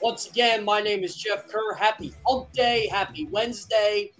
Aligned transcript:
Once 0.00 0.30
again, 0.30 0.64
my 0.64 0.80
name 0.80 1.02
is 1.04 1.16
Jeff 1.16 1.48
Kerr. 1.48 1.74
Happy 1.74 2.14
Hump 2.26 2.52
Day. 2.52 2.88
Happy 2.90 3.26
Wednesday. 3.30 4.12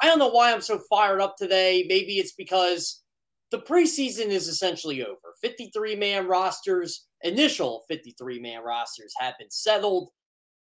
I 0.00 0.06
don't 0.06 0.18
know 0.18 0.28
why 0.28 0.52
I'm 0.52 0.60
so 0.60 0.78
fired 0.90 1.20
up 1.20 1.36
today. 1.36 1.84
Maybe 1.88 2.18
it's 2.18 2.32
because 2.32 3.02
the 3.50 3.58
preseason 3.58 4.26
is 4.26 4.48
essentially 4.48 5.04
over. 5.04 5.34
53 5.42 5.96
man 5.96 6.26
rosters, 6.26 7.06
initial 7.22 7.84
53 7.88 8.38
man 8.38 8.62
rosters 8.62 9.12
have 9.18 9.34
been 9.38 9.50
settled. 9.50 10.10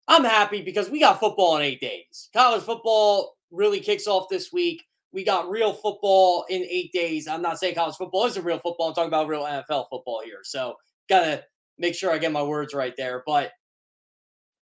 I'm 0.07 0.23
happy 0.23 0.61
because 0.61 0.89
we 0.89 0.99
got 0.99 1.19
football 1.19 1.55
in 1.57 1.61
eight 1.61 1.79
days. 1.79 2.29
College 2.33 2.63
football 2.63 3.37
really 3.51 3.79
kicks 3.79 4.07
off 4.07 4.27
this 4.29 4.51
week. 4.51 4.83
We 5.13 5.23
got 5.23 5.49
real 5.49 5.73
football 5.73 6.45
in 6.49 6.63
eight 6.63 6.91
days. 6.91 7.27
I'm 7.27 7.41
not 7.41 7.59
saying 7.59 7.75
college 7.75 7.95
football 7.95 8.25
isn't 8.25 8.43
real 8.43 8.59
football. 8.59 8.89
I'm 8.89 8.93
talking 8.93 9.07
about 9.07 9.27
real 9.27 9.43
NFL 9.43 9.85
football 9.89 10.21
here. 10.25 10.39
So, 10.43 10.75
gotta 11.07 11.43
make 11.77 11.95
sure 11.95 12.11
I 12.11 12.17
get 12.17 12.31
my 12.31 12.43
words 12.43 12.73
right 12.73 12.93
there. 12.97 13.23
But 13.25 13.51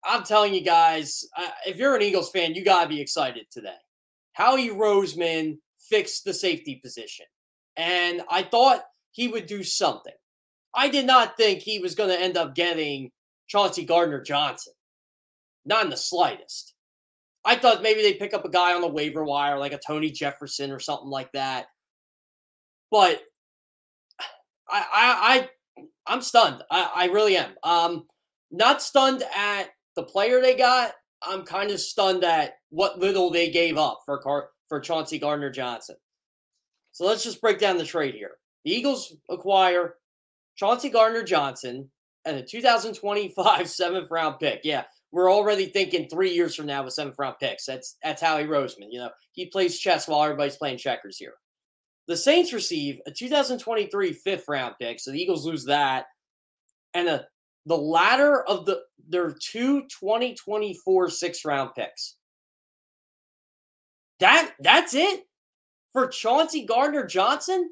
I'm 0.04 0.22
telling 0.22 0.54
you 0.54 0.62
guys, 0.62 1.24
if 1.66 1.76
you're 1.76 1.96
an 1.96 2.02
Eagles 2.02 2.30
fan, 2.30 2.54
you 2.54 2.64
gotta 2.64 2.88
be 2.88 3.00
excited 3.00 3.46
today. 3.50 3.76
Howie 4.32 4.70
Roseman 4.70 5.58
fixed 5.78 6.24
the 6.24 6.34
safety 6.34 6.80
position, 6.82 7.26
and 7.76 8.22
I 8.30 8.42
thought 8.42 8.82
he 9.12 9.28
would 9.28 9.46
do 9.46 9.62
something. 9.62 10.12
I 10.76 10.88
did 10.88 11.06
not 11.06 11.38
think 11.38 11.60
he 11.60 11.78
was 11.78 11.94
going 11.94 12.10
to 12.10 12.20
end 12.20 12.36
up 12.36 12.54
getting 12.54 13.10
Chauncey 13.48 13.84
Gardner 13.84 14.20
Johnson, 14.20 14.74
not 15.64 15.84
in 15.84 15.90
the 15.90 15.96
slightest. 15.96 16.74
I 17.44 17.56
thought 17.56 17.82
maybe 17.82 18.02
they'd 18.02 18.18
pick 18.18 18.34
up 18.34 18.44
a 18.44 18.50
guy 18.50 18.74
on 18.74 18.82
the 18.82 18.88
waiver 18.88 19.24
wire, 19.24 19.58
like 19.58 19.72
a 19.72 19.80
Tony 19.84 20.10
Jefferson 20.10 20.70
or 20.70 20.78
something 20.80 21.08
like 21.08 21.32
that. 21.32 21.66
But 22.90 23.22
I, 24.68 24.84
I, 24.92 25.48
I'm 26.06 26.22
stunned. 26.22 26.62
I, 26.70 26.90
I 26.94 27.04
really 27.06 27.36
am. 27.36 27.52
Um, 27.62 28.06
not 28.50 28.82
stunned 28.82 29.22
at 29.36 29.70
the 29.96 30.02
player 30.02 30.40
they 30.40 30.56
got. 30.56 30.92
I'm 31.22 31.42
kind 31.42 31.70
of 31.70 31.80
stunned 31.80 32.24
at 32.24 32.54
what 32.70 32.98
little 32.98 33.30
they 33.30 33.50
gave 33.50 33.76
up 33.76 34.00
for 34.04 34.18
Car- 34.18 34.50
for 34.68 34.80
Chauncey 34.80 35.18
Gardner 35.18 35.50
Johnson. 35.50 35.96
So 36.92 37.06
let's 37.06 37.24
just 37.24 37.40
break 37.40 37.58
down 37.58 37.78
the 37.78 37.84
trade 37.84 38.14
here. 38.14 38.32
The 38.64 38.72
Eagles 38.72 39.16
acquire 39.28 39.94
Chauncey 40.56 40.88
Gardner 40.88 41.22
Johnson 41.22 41.90
and 42.24 42.36
a 42.36 42.42
2025 42.42 43.68
seventh 43.70 44.10
round 44.10 44.38
pick. 44.38 44.60
Yeah, 44.64 44.84
we're 45.12 45.32
already 45.32 45.66
thinking 45.66 46.08
three 46.08 46.32
years 46.32 46.54
from 46.54 46.66
now 46.66 46.84
with 46.84 46.94
seventh 46.94 47.16
round 47.18 47.36
picks. 47.40 47.66
That's 47.66 47.96
that's 48.02 48.22
Howie 48.22 48.44
Roseman. 48.44 48.88
You 48.90 49.00
know, 49.00 49.10
he 49.32 49.46
plays 49.46 49.78
chess 49.78 50.08
while 50.08 50.22
everybody's 50.22 50.56
playing 50.56 50.78
checkers 50.78 51.18
here. 51.18 51.34
The 52.06 52.16
Saints 52.16 52.52
receive 52.52 53.00
a 53.06 53.10
2023 53.10 54.12
fifth 54.12 54.44
round 54.48 54.76
pick, 54.80 55.00
so 55.00 55.10
the 55.10 55.20
Eagles 55.20 55.44
lose 55.44 55.64
that, 55.64 56.06
and 56.94 57.08
a 57.08 57.26
the 57.66 57.76
latter 57.76 58.42
of 58.44 58.64
the 58.64 58.82
their 59.08 59.32
two 59.32 59.82
2024 59.82 61.10
six 61.10 61.44
round 61.44 61.70
picks. 61.76 62.16
That 64.20 64.52
that's 64.60 64.94
it 64.94 65.24
for 65.92 66.06
Chauncey 66.06 66.64
Gardner 66.64 67.04
Johnson. 67.06 67.70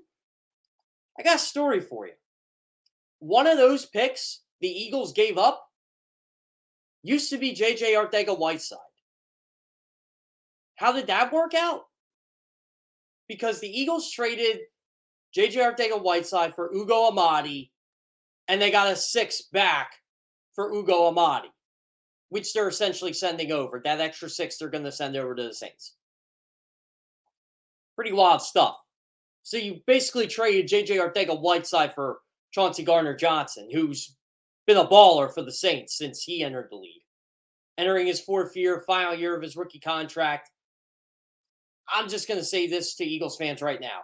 I 1.18 1.22
got 1.22 1.36
a 1.36 1.38
story 1.38 1.80
for 1.80 2.06
you. 2.06 2.14
One 3.20 3.46
of 3.46 3.56
those 3.56 3.86
picks 3.86 4.40
the 4.60 4.68
Eagles 4.68 5.12
gave 5.12 5.38
up 5.38 5.64
used 7.02 7.30
to 7.30 7.38
be 7.38 7.54
JJ 7.54 7.94
Arcega 7.94 8.36
Whiteside. 8.36 8.78
How 10.76 10.92
did 10.92 11.06
that 11.06 11.32
work 11.32 11.54
out? 11.54 11.82
Because 13.28 13.60
the 13.60 13.68
Eagles 13.68 14.10
traded 14.10 14.60
JJ 15.36 15.54
Arcega 15.54 16.00
Whiteside 16.00 16.54
for 16.54 16.74
Ugo 16.74 17.10
Amadi, 17.10 17.70
and 18.48 18.60
they 18.60 18.70
got 18.70 18.92
a 18.92 18.96
six 18.96 19.42
back 19.52 19.92
for 20.54 20.72
Ugo 20.72 21.06
Amadi, 21.06 21.48
which 22.28 22.52
they're 22.52 22.68
essentially 22.68 23.12
sending 23.12 23.50
over. 23.50 23.80
That 23.84 24.00
extra 24.00 24.28
six 24.28 24.56
they're 24.56 24.68
going 24.68 24.84
to 24.84 24.92
send 24.92 25.16
over 25.16 25.34
to 25.34 25.42
the 25.42 25.54
Saints. 25.54 25.94
Pretty 27.96 28.12
wild 28.12 28.42
stuff. 28.42 28.76
So 29.42 29.56
you 29.56 29.80
basically 29.86 30.26
traded 30.26 30.68
JJ 30.68 30.98
Arcega 30.98 31.38
Whiteside 31.38 31.94
for 31.94 32.18
Chauncey 32.52 32.84
Gardner 32.84 33.16
Johnson, 33.16 33.68
who's 33.72 34.16
been 34.66 34.76
a 34.76 34.86
baller 34.86 35.32
for 35.32 35.42
the 35.42 35.52
Saints 35.52 35.98
since 35.98 36.22
he 36.22 36.42
entered 36.42 36.68
the 36.70 36.76
league. 36.76 37.02
Entering 37.76 38.06
his 38.06 38.20
fourth 38.20 38.56
year, 38.56 38.84
final 38.86 39.14
year 39.14 39.36
of 39.36 39.42
his 39.42 39.56
rookie 39.56 39.80
contract. 39.80 40.50
I'm 41.92 42.08
just 42.08 42.28
going 42.28 42.40
to 42.40 42.44
say 42.44 42.66
this 42.66 42.94
to 42.96 43.04
Eagles 43.04 43.36
fans 43.36 43.62
right 43.62 43.80
now. 43.80 44.00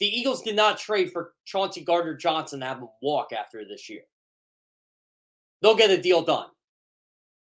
The 0.00 0.06
Eagles 0.06 0.42
did 0.42 0.56
not 0.56 0.78
trade 0.78 1.12
for 1.12 1.32
Chauncey 1.44 1.82
Gardner 1.82 2.14
Johnson 2.14 2.60
to 2.60 2.66
have 2.66 2.78
him 2.78 2.88
walk 3.00 3.32
after 3.32 3.64
this 3.64 3.88
year. 3.88 4.02
They'll 5.62 5.76
get 5.76 5.90
a 5.90 6.00
deal 6.00 6.22
done. 6.22 6.48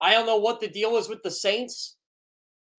I 0.00 0.12
don't 0.12 0.26
know 0.26 0.36
what 0.36 0.60
the 0.60 0.68
deal 0.68 0.96
is 0.96 1.08
with 1.08 1.22
the 1.22 1.30
Saints. 1.30 1.96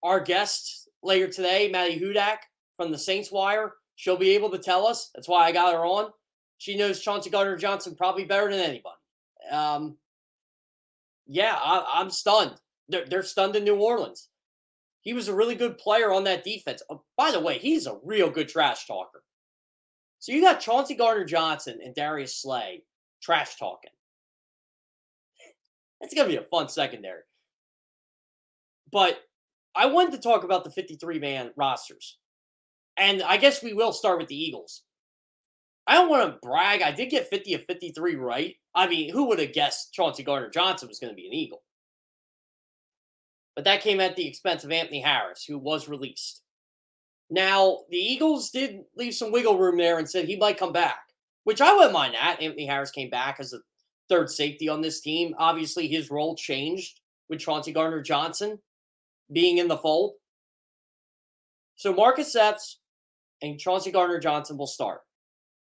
Our 0.03 0.19
guest 0.19 0.89
later 1.01 1.27
today, 1.27 1.69
Maddy 1.71 1.99
Hudak 1.99 2.37
from 2.77 2.91
the 2.91 2.97
Saints 2.97 3.31
Wire, 3.31 3.73
she'll 3.95 4.17
be 4.17 4.31
able 4.31 4.51
to 4.51 4.59
tell 4.59 4.85
us. 4.85 5.09
That's 5.15 5.27
why 5.27 5.45
I 5.45 5.51
got 5.51 5.73
her 5.73 5.85
on. 5.85 6.11
She 6.57 6.77
knows 6.77 6.99
Chauncey 7.01 7.29
Gardner 7.29 7.57
Johnson 7.57 7.95
probably 7.95 8.25
better 8.25 8.51
than 8.51 8.59
anybody. 8.59 8.95
Um, 9.49 9.97
yeah, 11.27 11.57
I, 11.59 12.01
am 12.01 12.09
stunned. 12.09 12.55
They're, 12.87 13.05
they're 13.05 13.23
stunned 13.23 13.55
in 13.55 13.63
New 13.63 13.77
Orleans. 13.77 14.29
He 15.05 15.13
was 15.13 15.27
a 15.27 15.35
really 15.35 15.55
good 15.55 15.77
player 15.77 16.11
on 16.11 16.23
that 16.25 16.43
defense. 16.43 16.81
Oh, 16.89 17.03
by 17.15 17.31
the 17.31 17.39
way, 17.39 17.59
he's 17.59 17.85
a 17.85 17.99
real 18.03 18.29
good 18.29 18.49
trash 18.49 18.87
talker. 18.87 19.23
So 20.19 20.31
you 20.31 20.41
got 20.41 20.59
Chauncey 20.59 20.95
Gardner 20.95 21.25
Johnson 21.25 21.79
and 21.83 21.93
Darius 21.93 22.35
Slay 22.35 22.83
trash 23.21 23.55
talking. 23.57 23.91
It's 26.01 26.13
going 26.13 26.27
to 26.27 26.35
be 26.35 26.43
a 26.43 26.47
fun 26.49 26.69
secondary. 26.69 27.21
But 28.91 29.19
I 29.75 29.85
wanted 29.85 30.13
to 30.13 30.27
talk 30.27 30.43
about 30.43 30.63
the 30.63 30.71
53 30.71 31.19
man 31.19 31.51
rosters. 31.55 32.17
And 32.97 33.21
I 33.21 33.37
guess 33.37 33.61
we 33.61 33.73
will 33.73 33.93
start 33.93 34.17
with 34.17 34.27
the 34.27 34.41
Eagles. 34.41 34.81
I 35.85 35.93
don't 35.93 36.09
want 36.09 36.33
to 36.33 36.39
brag. 36.41 36.81
I 36.81 36.91
did 36.91 37.11
get 37.11 37.29
50 37.29 37.53
of 37.53 37.65
53 37.65 38.15
right. 38.15 38.55
I 38.73 38.87
mean, 38.87 39.11
who 39.11 39.27
would 39.27 39.37
have 39.37 39.53
guessed 39.53 39.93
Chauncey 39.93 40.23
Gardner 40.23 40.49
Johnson 40.49 40.87
was 40.87 40.97
going 40.97 41.11
to 41.11 41.15
be 41.15 41.27
an 41.27 41.33
Eagle? 41.33 41.61
But 43.55 43.63
that 43.65 43.81
came 43.81 43.99
at 43.99 44.15
the 44.15 44.27
expense 44.27 44.63
of 44.63 44.71
Anthony 44.71 45.01
Harris, 45.01 45.45
who 45.45 45.57
was 45.57 45.87
released. 45.87 46.41
Now, 47.29 47.79
the 47.89 47.97
Eagles 47.97 48.49
did 48.51 48.81
leave 48.95 49.15
some 49.15 49.31
wiggle 49.31 49.57
room 49.57 49.77
there 49.77 49.97
and 49.97 50.09
said 50.09 50.25
he 50.25 50.35
might 50.35 50.59
come 50.59 50.73
back, 50.73 50.99
which 51.43 51.61
I 51.61 51.73
wouldn't 51.73 51.93
mind 51.93 52.13
that. 52.13 52.41
Anthony 52.41 52.65
Harris 52.65 52.91
came 52.91 53.09
back 53.09 53.37
as 53.39 53.53
a 53.53 53.59
third 54.09 54.29
safety 54.29 54.69
on 54.69 54.81
this 54.81 55.01
team. 55.01 55.33
Obviously, 55.37 55.87
his 55.87 56.11
role 56.11 56.35
changed 56.35 56.99
with 57.29 57.39
Chauncey 57.39 57.71
Gardner 57.71 58.01
Johnson 58.01 58.59
being 59.31 59.57
in 59.57 59.67
the 59.67 59.77
fold. 59.77 60.13
So 61.75 61.93
Marcus 61.93 62.35
Epps 62.35 62.79
and 63.41 63.59
Chauncey 63.59 63.91
Gardner 63.91 64.19
Johnson 64.19 64.57
will 64.57 64.67
start. 64.67 65.01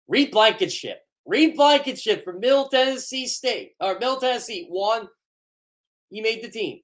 Reed 0.08 0.32
Blankenship. 0.32 1.00
Reed 1.26 1.56
Blankenship 1.56 2.24
from 2.24 2.40
Middle 2.40 2.70
Tennessee 2.70 3.28
State 3.28 3.74
or 3.80 3.96
Middle 3.96 4.18
Tennessee 4.18 4.68
won. 4.70 5.10
He 6.10 6.22
made 6.22 6.44
the 6.44 6.50
team. 6.50 6.80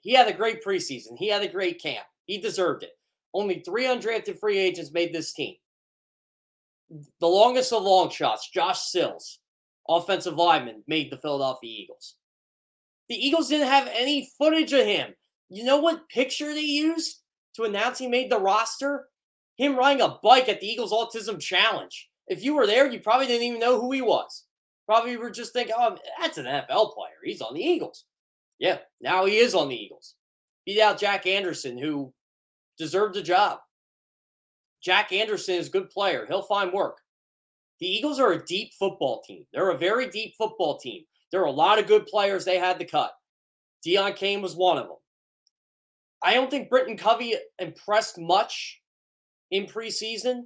He 0.00 0.14
had 0.14 0.28
a 0.28 0.32
great 0.32 0.64
preseason. 0.64 1.16
He 1.16 1.28
had 1.28 1.42
a 1.42 1.48
great 1.48 1.80
camp. 1.80 2.06
He 2.26 2.38
deserved 2.38 2.82
it. 2.82 2.92
Only 3.34 3.60
three 3.60 3.84
undrafted 3.84 4.38
free 4.38 4.58
agents 4.58 4.92
made 4.92 5.12
this 5.12 5.32
team. 5.32 5.54
The 7.20 7.26
longest 7.26 7.72
of 7.72 7.82
long 7.82 8.10
shots, 8.10 8.50
Josh 8.50 8.80
Sills, 8.80 9.38
offensive 9.88 10.34
lineman, 10.34 10.82
made 10.88 11.10
the 11.10 11.18
Philadelphia 11.18 11.70
Eagles. 11.70 12.16
The 13.08 13.14
Eagles 13.14 13.48
didn't 13.48 13.68
have 13.68 13.88
any 13.92 14.30
footage 14.38 14.72
of 14.72 14.84
him. 14.84 15.14
You 15.48 15.64
know 15.64 15.78
what 15.78 16.08
picture 16.08 16.52
they 16.52 16.60
used 16.60 17.20
to 17.56 17.64
announce 17.64 17.98
he 17.98 18.08
made 18.08 18.30
the 18.30 18.38
roster? 18.38 19.08
Him 19.56 19.76
riding 19.76 20.02
a 20.02 20.18
bike 20.22 20.48
at 20.48 20.60
the 20.60 20.66
Eagles 20.66 20.92
Autism 20.92 21.40
Challenge. 21.40 22.08
If 22.28 22.42
you 22.42 22.54
were 22.54 22.66
there, 22.66 22.90
you 22.90 23.00
probably 23.00 23.26
didn't 23.26 23.46
even 23.46 23.60
know 23.60 23.80
who 23.80 23.92
he 23.92 24.00
was. 24.00 24.44
Probably 24.86 25.16
were 25.16 25.30
just 25.30 25.52
thinking, 25.52 25.74
oh, 25.76 25.96
that's 26.20 26.38
an 26.38 26.46
NFL 26.46 26.94
player. 26.94 27.18
He's 27.24 27.42
on 27.42 27.54
the 27.54 27.60
Eagles. 27.60 28.04
Yeah, 28.60 28.78
now 29.00 29.24
he 29.24 29.38
is 29.38 29.54
on 29.54 29.68
the 29.68 29.74
Eagles. 29.74 30.14
beat 30.66 30.80
out 30.80 31.00
Jack 31.00 31.26
Anderson, 31.26 31.78
who 31.78 32.12
deserved 32.78 33.16
a 33.16 33.22
job. 33.22 33.58
Jack 34.82 35.12
Anderson 35.12 35.56
is 35.56 35.68
a 35.68 35.72
good 35.72 35.90
player. 35.90 36.26
He'll 36.26 36.42
find 36.42 36.72
work. 36.72 36.98
The 37.80 37.86
Eagles 37.86 38.20
are 38.20 38.32
a 38.32 38.44
deep 38.44 38.72
football 38.78 39.22
team. 39.26 39.46
They're 39.52 39.70
a 39.70 39.78
very 39.78 40.08
deep 40.08 40.34
football 40.36 40.78
team. 40.78 41.04
There 41.32 41.40
are 41.40 41.46
a 41.46 41.50
lot 41.50 41.78
of 41.78 41.86
good 41.86 42.06
players 42.06 42.44
they 42.44 42.58
had 42.58 42.78
to 42.78 42.84
cut. 42.84 43.12
Deon 43.86 44.14
Cain 44.14 44.42
was 44.42 44.54
one 44.54 44.76
of 44.76 44.86
them. 44.86 44.96
I 46.22 46.34
don't 46.34 46.50
think 46.50 46.68
Britton 46.68 46.98
Covey 46.98 47.36
impressed 47.58 48.18
much 48.18 48.82
in 49.50 49.64
preseason. 49.64 50.42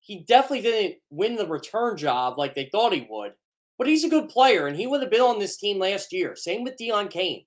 He 0.00 0.24
definitely 0.24 0.62
didn't 0.62 0.96
win 1.10 1.36
the 1.36 1.46
return 1.46 1.96
job 1.96 2.38
like 2.38 2.54
they 2.54 2.68
thought 2.70 2.92
he 2.92 3.06
would, 3.08 3.32
but 3.78 3.86
he's 3.86 4.04
a 4.04 4.08
good 4.08 4.28
player 4.28 4.66
and 4.66 4.76
he 4.76 4.86
would 4.86 5.00
have 5.00 5.10
been 5.10 5.20
on 5.20 5.38
this 5.38 5.56
team 5.56 5.78
last 5.78 6.12
year. 6.12 6.34
Same 6.34 6.64
with 6.64 6.76
Deon 6.76 7.10
Cain. 7.10 7.44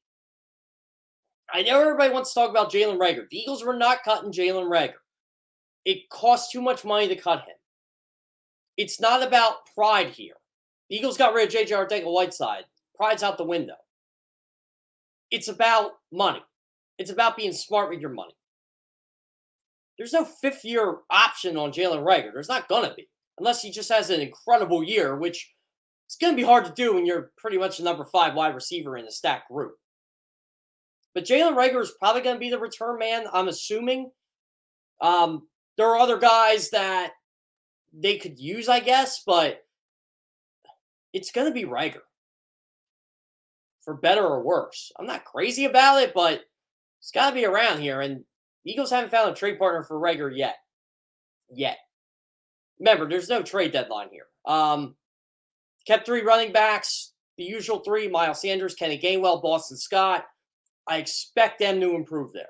I 1.54 1.64
know 1.64 1.82
everybody 1.82 2.14
wants 2.14 2.34
to 2.34 2.40
talk 2.40 2.50
about 2.50 2.72
Jalen 2.72 2.98
Reagor. 2.98 3.30
The 3.30 3.38
Eagles 3.38 3.64
were 3.64 3.76
not 3.76 4.04
cutting 4.04 4.32
Jalen 4.32 4.70
Reagor. 4.70 4.94
It 5.84 6.10
cost 6.10 6.52
too 6.52 6.62
much 6.62 6.86
money 6.86 7.10
to 7.10 7.16
cut 7.16 7.40
him. 7.40 7.56
It's 8.78 9.02
not 9.02 9.22
about 9.22 9.66
pride 9.76 10.10
here. 10.10 10.36
The 10.90 10.96
Eagles 10.96 11.18
got 11.18 11.34
rid 11.34 11.48
of 11.48 11.54
JJ 11.54 11.72
Arcega-Whiteside. 11.72 12.64
Pride's 12.96 13.24
out 13.24 13.38
the 13.38 13.44
window. 13.44 13.76
It's 15.30 15.50
about 15.50 15.92
money. 16.12 16.42
It's 16.98 17.12
about 17.12 17.36
being 17.36 17.54
smart 17.54 17.90
with 17.90 18.00
your 18.00 18.12
money. 18.12 18.36
There's 19.98 20.14
no 20.14 20.24
fifth 20.24 20.64
year 20.64 20.98
option 21.10 21.58
on 21.58 21.72
Jalen 21.72 22.06
Reagor. 22.06 22.32
There's 22.34 22.50
not 22.50 22.70
going 22.70 22.88
to 22.90 22.96
be, 22.96 23.10
unless 23.40 23.62
he 23.62 23.72
just 23.72 23.92
has 23.92 24.10
an 24.10 24.22
incredible 24.22 24.84
year, 24.84 25.18
which 25.18 25.52
it's 26.12 26.18
going 26.18 26.34
to 26.34 26.42
be 26.42 26.46
hard 26.46 26.66
to 26.66 26.74
do 26.74 26.94
when 26.94 27.06
you're 27.06 27.32
pretty 27.38 27.58
much 27.58 27.78
the 27.78 27.86
number 27.86 28.04
five 28.04 28.34
wide 28.34 28.54
receiver 28.54 28.98
in 28.98 29.06
the 29.06 29.12
stack 29.14 29.48
group. 29.48 29.76
But 31.16 31.24
Jalen 31.24 31.56
Reagor 31.56 31.82
is 31.82 31.94
probably 31.98 32.22
going 32.22 32.36
to 32.36 32.40
be 32.40 32.50
the 32.50 32.60
return 32.60 33.00
man, 33.00 33.28
I'm 33.32 33.48
assuming. 33.48 34.12
Um, 35.00 35.48
there 35.78 35.88
are 35.88 35.98
other 35.98 36.18
guys 36.18 36.70
that 36.72 37.12
they 37.94 38.18
could 38.18 38.38
use, 38.38 38.68
I 38.68 38.82
guess, 38.82 39.24
but 39.26 39.62
it's 41.14 41.32
going 41.32 41.48
to 41.48 41.54
be 41.54 41.64
Reagor 41.64 42.02
for 43.82 43.94
better 43.94 44.26
or 44.26 44.44
worse. 44.44 44.92
I'm 45.00 45.08
not 45.08 45.24
crazy 45.24 45.64
about 45.64 46.02
it, 46.02 46.14
but 46.14 46.42
it's 47.00 47.12
got 47.12 47.30
to 47.30 47.36
be 47.36 47.46
around 47.46 47.80
here. 47.80 48.02
And 48.02 48.26
Eagles 48.66 48.92
haven't 48.92 49.12
found 49.12 49.32
a 49.32 49.34
trade 49.34 49.58
partner 49.58 49.86
for 49.86 49.98
Reagor 49.98 50.36
yet. 50.36 50.58
Yet. 51.50 51.78
Remember, 52.82 53.08
there's 53.08 53.30
no 53.30 53.42
trade 53.42 53.72
deadline 53.72 54.10
here. 54.12 54.26
Um, 54.46 54.96
kept 55.86 56.06
three 56.06 56.22
running 56.22 56.52
backs, 56.52 57.14
the 57.38 57.44
usual 57.44 57.80
three 57.80 58.08
Miles 58.08 58.42
Sanders, 58.42 58.76
Kenny 58.76 59.00
Gainwell, 59.00 59.42
Boston 59.42 59.78
Scott. 59.78 60.26
I 60.88 60.98
expect 60.98 61.60
them 61.60 61.80
to 61.80 61.96
improve 61.96 62.34
there. 62.34 62.50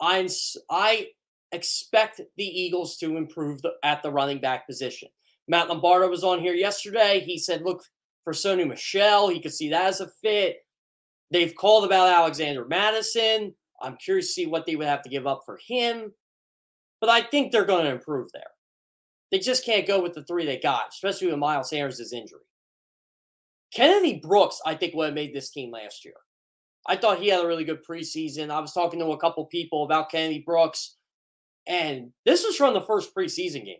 i 0.00 0.28
I 0.70 1.08
expect 1.52 2.20
the 2.36 2.44
Eagles 2.44 2.96
to 2.96 3.16
improve 3.16 3.60
the, 3.62 3.72
at 3.82 4.02
the 4.02 4.10
running 4.10 4.40
back 4.40 4.66
position. 4.66 5.08
Matt 5.48 5.68
Lombardo 5.68 6.08
was 6.08 6.24
on 6.24 6.40
here 6.40 6.54
yesterday. 6.54 7.20
He 7.20 7.38
said, 7.38 7.62
look 7.62 7.84
for 8.24 8.32
Sony 8.32 8.66
Michel. 8.66 9.28
He 9.28 9.40
could 9.40 9.52
see 9.52 9.68
that 9.70 9.86
as 9.86 10.00
a 10.00 10.08
fit. 10.22 10.58
They've 11.30 11.54
called 11.54 11.84
about 11.84 12.08
Alexander 12.08 12.64
Mattison. 12.64 13.54
I'm 13.80 13.96
curious 13.96 14.28
to 14.28 14.32
see 14.32 14.46
what 14.46 14.66
they 14.66 14.76
would 14.76 14.86
have 14.86 15.02
to 15.02 15.08
give 15.10 15.26
up 15.26 15.42
for 15.44 15.58
him. 15.66 16.12
But 17.00 17.10
I 17.10 17.22
think 17.22 17.50
they're 17.50 17.64
going 17.64 17.84
to 17.84 17.90
improve 17.90 18.30
there. 18.32 18.42
They 19.32 19.38
just 19.38 19.64
can't 19.64 19.86
go 19.86 20.00
with 20.00 20.12
the 20.12 20.22
three 20.24 20.44
they 20.44 20.58
got, 20.58 20.90
especially 20.90 21.28
with 21.28 21.38
Miles 21.38 21.70
Sanders' 21.70 22.12
injury. 22.12 22.40
Kennedy 23.74 24.20
Brooks, 24.22 24.60
I 24.66 24.74
think, 24.74 24.94
would 24.94 25.06
have 25.06 25.14
made 25.14 25.34
this 25.34 25.50
team 25.50 25.72
last 25.72 26.04
year. 26.04 26.14
I 26.86 26.96
thought 26.96 27.18
he 27.18 27.28
had 27.28 27.42
a 27.42 27.46
really 27.46 27.64
good 27.64 27.84
preseason. 27.88 28.50
I 28.50 28.60
was 28.60 28.74
talking 28.74 29.00
to 29.00 29.06
a 29.06 29.18
couple 29.18 29.46
people 29.46 29.84
about 29.84 30.10
Kennedy 30.10 30.42
Brooks, 30.44 30.96
and 31.66 32.12
this 32.26 32.44
was 32.44 32.56
from 32.56 32.74
the 32.74 32.82
first 32.82 33.14
preseason 33.14 33.64
game. 33.64 33.78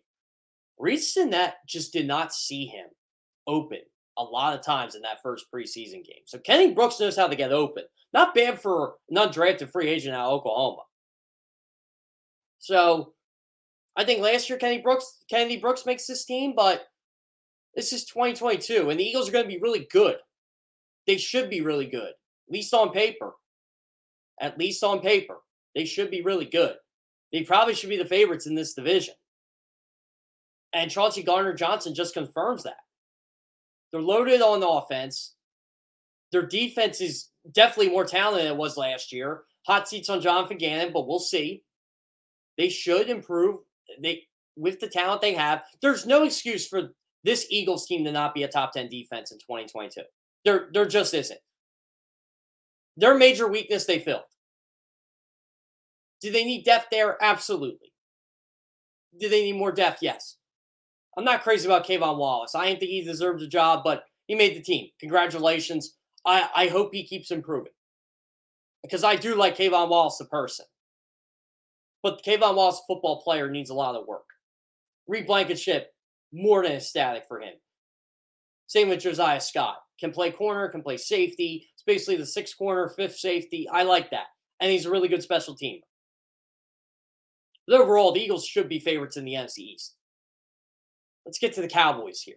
Reese 0.79 1.15
that 1.15 1.57
just 1.69 1.93
did 1.93 2.07
not 2.07 2.33
see 2.33 2.67
him 2.67 2.87
open 3.47 3.81
a 4.19 4.23
lot 4.23 4.59
of 4.59 4.65
times 4.65 4.95
in 4.95 5.03
that 5.03 5.23
first 5.23 5.47
preseason 5.55 6.05
game. 6.05 6.23
So 6.25 6.39
Kenny 6.39 6.73
Brooks 6.73 6.99
knows 6.99 7.17
how 7.17 7.27
to 7.27 7.37
get 7.37 7.53
open. 7.53 7.85
Not 8.15 8.35
bad 8.35 8.61
for 8.61 8.95
an 9.11 9.17
undrafted 9.17 9.71
free 9.71 9.89
agent 9.89 10.15
out 10.15 10.27
of 10.27 10.33
Oklahoma. 10.33 10.83
So 12.59 13.13
I 13.97 14.05
think 14.05 14.21
last 14.21 14.49
year 14.49 14.59
Kenny 14.59 14.81
Brooks 14.81 15.19
Kennedy 15.29 15.59
Brooks 15.59 15.87
makes 15.87 16.07
this 16.07 16.25
team, 16.25 16.55
but 16.57 16.87
this 17.75 17.93
is 17.93 18.05
2022, 18.05 18.91
and 18.91 18.99
the 18.99 19.05
Eagles 19.05 19.29
are 19.29 19.33
going 19.33 19.45
to 19.45 19.49
be 19.49 19.61
really 19.61 19.87
good. 19.91 20.17
They 21.07 21.17
should 21.17 21.51
be 21.51 21.61
really 21.61 21.87
good, 21.87 22.11
at 22.11 22.53
least 22.53 22.75
on 22.75 22.91
paper. 22.91 23.33
At 24.41 24.59
least 24.59 24.83
on 24.83 25.01
paper, 25.01 25.37
they 25.75 25.85
should 25.85 26.11
be 26.11 26.23
really 26.23 26.47
good. 26.47 26.75
They 27.33 27.43
probably 27.43 27.75
should 27.75 27.91
be 27.91 27.97
the 27.97 28.05
favorites 28.05 28.47
in 28.47 28.55
this 28.55 28.75
division. 28.75 29.15
And 30.73 30.91
Chauncey 30.91 31.23
Gardner 31.23 31.55
Johnson 31.55 31.95
just 31.95 32.15
confirms 32.15 32.63
that. 32.65 32.79
They're 33.91 34.01
loaded 34.01 34.41
on 34.41 34.63
offense. 34.63 35.35
Their 36.33 36.47
defense 36.47 37.01
is 37.01 37.29
definitely 37.53 37.93
more 37.93 38.05
talented 38.05 38.47
than 38.47 38.55
it 38.55 38.59
was 38.59 38.77
last 38.77 39.13
year. 39.13 39.43
Hot 39.67 39.87
seats 39.87 40.09
on 40.09 40.21
Jonathan 40.21 40.57
Gannon, 40.57 40.93
but 40.93 41.07
we'll 41.07 41.19
see. 41.19 41.63
They 42.57 42.69
should 42.69 43.09
improve. 43.11 43.61
They 44.01 44.23
with 44.57 44.81
the 44.81 44.89
talent 44.89 45.21
they 45.21 45.35
have. 45.35 45.63
There's 45.81 46.07
no 46.07 46.25
excuse 46.25 46.67
for 46.67 46.91
this 47.25 47.47
Eagles 47.51 47.87
team 47.87 48.05
to 48.05 48.13
not 48.13 48.35
be 48.35 48.43
a 48.43 48.49
top 48.49 48.73
10 48.73 48.89
defense 48.89 49.33
in 49.33 49.39
2022. 49.39 50.03
There, 50.45 50.69
there 50.73 50.87
just 50.87 51.15
isn't. 51.15 51.41
Their 52.97 53.17
major 53.17 53.49
weakness 53.49 53.85
they 53.85 53.99
filled. 53.99 54.23
Do 56.21 56.31
they 56.31 56.45
need 56.45 56.65
depth 56.65 56.87
there? 56.91 57.17
Absolutely. 57.23 57.93
Do 59.19 59.29
they 59.29 59.45
need 59.45 59.57
more 59.57 59.73
depth? 59.73 59.99
Yes. 60.03 60.37
I'm 61.17 61.25
not 61.25 61.43
crazy 61.43 61.67
about 61.67 61.87
K'Von 61.87 62.17
Wallace. 62.17 62.55
I 62.55 62.67
didn't 62.67 62.81
think 62.81 62.91
he 62.91 63.05
deserves 63.05 63.43
a 63.43 63.49
job, 63.49 63.83
but 63.85 64.05
he 64.27 64.35
made 64.35 64.57
the 64.57 64.63
team. 64.63 64.89
Congratulations. 65.01 65.97
I, 66.25 66.49
I 66.55 66.67
hope 66.69 66.91
he 66.93 67.07
keeps 67.07 67.31
improving 67.31 67.73
because 68.83 69.05
I 69.05 69.17
do 69.17 69.35
like 69.35 69.57
K'Von 69.57 69.89
Wallace, 69.89 70.19
the 70.19 70.25
person. 70.27 70.67
But 72.03 72.25
K'Von 72.25 72.57
Wallace, 72.57 72.83
football 72.87 73.23
player, 73.23 73.49
needs 73.51 73.71
a 73.71 73.75
lot 73.75 73.95
of 73.95 74.07
work. 74.07 74.25
Reed 75.07 75.27
Blankenship, 75.27 75.93
more 76.33 76.63
than 76.63 76.73
ecstatic 76.73 77.25
for 77.29 77.41
him. 77.41 77.55
Same 78.67 78.89
with 78.89 79.01
Josiah 79.01 79.41
Scott. 79.41 79.77
Can 80.01 80.13
play 80.13 80.31
corner, 80.31 80.69
can 80.69 80.83
play 80.83 80.97
safety. 80.97 81.69
It's 81.75 81.83
basically 81.85 82.17
the 82.17 82.27
sixth 82.27 82.57
corner, 82.59 82.89
fifth 82.89 83.17
safety. 83.17 83.69
I 83.71 83.83
like 83.85 84.11
that. 84.11 84.27
And 84.61 84.71
he's 84.71 84.87
a 84.87 84.91
really 84.91 85.09
good 85.09 85.23
special 85.23 85.55
teamer. 85.55 85.81
But 87.69 87.81
overall, 87.81 88.13
the 88.13 88.21
Eagles 88.21 88.47
should 88.47 88.69
be 88.69 88.81
favorites 88.81 89.17
in 89.17 89.25
the 89.25 89.35
NFC 89.35 89.59
East. 89.59 89.95
Let's 91.25 91.39
get 91.39 91.53
to 91.55 91.61
the 91.61 91.69
Cowboys 91.69 92.21
here. 92.21 92.37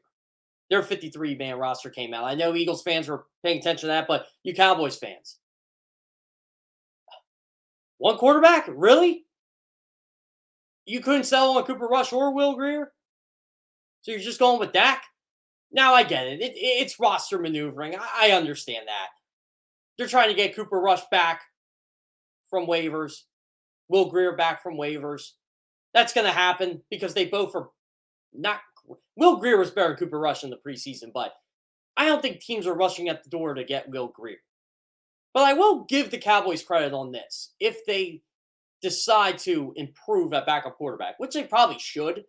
Their 0.69 0.83
53 0.83 1.35
man 1.35 1.57
roster 1.57 1.89
came 1.89 2.13
out. 2.13 2.25
I 2.25 2.35
know 2.35 2.55
Eagles 2.55 2.83
fans 2.83 3.07
were 3.07 3.25
paying 3.43 3.59
attention 3.59 3.87
to 3.87 3.93
that, 3.93 4.07
but 4.07 4.27
you 4.43 4.53
Cowboys 4.53 4.97
fans. 4.97 5.37
One 7.97 8.17
quarterback? 8.17 8.67
Really? 8.67 9.24
You 10.85 11.01
couldn't 11.01 11.25
sell 11.25 11.57
on 11.57 11.63
Cooper 11.63 11.87
Rush 11.87 12.13
or 12.13 12.33
Will 12.33 12.55
Grier? 12.55 12.91
So 14.01 14.11
you're 14.11 14.19
just 14.19 14.39
going 14.39 14.59
with 14.59 14.71
Dak? 14.71 15.03
Now 15.71 15.93
I 15.93 16.03
get 16.03 16.27
it. 16.27 16.41
it 16.41 16.53
it's 16.55 16.99
roster 16.99 17.39
maneuvering. 17.39 17.95
I, 17.95 18.29
I 18.29 18.31
understand 18.31 18.87
that. 18.87 19.07
They're 19.97 20.07
trying 20.07 20.29
to 20.29 20.35
get 20.35 20.55
Cooper 20.55 20.79
Rush 20.79 21.01
back 21.09 21.41
from 22.49 22.67
waivers, 22.67 23.23
Will 23.89 24.09
Grier 24.09 24.35
back 24.35 24.61
from 24.61 24.75
waivers. 24.75 25.31
That's 25.93 26.13
going 26.13 26.27
to 26.27 26.33
happen 26.33 26.81
because 26.91 27.13
they 27.13 27.25
both 27.25 27.55
are 27.55 27.69
not 28.33 28.59
Will 29.15 29.37
Grier 29.37 29.57
was 29.57 29.71
better 29.71 29.89
than 29.89 29.97
Cooper 29.97 30.19
Rush 30.19 30.43
in 30.43 30.49
the 30.49 30.59
preseason, 30.65 31.11
but 31.13 31.33
I 31.97 32.05
don't 32.05 32.21
think 32.21 32.41
teams 32.41 32.67
are 32.67 32.75
rushing 32.75 33.09
at 33.09 33.23
the 33.23 33.29
door 33.29 33.53
to 33.53 33.63
get 33.63 33.89
Will 33.89 34.09
Grier. 34.09 34.37
But 35.33 35.43
I 35.43 35.53
will 35.53 35.85
give 35.85 36.11
the 36.11 36.17
Cowboys 36.17 36.63
credit 36.63 36.93
on 36.93 37.11
this. 37.11 37.53
If 37.59 37.85
they 37.85 38.21
decide 38.85 39.39
to 39.39 39.73
improve 39.75 40.31
at 40.33 40.45
backup 40.45 40.77
quarterback, 40.77 41.15
which 41.17 41.33
they 41.33 41.43
probably 41.43 41.79
should, 41.79 42.23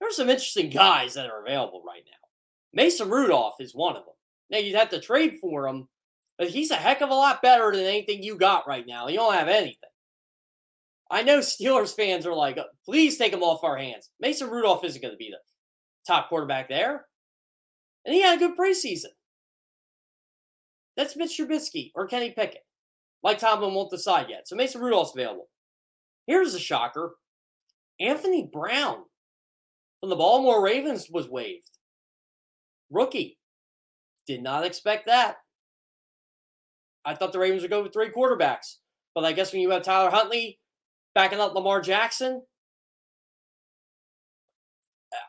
there's 0.00 0.16
some 0.16 0.28
interesting 0.28 0.70
guys 0.70 1.14
that 1.14 1.30
are 1.30 1.42
available 1.42 1.84
right 1.86 2.02
now. 2.04 2.28
Mason 2.72 3.08
Rudolph 3.08 3.54
is 3.60 3.74
one 3.74 3.96
of 3.96 4.04
them. 4.04 4.14
Now, 4.50 4.58
you'd 4.58 4.76
have 4.76 4.90
to 4.90 5.00
trade 5.00 5.38
for 5.40 5.68
him, 5.68 5.88
but 6.36 6.48
he's 6.48 6.72
a 6.72 6.76
heck 6.76 7.00
of 7.00 7.10
a 7.10 7.14
lot 7.14 7.42
better 7.42 7.70
than 7.70 7.86
anything 7.86 8.22
you 8.22 8.36
got 8.36 8.66
right 8.66 8.84
now. 8.86 9.06
You 9.06 9.18
don't 9.18 9.34
have 9.34 9.48
anything. 9.48 9.76
I 11.10 11.22
know 11.22 11.38
Steelers 11.38 11.94
fans 11.94 12.26
are 12.26 12.34
like, 12.34 12.58
please 12.84 13.16
take 13.16 13.32
him 13.32 13.44
off 13.44 13.62
our 13.62 13.76
hands. 13.76 14.10
Mason 14.18 14.50
Rudolph 14.50 14.84
isn't 14.84 15.00
going 15.00 15.14
to 15.14 15.18
be 15.18 15.30
the 15.30 15.38
top 16.12 16.28
quarterback 16.28 16.68
there. 16.68 17.06
And 18.04 18.12
he 18.14 18.20
had 18.20 18.36
a 18.36 18.40
good 18.40 18.58
preseason. 18.58 19.12
That's 20.96 21.16
Mitch 21.16 21.38
Trubisky 21.38 21.92
or 21.94 22.08
Kenny 22.08 22.30
Pickett. 22.30 22.64
Mike 23.24 23.38
Tomlin 23.38 23.72
won't 23.74 23.90
decide 23.90 24.26
yet. 24.28 24.46
So 24.46 24.54
Mason 24.54 24.82
Rudolph's 24.82 25.14
available. 25.14 25.48
Here's 26.26 26.54
a 26.54 26.60
shocker 26.60 27.16
Anthony 27.98 28.48
Brown 28.52 29.04
from 30.00 30.10
the 30.10 30.16
Baltimore 30.16 30.62
Ravens 30.62 31.08
was 31.10 31.28
waived. 31.28 31.70
Rookie. 32.90 33.38
Did 34.26 34.42
not 34.42 34.64
expect 34.64 35.06
that. 35.06 35.36
I 37.04 37.14
thought 37.14 37.32
the 37.32 37.38
Ravens 37.38 37.62
would 37.62 37.70
go 37.70 37.82
with 37.82 37.92
three 37.92 38.10
quarterbacks. 38.10 38.76
But 39.14 39.24
I 39.24 39.32
guess 39.32 39.52
when 39.52 39.62
you 39.62 39.70
have 39.70 39.82
Tyler 39.82 40.10
Huntley 40.10 40.58
backing 41.14 41.40
up 41.40 41.54
Lamar 41.54 41.80
Jackson, 41.80 42.42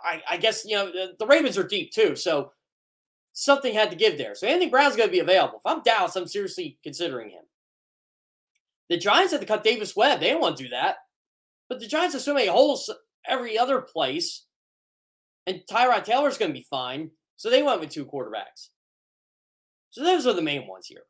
I, 0.03 0.21
I 0.29 0.37
guess, 0.37 0.65
you 0.65 0.75
know, 0.75 0.87
the, 0.87 1.13
the 1.19 1.27
Ravens 1.27 1.57
are 1.57 1.67
deep 1.67 1.91
too. 1.91 2.15
So 2.15 2.51
something 3.33 3.73
had 3.73 3.91
to 3.91 3.97
give 3.97 4.17
there. 4.17 4.33
So 4.33 4.47
Anthony 4.47 4.69
Brown's 4.69 4.95
going 4.95 5.09
to 5.09 5.13
be 5.13 5.19
available. 5.19 5.57
If 5.57 5.65
I'm 5.65 5.83
Dallas, 5.83 6.15
I'm 6.15 6.27
seriously 6.27 6.77
considering 6.83 7.29
him. 7.29 7.43
The 8.89 8.97
Giants 8.97 9.31
had 9.31 9.41
to 9.41 9.47
cut 9.47 9.63
Davis 9.63 9.95
Webb. 9.95 10.19
They 10.19 10.27
didn't 10.27 10.41
want 10.41 10.57
to 10.57 10.63
do 10.63 10.69
that. 10.69 10.97
But 11.69 11.79
the 11.79 11.87
Giants 11.87 12.13
have 12.13 12.21
so 12.21 12.33
many 12.33 12.47
holes 12.47 12.93
every 13.27 13.57
other 13.57 13.81
place. 13.81 14.45
And 15.47 15.61
Tyrod 15.69 16.03
Taylor's 16.03 16.37
going 16.37 16.51
to 16.51 16.59
be 16.59 16.65
fine. 16.69 17.11
So 17.37 17.49
they 17.49 17.63
went 17.63 17.79
with 17.79 17.89
two 17.89 18.05
quarterbacks. 18.05 18.69
So 19.89 20.03
those 20.03 20.27
are 20.27 20.33
the 20.33 20.41
main 20.41 20.67
ones 20.67 20.87
here. 20.87 21.03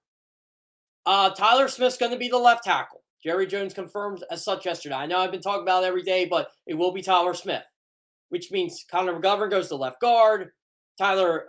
Uh, 1.05 1.29
Tyler 1.31 1.67
Smith's 1.67 1.97
going 1.97 2.11
to 2.11 2.17
be 2.17 2.29
the 2.29 2.37
left 2.37 2.63
tackle. 2.63 3.03
Jerry 3.23 3.47
Jones 3.47 3.73
confirmed 3.73 4.23
as 4.29 4.43
such 4.43 4.65
yesterday. 4.65 4.95
I 4.95 5.05
know 5.05 5.17
I've 5.17 5.31
been 5.31 5.41
talking 5.41 5.63
about 5.63 5.83
it 5.83 5.87
every 5.87 6.03
day, 6.03 6.25
but 6.25 6.49
it 6.67 6.75
will 6.75 6.91
be 6.91 7.01
Tyler 7.01 7.33
Smith, 7.33 7.63
which 8.29 8.51
means 8.51 8.85
Connor 8.89 9.19
McGovern 9.19 9.49
goes 9.49 9.69
to 9.69 9.75
left 9.75 9.99
guard. 9.99 10.49
Tyler, 10.97 11.47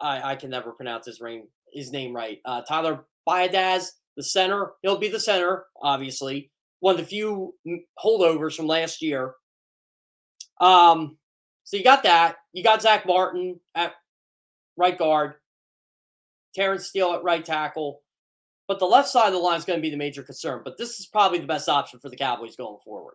I, 0.00 0.32
I 0.32 0.36
can 0.36 0.50
never 0.50 0.72
pronounce 0.72 1.06
his 1.06 1.20
name 1.20 1.44
his 1.72 1.92
name 1.92 2.14
right. 2.14 2.38
Uh, 2.44 2.62
Tyler 2.62 3.04
Biadasz, 3.26 3.86
the 4.16 4.22
center. 4.22 4.72
He'll 4.82 4.98
be 4.98 5.08
the 5.08 5.20
center, 5.20 5.64
obviously. 5.80 6.50
One 6.80 6.94
of 6.94 7.00
the 7.00 7.06
few 7.06 7.54
holdovers 8.02 8.56
from 8.56 8.66
last 8.66 9.02
year. 9.02 9.34
Um, 10.60 11.16
so 11.64 11.76
you 11.76 11.84
got 11.84 12.02
that. 12.02 12.36
You 12.52 12.62
got 12.62 12.82
Zack 12.82 13.06
Martin 13.06 13.60
at 13.74 13.92
right 14.76 14.98
guard. 14.98 15.34
Terence 16.54 16.86
Steele 16.86 17.14
at 17.14 17.24
right 17.24 17.44
tackle. 17.44 18.02
But 18.68 18.78
the 18.78 18.86
left 18.86 19.08
side 19.08 19.28
of 19.28 19.32
the 19.32 19.38
line 19.38 19.58
is 19.58 19.64
going 19.64 19.78
to 19.78 19.82
be 19.82 19.90
the 19.90 19.96
major 19.96 20.22
concern. 20.22 20.62
But 20.64 20.78
this 20.78 21.00
is 21.00 21.06
probably 21.06 21.38
the 21.38 21.46
best 21.46 21.68
option 21.68 21.98
for 22.00 22.08
the 22.08 22.16
Cowboys 22.16 22.56
going 22.56 22.78
forward. 22.84 23.14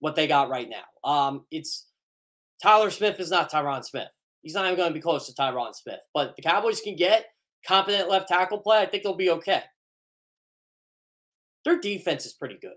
What 0.00 0.16
they 0.16 0.26
got 0.26 0.48
right 0.48 0.68
now. 0.68 1.08
Um, 1.08 1.44
it's 1.50 1.86
Tyler 2.62 2.90
Smith 2.90 3.20
is 3.20 3.30
not 3.30 3.50
Tyron 3.50 3.84
Smith. 3.84 4.08
He's 4.42 4.54
not 4.54 4.66
even 4.66 4.76
going 4.76 4.90
to 4.90 4.94
be 4.94 5.00
close 5.00 5.26
to 5.26 5.34
Tyron 5.34 5.74
Smith. 5.74 6.00
But 6.12 6.36
the 6.36 6.42
Cowboys 6.42 6.80
can 6.80 6.96
get 6.96 7.26
competent 7.66 8.08
left 8.10 8.28
tackle 8.28 8.58
play. 8.58 8.78
I 8.78 8.86
think 8.86 9.02
they'll 9.02 9.14
be 9.14 9.30
okay. 9.30 9.62
Their 11.64 11.80
defense 11.80 12.26
is 12.26 12.32
pretty 12.32 12.58
good. 12.60 12.74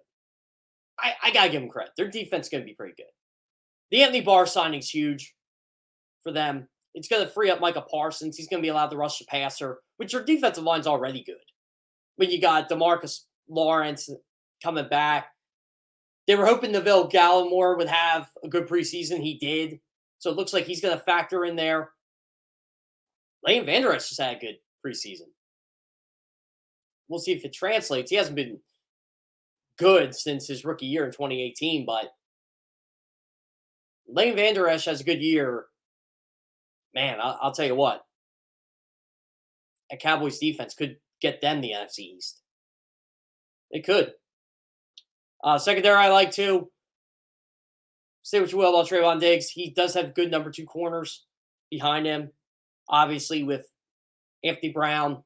I, 0.99 1.13
I 1.23 1.31
gotta 1.31 1.49
give 1.49 1.61
them 1.61 1.69
credit. 1.69 1.93
Their 1.97 2.09
defense 2.09 2.47
is 2.47 2.49
to 2.63 2.67
be 2.67 2.73
pretty 2.73 2.95
good. 2.97 3.05
The 3.91 4.03
Anthony 4.03 4.21
Barr 4.21 4.45
signing's 4.45 4.89
huge 4.89 5.35
for 6.23 6.31
them. 6.31 6.67
It's 6.93 7.07
to 7.25 7.31
free 7.31 7.49
up 7.49 7.61
Micah 7.61 7.81
Parsons. 7.81 8.37
He's 8.37 8.47
to 8.61 8.65
be 8.65 8.69
allowed 8.69 8.89
to 8.89 8.97
rush 8.97 9.19
the 9.19 9.25
passer, 9.25 9.79
which 9.97 10.13
your 10.13 10.23
defensive 10.23 10.63
line's 10.63 10.87
already 10.87 11.23
good. 11.23 11.35
When 12.15 12.31
you 12.31 12.41
got 12.41 12.69
Demarcus 12.69 13.25
Lawrence 13.47 14.09
coming 14.63 14.89
back, 14.89 15.27
they 16.25 16.35
were 16.35 16.47
hoping 16.47 16.71
Neville 16.71 17.09
Gallimore 17.09 17.77
would 17.77 17.87
have 17.87 18.29
a 18.43 18.49
good 18.49 18.67
preseason. 18.67 19.21
He 19.21 19.37
did. 19.37 19.79
So 20.17 20.31
it 20.31 20.35
looks 20.35 20.53
like 20.53 20.65
he's 20.65 20.81
going 20.81 20.97
to 20.97 21.03
factor 21.03 21.45
in 21.45 21.55
there. 21.55 21.91
Leighton 23.43 23.67
Vander 23.67 23.93
Esch 23.93 24.09
just 24.09 24.19
had 24.19 24.35
a 24.35 24.39
good 24.39 24.57
preseason. 24.85 25.27
We'll 27.07 27.19
see 27.19 27.31
if 27.31 27.45
it 27.45 27.53
translates. 27.53 28.09
He 28.09 28.17
hasn't 28.17 28.35
been 28.35 28.59
good 29.77 30.15
since 30.15 30.47
his 30.47 30.65
rookie 30.65 30.85
year 30.85 31.05
in 31.05 31.11
2018, 31.11 31.85
but 31.85 32.13
Leighton 34.07 34.35
Vander 34.35 34.67
Esch 34.67 34.85
has 34.85 35.01
a 35.01 35.05
good 35.05 35.21
year. 35.21 35.65
Man, 36.93 37.19
I'll, 37.21 37.37
I'll 37.41 37.51
tell 37.51 37.65
you 37.65 37.75
what. 37.75 38.03
A 39.91 39.97
Cowboys 39.97 40.39
defense 40.39 40.73
could 40.73 40.97
get 41.21 41.41
them 41.41 41.61
the 41.61 41.71
NFC 41.71 41.99
East. 41.99 42.41
It 43.71 43.85
could. 43.85 44.13
Uh, 45.43 45.57
secondary, 45.57 45.95
I 45.95 46.09
like 46.09 46.31
too. 46.31 46.69
Say 48.23 48.41
what 48.41 48.51
you 48.51 48.57
will 48.57 48.75
about 48.75 48.89
Trevon 48.89 49.19
Diggs. 49.19 49.49
He 49.49 49.69
does 49.69 49.93
have 49.93 50.13
good 50.13 50.31
number 50.31 50.51
two 50.51 50.65
corners 50.65 51.25
behind 51.69 52.05
him. 52.05 52.31
Obviously, 52.89 53.43
with 53.43 53.65
Anthony 54.43 54.71
Brown. 54.71 55.23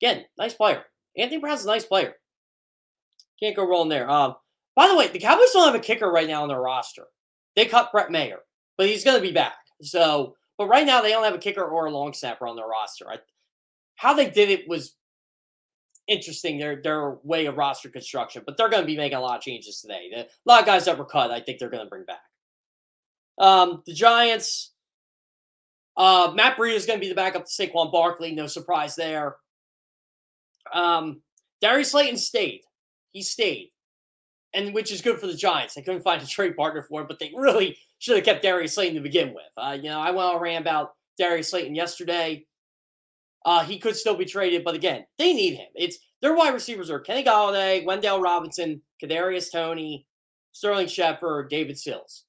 Again, 0.00 0.24
nice 0.38 0.54
player. 0.54 0.84
Anthony 1.16 1.40
Brown's 1.40 1.64
a 1.64 1.68
nice 1.68 1.84
player. 1.84 2.14
Can't 3.42 3.56
go 3.56 3.66
wrong 3.66 3.88
there. 3.88 4.08
Um, 4.08 4.36
by 4.76 4.88
the 4.88 4.96
way, 4.96 5.08
the 5.08 5.18
Cowboys 5.18 5.50
don't 5.52 5.66
have 5.66 5.74
a 5.74 5.84
kicker 5.84 6.10
right 6.10 6.28
now 6.28 6.42
on 6.42 6.48
their 6.48 6.60
roster. 6.60 7.06
They 7.56 7.66
cut 7.66 7.90
Brett 7.90 8.10
Maher, 8.10 8.40
but 8.78 8.86
he's 8.86 9.04
going 9.04 9.16
to 9.16 9.26
be 9.26 9.32
back. 9.32 9.56
So, 9.82 10.36
but 10.56 10.68
right 10.68 10.86
now 10.86 11.02
they 11.02 11.10
don't 11.10 11.24
have 11.24 11.34
a 11.34 11.38
kicker 11.38 11.64
or 11.64 11.86
a 11.86 11.90
long 11.90 12.14
snapper 12.14 12.46
on 12.46 12.56
their 12.56 12.66
roster. 12.66 13.10
I, 13.10 13.16
how 13.96 14.14
they 14.14 14.30
did 14.30 14.48
it 14.48 14.68
was 14.68 14.94
interesting. 16.06 16.58
Their 16.58 16.80
their 16.80 17.16
way 17.24 17.46
of 17.46 17.56
roster 17.56 17.88
construction, 17.88 18.42
but 18.46 18.56
they're 18.56 18.68
going 18.68 18.82
to 18.82 18.86
be 18.86 18.96
making 18.96 19.18
a 19.18 19.20
lot 19.20 19.38
of 19.38 19.42
changes 19.42 19.80
today. 19.80 20.10
a 20.14 20.26
lot 20.46 20.60
of 20.60 20.66
guys 20.66 20.84
that 20.84 20.96
were 20.96 21.04
cut, 21.04 21.30
I 21.30 21.40
think 21.40 21.58
they're 21.58 21.68
going 21.68 21.84
to 21.84 21.90
bring 21.90 22.04
back. 22.04 22.22
Um, 23.38 23.82
the 23.86 23.92
Giants. 23.92 24.70
Uh, 25.94 26.32
Matt 26.34 26.56
Breida 26.56 26.74
is 26.74 26.86
going 26.86 26.98
to 26.98 27.04
be 27.04 27.10
the 27.10 27.14
backup 27.14 27.44
to 27.44 27.50
Saquon 27.50 27.92
Barkley. 27.92 28.34
No 28.34 28.46
surprise 28.46 28.96
there. 28.96 29.36
Um, 30.72 31.20
Darius 31.60 31.90
Slayton 31.90 32.16
stayed. 32.16 32.62
He 33.12 33.22
stayed 33.22 33.70
and 34.54 34.74
which 34.74 34.92
is 34.92 35.00
good 35.00 35.18
for 35.18 35.26
the 35.26 35.34
Giants. 35.34 35.74
They 35.74 35.82
couldn't 35.82 36.02
find 36.02 36.22
a 36.22 36.26
trade 36.26 36.56
partner 36.56 36.82
for 36.82 37.00
him, 37.00 37.06
but 37.06 37.18
they 37.18 37.32
really 37.34 37.78
should 37.98 38.16
have 38.16 38.24
kept 38.24 38.42
Darius 38.42 38.74
Slayton 38.74 38.96
to 38.96 39.00
begin 39.00 39.32
with. 39.34 39.44
Uh, 39.56 39.76
you 39.80 39.88
know, 39.88 40.00
I 40.00 40.10
went 40.10 40.34
on 40.34 40.40
ran 40.40 40.60
about 40.60 40.92
Darius 41.18 41.50
Slayton 41.50 41.74
yesterday. 41.74 42.46
Uh, 43.44 43.64
he 43.64 43.78
could 43.78 43.96
still 43.96 44.16
be 44.16 44.24
traded, 44.24 44.62
but 44.64 44.74
again, 44.74 45.04
they 45.18 45.32
need 45.32 45.54
him. 45.54 45.66
It's 45.74 45.98
their 46.20 46.34
wide 46.34 46.54
receivers 46.54 46.90
are 46.90 47.00
Kenny 47.00 47.24
Golladay, 47.24 47.84
Wan'Dale 47.84 48.22
Robinson, 48.22 48.82
Kadarius 49.02 49.50
Toney, 49.50 50.06
Sterling 50.52 50.86
Shepard, 50.86 51.50
David 51.50 51.78
Sills. 51.78 52.24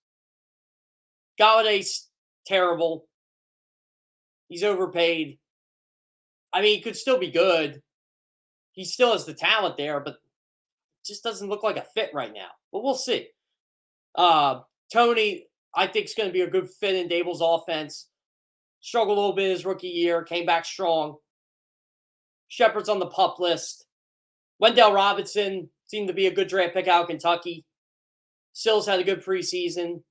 Golladay's 1.40 2.10
terrible. 2.48 3.06
He's 4.48 4.64
overpaid. 4.64 5.38
I 6.52 6.62
mean, 6.62 6.76
he 6.76 6.82
could 6.82 6.96
still 6.96 7.20
be 7.20 7.32
good. 7.32 7.82
He 8.72 8.86
still 8.86 9.12
has 9.12 9.26
the 9.26 9.34
talent 9.36 9.78
there, 9.78 10.00
but 10.00 10.18
just 11.06 11.24
doesn't 11.24 11.50
look 11.50 11.64
like 11.64 11.78
a 11.78 11.86
fit 11.94 12.12
right 12.14 12.34
now. 12.34 12.50
But 12.72 12.84
we'll 12.84 12.96
see. 12.96 13.28
Uh, 14.16 14.62
Toney, 14.92 15.48
I 15.76 15.88
think, 15.88 16.06
is 16.06 16.16
going 16.16 16.30
to 16.30 16.34
be 16.34 16.42
a 16.42 16.50
good 16.50 16.70
fit 16.70 16.96
in 16.96 17.10
Daboll's 17.10 17.42
offense. 17.42 18.08
Struggled 18.82 19.18
a 19.18 19.22
little 19.22 19.36
bit 19.36 19.52
his 19.52 19.66
rookie 19.66 19.88
year, 19.88 20.24
came 20.24 20.46
back 20.46 20.66
strong. 20.66 21.18
Shepard's 22.48 22.90
on 22.90 23.00
the 23.00 23.08
pup 23.08 23.40
list. 23.40 23.86
Wan'Dale 24.62 24.94
Robinson 24.94 25.70
seemed 25.88 26.08
to 26.08 26.14
be 26.14 26.28
a 26.28 26.34
good 26.34 26.48
draft 26.48 26.74
pick 26.74 26.88
out 26.88 27.04
of 27.04 27.08
Kentucky. 27.08 27.66
Sills 28.54 28.86
had 28.86 29.00
a 29.00 29.04
good 29.04 29.24
preseason. 29.24 30.04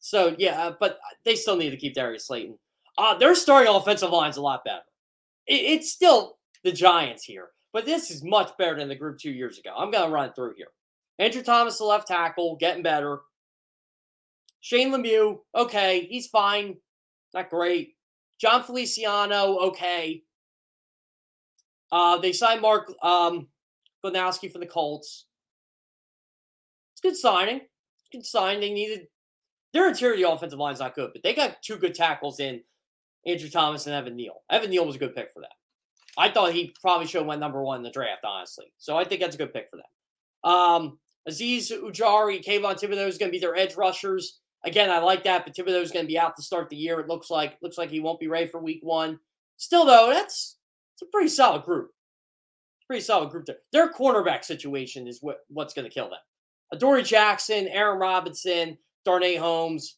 So 0.00 0.34
yeah, 0.38 0.60
uh, 0.60 0.74
but 0.80 0.98
they 1.24 1.36
still 1.36 1.56
need 1.56 1.70
to 1.70 1.76
keep 1.76 1.94
Darius 1.94 2.26
Slayton. 2.26 2.58
Uh, 2.98 3.16
their 3.16 3.34
starting 3.34 3.72
offensive 3.72 4.10
line's 4.10 4.36
a 4.36 4.42
lot 4.42 4.64
better. 4.64 4.82
It, 5.46 5.54
it's 5.54 5.92
still 5.92 6.38
the 6.64 6.72
Giants 6.72 7.24
here. 7.24 7.50
But 7.72 7.86
this 7.86 8.10
is 8.10 8.22
much 8.22 8.50
better 8.58 8.76
than 8.76 8.88
the 8.88 8.94
group 8.94 9.18
two 9.18 9.30
years 9.30 9.58
ago. 9.58 9.70
I'm 9.76 9.90
going 9.90 10.04
to 10.06 10.12
run 10.12 10.32
through 10.34 10.54
here. 10.56 10.68
Andrew 11.18 11.42
Thomas, 11.42 11.78
the 11.78 11.84
left 11.84 12.08
tackle, 12.08 12.56
getting 12.56 12.82
better. 12.82 13.20
Shane 14.60 14.92
Lemieux, 14.92 15.38
okay, 15.54 16.06
he's 16.08 16.26
fine. 16.26 16.76
Not 17.34 17.50
great. 17.50 17.94
Jon 18.40 18.62
Feliciano, 18.62 19.58
okay. 19.68 20.22
Uh, 21.90 22.18
they 22.18 22.32
signed 22.32 22.60
Mark 22.60 22.92
um, 23.02 23.48
Glowinski 24.04 24.50
from 24.50 24.60
the 24.60 24.66
Colts. 24.66 25.26
It's 26.94 27.00
good 27.00 27.16
signing. 27.16 27.60
Good 28.10 28.26
sign. 28.26 28.60
They 28.60 28.72
needed 28.72 29.08
their 29.72 29.88
interior 29.88 30.28
offensive 30.28 30.58
line's 30.58 30.80
not 30.80 30.94
good, 30.94 31.10
but 31.12 31.22
they 31.22 31.34
got 31.34 31.62
two 31.62 31.76
good 31.76 31.94
tackles 31.94 32.40
in 32.40 32.62
Andrew 33.26 33.48
Thomas 33.48 33.86
and 33.86 33.94
Evan 33.94 34.16
Neal. 34.16 34.42
Evan 34.50 34.70
Neal 34.70 34.86
was 34.86 34.96
a 34.96 34.98
good 34.98 35.14
pick 35.14 35.32
for 35.32 35.40
them. 35.40 35.50
I 36.16 36.30
thought 36.30 36.52
he 36.52 36.74
probably 36.80 37.06
should 37.06 37.20
have 37.20 37.26
went 37.26 37.40
number 37.40 37.62
one 37.62 37.78
in 37.78 37.82
the 37.82 37.90
draft, 37.90 38.24
honestly. 38.24 38.66
So 38.78 38.96
I 38.96 39.04
think 39.04 39.20
that's 39.20 39.34
a 39.34 39.38
good 39.38 39.52
pick 39.52 39.68
for 39.70 39.76
them. 39.76 40.52
Um, 40.52 40.98
Azeez 41.28 41.72
Ojulari, 41.72 42.44
Kayvon 42.44 42.74
Thibodeaux 42.74 43.08
is 43.08 43.18
going 43.18 43.30
to 43.30 43.36
be 43.36 43.38
their 43.38 43.56
edge 43.56 43.76
rushers. 43.76 44.40
Again, 44.64 44.90
I 44.90 44.98
like 44.98 45.24
that, 45.24 45.44
but 45.44 45.54
Thibodeaux 45.54 45.82
is 45.82 45.90
going 45.90 46.04
to 46.04 46.10
be 46.10 46.18
out 46.18 46.36
to 46.36 46.42
start 46.42 46.68
the 46.68 46.76
year. 46.76 47.00
It 47.00 47.08
looks 47.08 47.30
like 47.30 47.56
looks 47.62 47.78
like 47.78 47.90
he 47.90 48.00
won't 48.00 48.20
be 48.20 48.28
ready 48.28 48.46
for 48.46 48.60
week 48.60 48.80
one. 48.82 49.18
Still, 49.56 49.84
though, 49.84 50.10
that's 50.10 50.56
it's 50.94 51.02
a 51.02 51.10
pretty 51.10 51.28
solid 51.28 51.64
group. 51.64 51.90
Pretty 52.86 53.02
solid 53.02 53.30
group 53.30 53.46
there. 53.46 53.56
Their 53.72 53.92
cornerback 53.92 54.44
situation 54.44 55.06
is 55.08 55.18
what, 55.22 55.38
what's 55.48 55.72
going 55.72 55.88
to 55.88 55.94
kill 55.94 56.10
them. 56.10 56.18
Adoree 56.72 57.04
Jackson, 57.04 57.68
Aaron 57.68 57.98
Robinson, 57.98 58.76
Darnay 59.04 59.36
Holmes. 59.36 59.96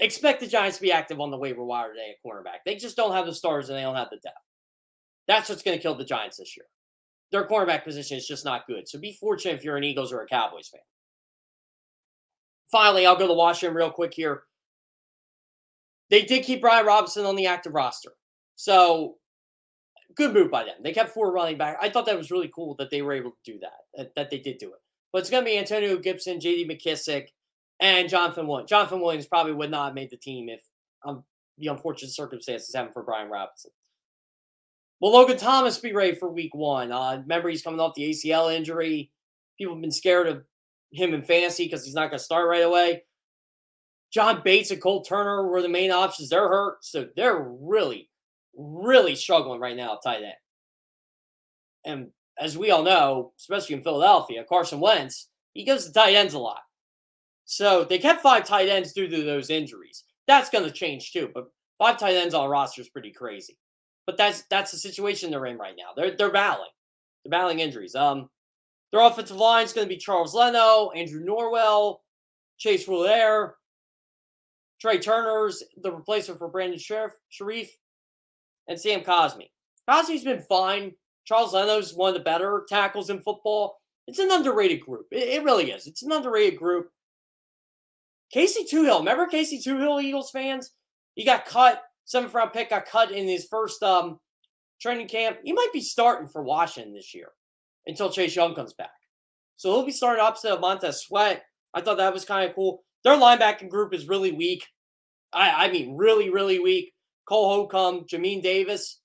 Expect 0.00 0.40
the 0.40 0.46
Giants 0.46 0.78
to 0.78 0.82
be 0.82 0.92
active 0.92 1.20
on 1.20 1.30
the 1.30 1.36
waiver 1.36 1.64
wire 1.64 1.90
today 1.92 2.14
at 2.14 2.28
cornerback. 2.28 2.58
They 2.64 2.76
just 2.76 2.96
don't 2.96 3.12
have 3.12 3.26
the 3.26 3.34
stars 3.34 3.68
and 3.68 3.78
they 3.78 3.82
don't 3.82 3.94
have 3.94 4.10
the 4.10 4.16
depth. 4.16 4.36
That's 5.28 5.48
what's 5.48 5.62
going 5.62 5.76
to 5.76 5.82
kill 5.82 5.94
the 5.94 6.04
Giants 6.04 6.38
this 6.38 6.56
year. 6.56 6.66
Their 7.32 7.46
cornerback 7.46 7.84
position 7.84 8.16
is 8.16 8.26
just 8.26 8.44
not 8.44 8.66
good. 8.66 8.88
So 8.88 8.98
be 8.98 9.12
fortunate 9.12 9.54
if 9.54 9.64
you're 9.64 9.76
an 9.76 9.84
Eagles 9.84 10.12
or 10.12 10.20
a 10.20 10.26
Cowboys 10.26 10.68
fan. 10.68 10.80
Finally, 12.70 13.06
I'll 13.06 13.16
go 13.16 13.26
to 13.26 13.34
Washington 13.34 13.76
real 13.76 13.90
quick 13.90 14.14
here. 14.14 14.42
They 16.10 16.22
did 16.22 16.44
keep 16.44 16.60
Brian 16.60 16.86
Robinson 16.86 17.24
on 17.24 17.36
the 17.36 17.46
active 17.46 17.74
roster. 17.74 18.12
So 18.56 19.16
good 20.14 20.34
move 20.34 20.50
by 20.50 20.64
them. 20.64 20.76
They 20.82 20.92
kept 20.92 21.10
four 21.10 21.32
running 21.32 21.58
back. 21.58 21.78
I 21.80 21.88
thought 21.88 22.06
that 22.06 22.16
was 22.16 22.30
really 22.30 22.50
cool 22.54 22.74
that 22.78 22.90
they 22.90 23.02
were 23.02 23.12
able 23.12 23.30
to 23.30 23.52
do 23.52 23.58
that, 23.60 24.14
that, 24.14 24.30
they 24.30 24.38
did 24.38 24.58
do 24.58 24.68
it. 24.68 24.80
But 25.12 25.20
it's 25.20 25.30
going 25.30 25.44
to 25.44 25.50
be 25.50 25.58
Antonio 25.58 25.96
Gibson, 25.98 26.40
J.D. 26.40 26.68
McKissic, 26.68 27.28
and 27.80 28.08
Jonathan 28.08 28.46
Williams. 28.46 28.70
Jonathan 28.70 29.00
Williams 29.00 29.26
probably 29.26 29.52
would 29.52 29.70
not 29.70 29.86
have 29.86 29.94
made 29.94 30.10
the 30.10 30.16
team 30.16 30.48
if 30.48 30.62
um, 31.04 31.24
the 31.58 31.68
unfortunate 31.68 32.12
circumstances 32.12 32.74
happened 32.74 32.94
for 32.94 33.02
Brian 33.02 33.30
Robinson. 33.30 33.70
Will 35.00 35.12
Logan 35.12 35.36
Thomas 35.36 35.78
be 35.78 35.92
ready 35.92 36.14
for 36.14 36.30
week 36.30 36.54
one? 36.54 36.92
Uh, 36.92 37.18
remember, 37.20 37.48
he's 37.48 37.62
coming 37.62 37.80
off 37.80 37.94
the 37.94 38.10
ACL 38.10 38.54
injury. 38.54 39.10
People 39.58 39.74
have 39.74 39.82
been 39.82 39.90
scared 39.90 40.28
of 40.28 40.44
him 40.92 41.14
in 41.14 41.22
fantasy 41.22 41.64
because 41.64 41.84
he's 41.84 41.94
not 41.94 42.10
going 42.10 42.18
to 42.18 42.24
start 42.24 42.48
right 42.48 42.62
away. 42.62 43.02
John 44.12 44.42
Bates 44.44 44.70
and 44.70 44.80
Cole 44.80 45.02
Turner 45.02 45.48
were 45.48 45.60
the 45.60 45.68
main 45.68 45.90
options. 45.90 46.28
They're 46.28 46.48
hurt, 46.48 46.84
so 46.84 47.08
they're 47.16 47.42
really, 47.60 48.08
really 48.56 49.16
struggling 49.16 49.60
right 49.60 49.76
now 49.76 49.98
tight 50.02 50.22
end. 50.22 50.34
And 51.84 52.10
as 52.38 52.56
we 52.56 52.70
all 52.70 52.84
know, 52.84 53.32
especially 53.38 53.74
in 53.74 53.82
Philadelphia, 53.82 54.44
Carson 54.48 54.80
Wentz, 54.80 55.28
he 55.52 55.64
goes 55.64 55.86
to 55.86 55.92
tight 55.92 56.14
ends 56.14 56.34
a 56.34 56.38
lot. 56.38 56.60
So 57.44 57.84
they 57.84 57.98
kept 57.98 58.22
five 58.22 58.44
tight 58.44 58.68
ends 58.68 58.92
due 58.92 59.08
to 59.08 59.22
those 59.22 59.50
injuries. 59.50 60.04
That's 60.26 60.48
going 60.50 60.64
to 60.64 60.70
change 60.70 61.12
too. 61.12 61.30
But 61.34 61.44
five 61.78 61.98
tight 61.98 62.14
ends 62.14 62.34
on 62.34 62.46
a 62.46 62.48
roster 62.48 62.80
is 62.80 62.88
pretty 62.88 63.12
crazy. 63.12 63.58
But 64.06 64.16
that's 64.16 64.42
that's 64.50 64.70
the 64.70 64.78
situation 64.78 65.30
they're 65.30 65.46
in 65.46 65.58
right 65.58 65.76
now. 65.76 65.90
They're 65.96 66.16
they're 66.16 66.32
battling. 66.32 66.70
They're 67.24 67.30
battling 67.30 67.60
injuries. 67.60 67.94
Um, 67.94 68.28
their 68.92 69.00
offensive 69.00 69.36
line 69.36 69.64
is 69.64 69.72
going 69.72 69.88
to 69.88 69.92
be 69.92 69.98
Charles 69.98 70.34
Leno, 70.34 70.90
Andrew 70.90 71.24
Norwell, 71.24 71.98
Chase 72.58 72.86
Roullier, 72.86 73.52
Trai 74.82 75.02
Turner's 75.02 75.62
the 75.82 75.90
replacement 75.90 76.38
for 76.38 76.48
Brandon 76.48 76.78
Scherff, 76.78 77.12
and 78.68 78.80
Sam 78.80 79.00
Cosmi. 79.00 79.48
Cosmi's 79.88 80.24
been 80.24 80.42
fine. 80.42 80.92
Charles 81.24 81.54
Leno's 81.54 81.94
one 81.94 82.08
of 82.08 82.14
the 82.14 82.20
better 82.20 82.66
tackles 82.68 83.10
in 83.10 83.20
football. 83.20 83.78
It's 84.06 84.18
an 84.18 84.30
underrated 84.30 84.80
group. 84.80 85.06
It, 85.10 85.28
it 85.28 85.44
really 85.44 85.70
is. 85.70 85.86
It's 85.86 86.02
an 86.02 86.12
underrated 86.12 86.58
group. 86.58 86.90
Casey 88.32 88.64
Toohill, 88.64 88.98
remember 88.98 89.26
Casey 89.26 89.58
Toohill, 89.58 90.02
Eagles 90.02 90.30
fans? 90.30 90.72
He 91.14 91.24
got 91.24 91.46
cut. 91.46 91.82
Seventh 92.04 92.34
round 92.34 92.52
pick 92.52 92.70
got 92.70 92.86
cut 92.86 93.10
in 93.10 93.26
his 93.26 93.46
first 93.50 93.82
um, 93.82 94.18
training 94.80 95.08
camp. 95.08 95.38
He 95.44 95.52
might 95.52 95.72
be 95.72 95.80
starting 95.80 96.28
for 96.28 96.42
Washington 96.42 96.94
this 96.94 97.14
year 97.14 97.28
until 97.86 98.10
Chase 98.10 98.36
Young 98.36 98.54
comes 98.54 98.74
back. 98.74 98.90
So 99.56 99.70
he'll 99.72 99.86
be 99.86 99.92
starting 99.92 100.22
opposite 100.22 100.52
of 100.52 100.60
Montez 100.60 101.02
Sweat. 101.02 101.42
I 101.72 101.80
thought 101.80 101.98
that 101.98 102.12
was 102.12 102.24
kind 102.24 102.48
of 102.48 102.54
cool. 102.54 102.84
Their 103.04 103.16
linebacking 103.16 103.68
group 103.68 103.94
is 103.94 104.08
really 104.08 104.32
weak. 104.32 104.66
I, 105.32 105.66
I 105.66 105.72
mean, 105.72 105.96
really, 105.96 106.30
really 106.30 106.58
weak. 106.58 106.92
Cole 107.26 107.48
Holcomb, 107.48 108.04
Jamin 108.06 108.42
Davis. 108.42 109.00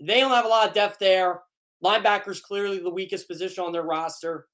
They 0.00 0.20
don't 0.20 0.30
have 0.30 0.44
a 0.44 0.48
lot 0.48 0.68
of 0.68 0.74
depth 0.74 0.98
there. 0.98 1.40
Linebackers 1.84 2.42
clearly 2.42 2.78
the 2.78 2.90
weakest 2.90 3.28
position 3.28 3.64
on 3.64 3.72
their 3.72 3.82
roster. 3.82 4.46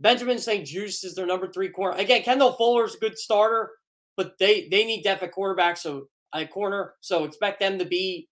Benjamin 0.00 0.38
St-Juste 0.38 1.04
is 1.04 1.14
their 1.14 1.26
number 1.26 1.50
three 1.50 1.70
corner. 1.70 1.96
Again, 1.96 2.22
Kendall 2.22 2.52
Fuller's 2.52 2.94
a 2.94 2.98
good 2.98 3.16
starter, 3.16 3.70
but 4.16 4.34
they 4.38 4.68
they 4.68 4.84
need 4.84 5.02
depth 5.02 5.22
at 5.22 5.32
quarterback, 5.32 5.76
so 5.76 6.08
a 6.34 6.46
corner. 6.46 6.94
So 7.00 7.24
expect 7.24 7.60
them 7.60 7.78
to 7.78 7.84
be 7.84 8.28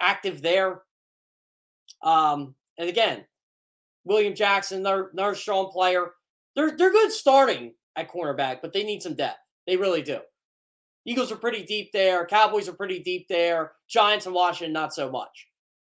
active 0.00 0.42
there. 0.42 0.82
Um, 2.02 2.54
and 2.78 2.88
again, 2.88 3.24
William 4.04 4.34
Jackson, 4.34 4.82
they're, 4.82 5.10
they're 5.14 5.32
a 5.32 5.36
strong 5.36 5.70
player. 5.70 6.12
They're 6.56 6.76
they're 6.76 6.92
good 6.92 7.12
starting 7.12 7.74
at 7.96 8.10
cornerback, 8.10 8.58
but 8.62 8.72
they 8.72 8.82
need 8.82 9.02
some 9.02 9.14
depth. 9.14 9.38
They 9.66 9.76
really 9.76 10.02
do. 10.02 10.18
Eagles 11.06 11.32
are 11.32 11.36
pretty 11.36 11.64
deep 11.64 11.90
there. 11.92 12.26
Cowboys 12.26 12.68
are 12.68 12.74
pretty 12.74 13.00
deep 13.00 13.26
there. 13.28 13.72
Giants 13.88 14.26
and 14.26 14.34
Washington, 14.34 14.72
not 14.72 14.92
so 14.92 15.10
much. 15.10 15.46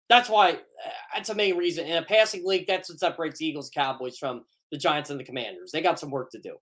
That's 0.08 0.28
why 0.28 0.52
uh, 0.52 0.90
that's 1.14 1.28
the 1.28 1.35
main 1.35 1.56
reason. 1.56 1.87
In 1.87 1.96
a 1.96 2.02
passing 2.02 2.44
league, 2.44 2.66
that's 2.66 2.88
what 2.88 2.99
separates 2.99 3.38
the 3.38 3.46
Eagles 3.46 3.70
Cowboys 3.73 4.18
from 4.18 4.44
the 4.73 4.78
Giants 4.78 5.10
and 5.10 5.21
the 5.21 5.25
Commanders. 5.25 5.71
They 5.73 5.82
got 5.82 6.00
some 6.00 6.10
work 6.10 6.30
to 6.30 6.40
do. 6.40 6.56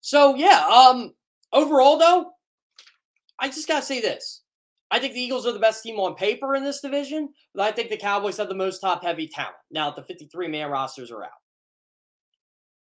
So 0.00 0.34
yeah, 0.34 0.66
um, 0.66 1.14
overall 1.52 1.98
though, 1.98 2.32
I 3.42 3.48
just 3.48 3.66
gotta 3.66 3.84
say 3.84 4.00
this. 4.00 4.42
I 4.92 5.00
think 5.00 5.14
the 5.14 5.20
Eagles 5.20 5.46
are 5.46 5.52
the 5.52 5.58
best 5.58 5.82
team 5.82 5.98
on 5.98 6.14
paper 6.14 6.54
in 6.54 6.62
this 6.62 6.80
division, 6.80 7.30
but 7.54 7.62
I 7.62 7.72
think 7.72 7.90
the 7.90 7.96
Cowboys 7.96 8.36
have 8.36 8.48
the 8.48 8.54
most 8.54 8.78
top 8.78 9.02
heavy 9.02 9.26
talent. 9.26 9.56
Now 9.70 9.90
that 9.90 9.96
the 9.96 10.02
53 10.02 10.48
man 10.48 10.70
rosters 10.70 11.10
are 11.10 11.24
out. 11.24 11.30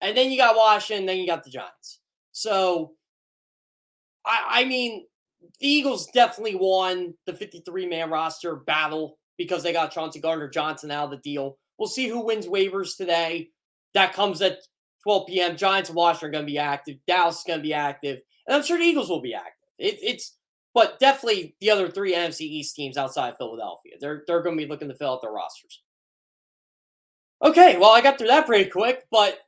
And 0.01 0.17
then 0.17 0.33
you 0.33 0.37
got 0.37 0.57
Washington, 0.57 1.07
then 1.07 1.19
you 1.19 1.27
got 1.27 1.45
the 1.45 1.51
Giants. 1.51 2.01
So 2.33 2.93
I, 4.27 4.63
I 4.63 4.65
mean, 4.65 5.07
the 5.61 5.69
Eagles 5.69 6.09
definitely 6.09 6.57
won 6.57 7.15
the 7.27 7.35
53 7.35 7.87
man 7.87 8.11
roster 8.11 8.57
battle 8.57 9.19
because 9.39 9.63
they 9.63 9.73
got 9.73 9.93
Chauncey 9.93 10.21
Gardner 10.21 10.49
Johnson 10.49 10.91
out 10.91 11.05
of 11.05 11.11
the 11.11 11.17
deal. 11.19 11.57
We'll 11.79 11.89
see 11.89 12.09
who 12.09 12.25
wins 12.25 12.47
waivers 12.47 12.97
today. 12.97 13.51
That 13.95 14.13
comes 14.13 14.43
at 14.43 14.59
12 15.05 15.27
p.m. 15.29 15.57
Giants 15.57 15.89
and 15.89 15.97
Washington 15.97 16.29
are 16.29 16.33
going 16.33 16.47
to 16.47 16.53
be 16.53 16.59
active. 16.59 16.97
Dallas 17.07 17.39
is 17.39 17.45
going 17.47 17.59
to 17.59 17.63
be 17.63 17.75
active. 17.75 18.21
And 18.47 18.57
I'm 18.57 18.63
sure 18.63 18.79
the 18.79 18.85
Eagles 18.85 19.09
will 19.09 19.21
be 19.21 19.35
active. 19.35 19.62
It, 19.83 19.99
it's, 20.01 20.37
but 20.75 20.99
definitely 21.01 21.57
the 21.61 21.71
other 21.71 21.91
three 21.91 22.15
NFC 22.15 22.43
East 22.43 22.77
teams 22.77 22.97
outside 22.97 23.35
Philadelphia. 23.37 23.95
They're, 24.01 24.23
they're 24.27 24.43
going 24.43 24.57
to 24.57 24.65
be 24.65 24.71
looking 24.71 24.89
to 24.89 24.95
fill 24.95 25.13
out 25.13 25.23
their 25.23 25.33
rosters. 25.33 25.83
Okay, 27.45 27.77
well, 27.77 27.91
I 27.91 28.01
got 28.01 28.19
through 28.19 28.29
that 28.29 28.47
pretty 28.47 28.71
quick, 28.71 29.05
but 29.11 29.39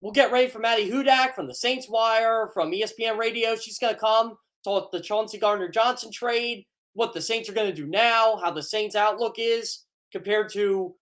we'll 0.00 0.12
get 0.12 0.30
ready 0.30 0.46
for 0.48 0.60
Maddy 0.60 0.88
Hudak 0.88 1.34
from 1.34 1.48
the 1.48 1.54
Saints 1.54 1.88
Wire, 1.88 2.48
from 2.54 2.70
ESPN 2.70 3.18
Radio. 3.18 3.56
She's 3.56 3.78
going 3.78 3.94
to 3.94 4.00
come 4.00 4.36
talk 4.62 4.92
the 4.92 5.00
Chauncey 5.00 5.38
Gardner 5.38 5.68
Johnson 5.68 6.12
trade, 6.12 6.64
what 6.94 7.12
the 7.12 7.20
Saints 7.20 7.48
are 7.48 7.54
going 7.54 7.68
to 7.68 7.74
do 7.74 7.86
now, 7.86 8.36
how 8.36 8.52
the 8.52 8.62
Saints' 8.62 8.94
outlook 8.94 9.34
is 9.38 9.84
compared 10.12 10.52
to 10.52 10.94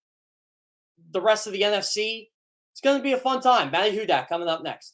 the 1.11 1.21
rest 1.21 1.47
of 1.47 1.53
the 1.53 1.61
NFC. 1.61 2.29
It's 2.73 2.81
going 2.83 2.97
to 2.97 3.03
be 3.03 3.13
a 3.13 3.19
fun 3.19 3.43
time. 3.43 3.71
Maddy 3.71 3.97
Hudak 3.97 4.29
coming 4.29 4.49
up 4.49 4.63
next. 4.63 4.93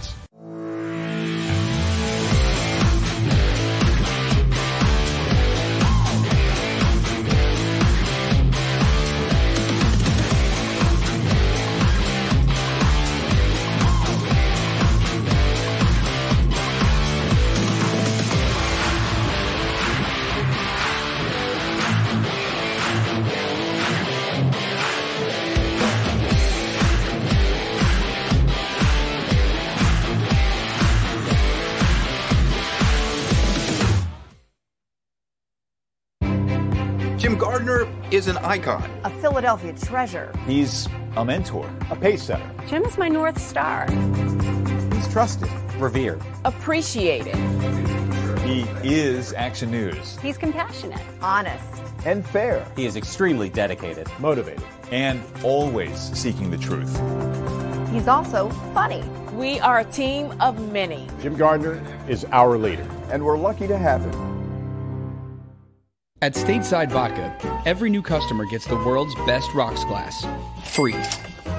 Icon. 38.51 38.83
A 39.05 39.09
Philadelphia 39.21 39.71
treasure. 39.71 40.33
He's 40.45 40.89
a 41.15 41.23
mentor, 41.23 41.73
a 41.89 41.95
pace 41.95 42.23
setter. 42.23 42.51
Jim 42.67 42.83
is 42.83 42.97
my 42.97 43.07
North 43.07 43.39
Star. 43.39 43.89
He's 44.93 45.07
trusted, 45.07 45.49
revered, 45.77 46.21
appreciated. 46.43 47.37
He 48.41 48.63
is 48.83 49.31
Action 49.31 49.71
News. 49.71 50.19
He's 50.19 50.37
compassionate, 50.37 50.99
honest, 51.21 51.63
and 52.03 52.25
fair. 52.27 52.69
He 52.75 52.85
is 52.85 52.97
extremely 52.97 53.47
dedicated, 53.47 54.11
motivated, 54.19 54.65
and 54.91 55.23
always 55.43 55.97
seeking 55.97 56.51
the 56.51 56.57
truth. 56.57 56.91
He's 57.89 58.09
also 58.09 58.49
funny. 58.73 59.01
We 59.31 59.61
are 59.61 59.79
a 59.79 59.85
team 59.85 60.33
of 60.41 60.59
many. 60.73 61.07
Jim 61.21 61.37
Gardner 61.37 61.81
is 62.09 62.25
our 62.33 62.57
leader, 62.57 62.85
and 63.11 63.23
we're 63.23 63.37
lucky 63.37 63.67
to 63.67 63.77
have 63.77 64.01
him. 64.01 64.30
At 66.23 66.35
Stateside 66.35 66.91
Vodka, 66.91 67.35
every 67.65 67.89
new 67.89 68.03
customer 68.03 68.45
gets 68.45 68.67
the 68.67 68.75
world's 68.75 69.15
best 69.25 69.51
rocks 69.55 69.83
glass, 69.85 70.23
free. 70.65 70.95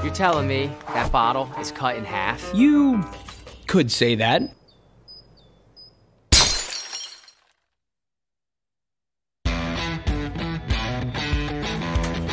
You're 0.05 0.15
telling 0.15 0.47
me 0.47 0.71
that 0.95 1.11
bottle 1.11 1.51
is 1.59 1.73
cut 1.73 1.97
in 1.97 2.05
half? 2.05 2.49
You 2.55 3.03
could 3.67 3.91
say 3.91 4.15
that. 4.15 4.43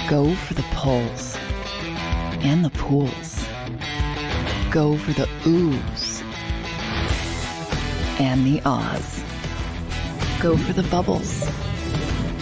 Go 0.08 0.36
for 0.36 0.54
the 0.54 0.66
pulls 0.74 1.36
and 2.44 2.64
the 2.64 2.70
pools. 2.76 3.44
Go 4.70 4.96
for 5.00 5.14
the 5.14 5.26
oohs 5.46 6.22
and 8.20 8.46
the 8.46 8.62
ahs. 8.66 9.24
Go 10.40 10.56
for 10.56 10.74
the 10.74 10.84
bubbles 10.90 11.50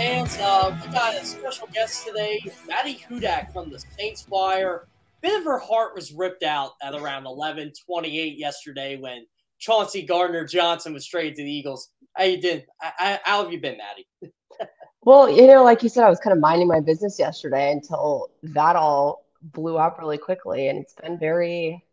fans. 0.00 0.38
Uh, 0.40 0.74
we 0.82 0.92
got 0.92 1.14
a 1.14 1.22
special 1.26 1.68
guest 1.74 2.06
today, 2.06 2.40
Maddy 2.66 3.04
Hudak 3.06 3.52
from 3.52 3.68
the 3.68 3.78
Saints 3.98 4.26
Wire. 4.28 4.88
Bit 5.20 5.38
of 5.38 5.44
her 5.44 5.58
heart 5.58 5.94
was 5.94 6.10
ripped 6.10 6.42
out 6.42 6.70
at 6.82 6.94
around 6.94 7.24
11:28 7.24 8.38
yesterday 8.38 8.96
when 8.96 9.26
Chauncey 9.58 10.00
Gardner 10.00 10.46
Johnson 10.46 10.94
was 10.94 11.06
traded 11.06 11.36
to 11.36 11.42
the 11.42 11.52
Eagles. 11.52 11.90
How 12.16 12.24
you 12.24 12.40
did? 12.40 12.66
How 12.78 13.42
have 13.42 13.52
you 13.52 13.60
been, 13.60 13.76
Maddy? 13.76 14.08
well, 15.02 15.28
you 15.28 15.46
know, 15.46 15.62
like 15.62 15.82
you 15.82 15.90
said, 15.90 16.04
I 16.04 16.08
was 16.08 16.18
kind 16.18 16.32
of 16.32 16.40
minding 16.40 16.68
my 16.68 16.80
business 16.80 17.18
yesterday 17.18 17.70
until 17.70 18.28
that 18.42 18.76
all 18.76 19.26
blew 19.42 19.76
up 19.76 19.98
really 19.98 20.16
quickly, 20.16 20.68
and 20.68 20.78
it's 20.78 20.94
been 20.94 21.18
very 21.18 21.84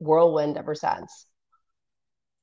whirlwind 0.00 0.58
ever 0.58 0.74
since. 0.74 1.24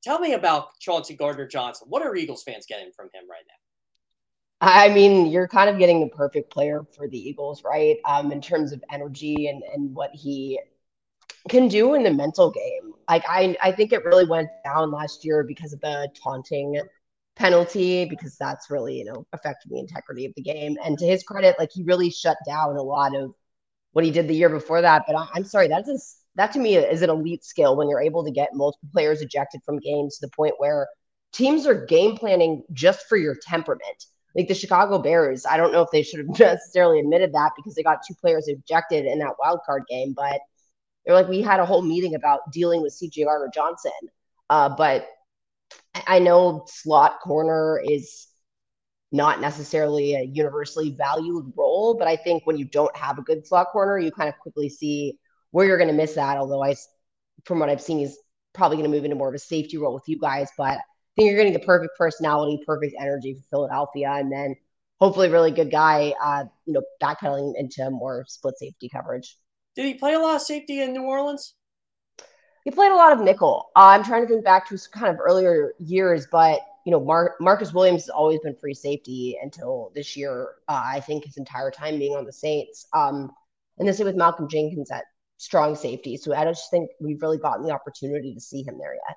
Tell 0.02 0.18
me 0.18 0.32
about 0.32 0.76
Chauncey 0.80 1.14
Gardner 1.14 1.46
Johnson. 1.46 1.86
What 1.90 2.02
are 2.02 2.16
Eagles 2.16 2.42
fans 2.42 2.66
getting 2.68 2.90
from 2.90 3.06
him 3.14 3.30
right 3.30 3.44
now? 3.46 3.65
I 4.60 4.88
mean, 4.88 5.26
you're 5.26 5.48
kind 5.48 5.68
of 5.68 5.78
getting 5.78 6.00
the 6.00 6.08
perfect 6.08 6.50
player 6.50 6.82
for 6.96 7.08
the 7.08 7.18
Eagles, 7.18 7.62
right? 7.62 7.98
Um, 8.04 8.32
in 8.32 8.40
terms 8.40 8.72
of 8.72 8.82
energy 8.90 9.48
and, 9.48 9.62
and 9.74 9.94
what 9.94 10.10
he 10.14 10.58
can 11.48 11.68
do 11.68 11.94
in 11.94 12.02
the 12.02 12.12
mental 12.12 12.50
game. 12.50 12.92
Like 13.08 13.24
I, 13.28 13.56
I 13.62 13.72
think 13.72 13.92
it 13.92 14.04
really 14.04 14.24
went 14.24 14.48
down 14.64 14.90
last 14.90 15.24
year 15.24 15.44
because 15.44 15.72
of 15.72 15.80
the 15.80 16.08
taunting 16.22 16.80
penalty, 17.36 18.06
because 18.06 18.36
that's 18.36 18.70
really, 18.70 18.98
you 18.98 19.04
know, 19.04 19.26
affected 19.32 19.70
the 19.70 19.78
integrity 19.78 20.24
of 20.24 20.32
the 20.34 20.42
game. 20.42 20.76
And 20.84 20.98
to 20.98 21.06
his 21.06 21.22
credit, 21.22 21.56
like 21.58 21.70
he 21.72 21.82
really 21.84 22.10
shut 22.10 22.38
down 22.46 22.76
a 22.76 22.82
lot 22.82 23.14
of 23.14 23.34
what 23.92 24.04
he 24.04 24.10
did 24.10 24.26
the 24.26 24.34
year 24.34 24.48
before 24.48 24.80
that. 24.80 25.04
But 25.06 25.16
I, 25.16 25.28
am 25.36 25.44
sorry, 25.44 25.68
that's 25.68 25.88
a 25.88 25.98
that 26.36 26.52
to 26.52 26.58
me 26.58 26.76
is 26.76 27.02
an 27.02 27.10
elite 27.10 27.44
skill 27.44 27.76
when 27.76 27.88
you're 27.88 28.00
able 28.00 28.24
to 28.24 28.30
get 28.30 28.50
multiple 28.52 28.88
players 28.92 29.22
ejected 29.22 29.62
from 29.64 29.78
games 29.78 30.18
to 30.18 30.26
the 30.26 30.32
point 30.32 30.54
where 30.58 30.86
teams 31.32 31.66
are 31.66 31.86
game 31.86 32.16
planning 32.16 32.62
just 32.72 33.06
for 33.08 33.16
your 33.16 33.36
temperament. 33.40 34.04
Like 34.36 34.48
the 34.48 34.54
Chicago 34.54 34.98
Bears, 34.98 35.46
I 35.46 35.56
don't 35.56 35.72
know 35.72 35.82
if 35.82 35.90
they 35.90 36.02
should 36.02 36.20
have 36.20 36.28
necessarily 36.38 37.00
admitted 37.00 37.32
that 37.32 37.52
because 37.56 37.74
they 37.74 37.82
got 37.82 38.00
two 38.06 38.14
players 38.14 38.48
ejected 38.48 39.06
in 39.06 39.18
that 39.20 39.34
wild 39.42 39.60
card 39.64 39.84
game, 39.88 40.12
but 40.14 40.40
they're 41.04 41.14
like, 41.14 41.28
we 41.28 41.40
had 41.40 41.60
a 41.60 41.66
whole 41.66 41.82
meeting 41.82 42.14
about 42.14 42.52
dealing 42.52 42.82
with 42.82 42.92
CJ 42.92 43.24
Gardner 43.24 43.50
Johnson. 43.54 43.92
Uh, 44.50 44.68
but 44.76 45.08
I 46.06 46.18
know 46.18 46.64
slot 46.68 47.20
corner 47.20 47.80
is 47.82 48.26
not 49.12 49.40
necessarily 49.40 50.14
a 50.14 50.22
universally 50.22 50.90
valued 50.90 51.52
role, 51.56 51.94
but 51.96 52.08
I 52.08 52.16
think 52.16 52.44
when 52.44 52.58
you 52.58 52.64
don't 52.64 52.94
have 52.96 53.18
a 53.18 53.22
good 53.22 53.46
slot 53.46 53.68
corner, 53.68 53.98
you 53.98 54.10
kind 54.10 54.28
of 54.28 54.38
quickly 54.38 54.68
see 54.68 55.18
where 55.52 55.66
you're 55.66 55.78
going 55.78 55.88
to 55.88 55.94
miss 55.94 56.14
that. 56.14 56.36
Although 56.36 56.62
I, 56.62 56.74
from 57.44 57.60
what 57.60 57.70
I've 57.70 57.80
seen, 57.80 57.98
he's 57.98 58.18
probably 58.52 58.76
going 58.76 58.90
to 58.90 58.94
move 58.94 59.04
into 59.04 59.16
more 59.16 59.28
of 59.28 59.34
a 59.34 59.38
safety 59.38 59.78
role 59.78 59.94
with 59.94 60.08
you 60.08 60.18
guys. 60.18 60.50
But 60.58 60.78
think 61.16 61.28
you're 61.28 61.36
getting 61.36 61.52
the 61.52 61.58
perfect 61.60 61.96
personality, 61.98 62.62
perfect 62.66 62.94
energy 63.00 63.34
for 63.34 63.42
Philadelphia, 63.50 64.12
and 64.12 64.30
then 64.30 64.54
hopefully 65.00 65.28
really 65.28 65.50
good 65.50 65.70
guy, 65.70 66.14
uh, 66.22 66.44
you 66.66 66.74
know, 66.74 66.82
backpedaling 67.02 67.54
into 67.56 67.90
more 67.90 68.24
split 68.28 68.58
safety 68.58 68.88
coverage. 68.88 69.36
Did 69.74 69.86
he 69.86 69.94
play 69.94 70.14
a 70.14 70.18
lot 70.18 70.36
of 70.36 70.42
safety 70.42 70.80
in 70.80 70.92
New 70.92 71.02
Orleans? 71.02 71.54
He 72.64 72.70
played 72.70 72.92
a 72.92 72.96
lot 72.96 73.12
of 73.12 73.20
nickel. 73.20 73.70
Uh, 73.76 73.94
I'm 73.94 74.04
trying 74.04 74.22
to 74.22 74.28
think 74.28 74.44
back 74.44 74.66
to 74.66 74.74
his 74.74 74.86
kind 74.86 75.06
of 75.06 75.20
earlier 75.20 75.72
years, 75.78 76.26
but 76.30 76.60
you 76.84 76.92
know, 76.92 77.00
Mar- 77.00 77.36
Marcus 77.40 77.72
Williams 77.72 78.02
has 78.02 78.08
always 78.08 78.40
been 78.40 78.56
free 78.56 78.74
safety 78.74 79.36
until 79.42 79.90
this 79.94 80.16
year. 80.16 80.50
Uh, 80.68 80.82
I 80.84 81.00
think 81.00 81.24
his 81.24 81.36
entire 81.36 81.70
time 81.70 81.98
being 81.98 82.16
on 82.16 82.24
the 82.24 82.32
Saints. 82.32 82.86
Um, 82.92 83.30
and 83.78 83.88
the 83.88 83.92
same 83.92 84.06
with 84.06 84.16
Malcolm 84.16 84.48
Jenkins 84.48 84.90
at 84.90 85.04
strong 85.36 85.74
safety. 85.74 86.16
So 86.16 86.32
I 86.34 86.44
just 86.44 86.70
think 86.70 86.90
we've 87.00 87.20
really 87.20 87.38
gotten 87.38 87.64
the 87.64 87.72
opportunity 87.72 88.34
to 88.34 88.40
see 88.40 88.62
him 88.62 88.78
there 88.78 88.94
yet. 88.94 89.16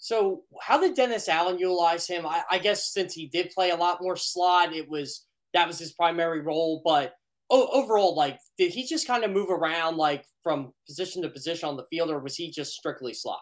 So 0.00 0.44
how 0.60 0.80
did 0.80 0.94
Dennis 0.94 1.28
Allen 1.28 1.58
utilize 1.58 2.06
him? 2.06 2.26
I, 2.26 2.42
I 2.50 2.58
guess 2.58 2.92
since 2.92 3.12
he 3.12 3.26
did 3.26 3.50
play 3.50 3.70
a 3.70 3.76
lot 3.76 4.02
more 4.02 4.16
slot, 4.16 4.74
it 4.74 4.88
was 4.88 5.26
that 5.52 5.68
was 5.68 5.78
his 5.78 5.92
primary 5.92 6.40
role. 6.40 6.80
But 6.84 7.14
oh, 7.50 7.68
overall, 7.70 8.16
like, 8.16 8.38
did 8.56 8.72
he 8.72 8.86
just 8.86 9.06
kind 9.06 9.24
of 9.24 9.30
move 9.30 9.50
around 9.50 9.98
like 9.98 10.24
from 10.42 10.72
position 10.86 11.20
to 11.22 11.28
position 11.28 11.68
on 11.68 11.76
the 11.76 11.86
field, 11.90 12.10
or 12.10 12.18
was 12.18 12.34
he 12.34 12.50
just 12.50 12.72
strictly 12.72 13.12
slot? 13.12 13.40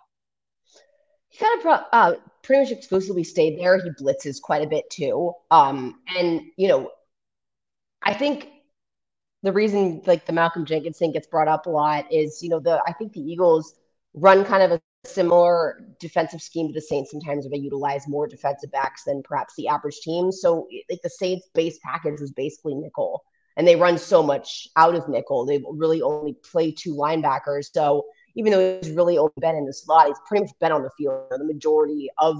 He 1.28 1.38
kind 1.38 1.64
of 1.64 1.80
uh, 1.92 2.14
pretty 2.42 2.62
much 2.64 2.72
exclusively 2.72 3.22
stayed 3.22 3.56
there. 3.60 3.80
He 3.80 3.90
blitzes 3.90 4.40
quite 4.42 4.62
a 4.62 4.68
bit 4.68 4.90
too. 4.90 5.32
Um, 5.52 6.00
and 6.18 6.42
you 6.56 6.66
know, 6.66 6.90
I 8.02 8.14
think 8.14 8.48
the 9.44 9.52
reason 9.52 10.02
like 10.06 10.26
the 10.26 10.32
Malcolm 10.32 10.64
Jenkins 10.64 10.98
thing 10.98 11.12
gets 11.12 11.28
brought 11.28 11.46
up 11.46 11.66
a 11.66 11.70
lot 11.70 12.12
is, 12.12 12.42
you 12.42 12.48
know, 12.48 12.58
the 12.58 12.82
I 12.84 12.92
think 12.94 13.12
the 13.12 13.20
Eagles 13.20 13.74
run 14.14 14.44
kind 14.44 14.64
of 14.64 14.72
a 14.72 14.80
similar 15.04 15.80
defensive 16.00 16.42
scheme 16.42 16.68
to 16.68 16.72
the 16.72 16.80
Saints 16.80 17.10
sometimes 17.10 17.48
they 17.48 17.56
utilize 17.56 18.08
more 18.08 18.26
defensive 18.26 18.70
backs 18.70 19.04
than 19.04 19.22
perhaps 19.22 19.54
the 19.56 19.68
average 19.68 19.98
team. 20.00 20.32
So 20.32 20.68
like 20.90 21.00
the 21.02 21.10
Saints 21.10 21.48
base 21.54 21.78
package 21.84 22.20
was 22.20 22.32
basically 22.32 22.74
nickel. 22.74 23.22
And 23.56 23.66
they 23.66 23.74
run 23.74 23.98
so 23.98 24.22
much 24.22 24.68
out 24.76 24.94
of 24.94 25.08
nickel. 25.08 25.44
They 25.44 25.60
really 25.68 26.00
only 26.00 26.36
play 26.44 26.70
two 26.70 26.94
linebackers. 26.94 27.66
So 27.72 28.04
even 28.36 28.52
though 28.52 28.78
he's 28.80 28.92
really 28.92 29.18
only 29.18 29.32
been 29.40 29.56
in 29.56 29.66
the 29.66 29.72
slot, 29.72 30.06
he's 30.06 30.16
pretty 30.28 30.44
much 30.44 30.52
been 30.60 30.70
on 30.70 30.84
the 30.84 30.90
field 30.96 31.26
the 31.30 31.44
majority 31.44 32.08
of 32.18 32.36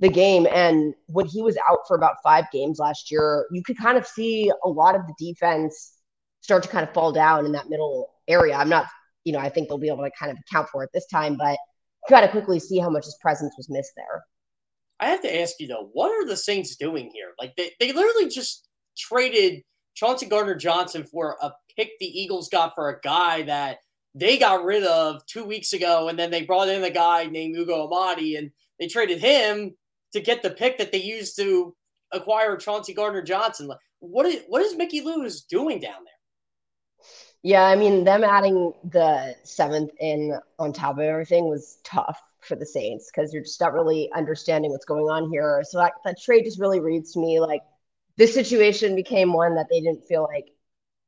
the 0.00 0.08
game. 0.08 0.48
And 0.52 0.94
when 1.06 1.26
he 1.26 1.42
was 1.42 1.56
out 1.70 1.80
for 1.86 1.96
about 1.96 2.16
five 2.24 2.46
games 2.52 2.80
last 2.80 3.10
year, 3.10 3.46
you 3.52 3.62
could 3.62 3.78
kind 3.78 3.96
of 3.96 4.06
see 4.06 4.50
a 4.64 4.68
lot 4.68 4.96
of 4.96 5.02
the 5.06 5.14
defense 5.18 5.94
start 6.40 6.64
to 6.64 6.68
kind 6.68 6.86
of 6.86 6.92
fall 6.92 7.12
down 7.12 7.46
in 7.46 7.52
that 7.52 7.68
middle 7.68 8.10
area. 8.26 8.54
I'm 8.54 8.68
not, 8.68 8.86
you 9.24 9.32
know, 9.32 9.38
I 9.38 9.48
think 9.48 9.68
they'll 9.68 9.78
be 9.78 9.88
able 9.88 10.04
to 10.04 10.10
kind 10.18 10.32
of 10.32 10.38
account 10.38 10.68
for 10.70 10.82
it 10.82 10.90
this 10.92 11.06
time, 11.06 11.36
but 11.36 11.58
kind 12.08 12.24
of 12.24 12.30
quickly 12.30 12.58
see 12.58 12.78
how 12.78 12.90
much 12.90 13.04
his 13.04 13.18
presence 13.20 13.54
was 13.56 13.68
missed 13.70 13.92
there. 13.96 14.24
I 15.00 15.08
have 15.08 15.22
to 15.22 15.40
ask 15.40 15.54
you 15.60 15.68
though, 15.68 15.90
what 15.92 16.10
are 16.10 16.26
the 16.26 16.36
Saints 16.36 16.76
doing 16.76 17.10
here? 17.14 17.32
Like 17.38 17.54
they, 17.56 17.70
they 17.78 17.92
literally 17.92 18.28
just 18.28 18.68
traded 18.96 19.62
Chauncey 19.94 20.26
Gardner 20.26 20.56
Johnson 20.56 21.04
for 21.04 21.36
a 21.42 21.50
pick 21.76 21.90
the 22.00 22.06
Eagles 22.06 22.48
got 22.48 22.74
for 22.74 22.88
a 22.88 23.00
guy 23.00 23.42
that 23.42 23.78
they 24.14 24.38
got 24.38 24.64
rid 24.64 24.84
of 24.84 25.24
two 25.26 25.44
weeks 25.44 25.72
ago, 25.72 26.08
and 26.08 26.18
then 26.18 26.30
they 26.30 26.42
brought 26.42 26.68
in 26.68 26.82
a 26.82 26.90
guy 26.90 27.26
named 27.26 27.56
Ugo 27.56 27.86
Amadi, 27.86 28.36
and 28.36 28.50
they 28.80 28.88
traded 28.88 29.20
him 29.20 29.76
to 30.12 30.20
get 30.20 30.42
the 30.42 30.50
pick 30.50 30.78
that 30.78 30.90
they 30.90 31.02
used 31.02 31.36
to 31.36 31.74
acquire 32.12 32.56
Chauncey 32.56 32.94
Gardner 32.94 33.22
Johnson. 33.22 33.68
Like, 33.68 33.78
What 34.00 34.26
is 34.26 34.42
what 34.48 34.62
is 34.62 34.76
Mickey 34.76 35.00
Loomis 35.02 35.42
doing 35.42 35.78
down 35.78 36.02
there? 36.04 36.17
Yeah, 37.42 37.64
I 37.64 37.76
mean, 37.76 38.04
them 38.04 38.24
adding 38.24 38.72
the 38.84 39.36
seventh 39.44 39.92
in 40.00 40.38
on 40.58 40.72
top 40.72 40.94
of 40.98 41.04
everything 41.04 41.46
was 41.48 41.78
tough 41.84 42.20
for 42.40 42.56
the 42.56 42.66
Saints 42.66 43.10
because 43.10 43.32
you're 43.32 43.42
just 43.42 43.60
not 43.60 43.72
really 43.74 44.10
understanding 44.12 44.70
what's 44.72 44.84
going 44.84 45.04
on 45.08 45.30
here. 45.30 45.62
So 45.68 45.78
that, 45.78 45.92
that 46.04 46.20
trade 46.20 46.44
just 46.44 46.58
really 46.58 46.80
reads 46.80 47.12
to 47.12 47.20
me 47.20 47.38
like 47.40 47.62
this 48.16 48.34
situation 48.34 48.96
became 48.96 49.32
one 49.32 49.54
that 49.54 49.66
they 49.70 49.80
didn't 49.80 50.04
feel 50.06 50.24
like 50.24 50.48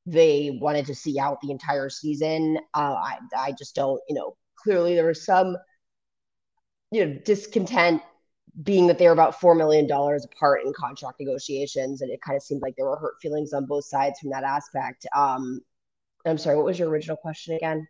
they 0.06 0.58
wanted 0.60 0.86
to 0.86 0.94
see 0.94 1.18
out 1.18 1.40
the 1.42 1.50
entire 1.52 1.90
season. 1.90 2.58
Uh, 2.74 2.94
I, 2.94 3.18
I 3.36 3.52
just 3.52 3.74
don't, 3.76 4.00
you 4.08 4.14
know, 4.16 4.36
clearly 4.56 4.94
there 4.94 5.06
was 5.06 5.24
some 5.24 5.56
you 6.90 7.06
know, 7.06 7.14
discontent 7.24 8.02
being 8.62 8.86
that 8.88 8.98
they 8.98 9.06
were 9.06 9.12
about 9.12 9.40
$4 9.40 9.56
million 9.56 9.88
apart 9.90 10.62
in 10.64 10.72
contract 10.72 11.20
negotiations. 11.20 12.02
And 12.02 12.10
it 12.10 12.20
kind 12.20 12.36
of 12.36 12.42
seemed 12.42 12.62
like 12.62 12.74
there 12.76 12.86
were 12.86 12.98
hurt 12.98 13.14
feelings 13.22 13.52
on 13.52 13.66
both 13.66 13.84
sides 13.84 14.18
from 14.18 14.30
that 14.30 14.44
aspect. 14.44 15.06
Um, 15.16 15.60
I'm 16.26 16.38
sorry, 16.38 16.56
what 16.56 16.64
was 16.64 16.78
your 16.78 16.88
original 16.88 17.16
question 17.16 17.56
again? 17.56 17.86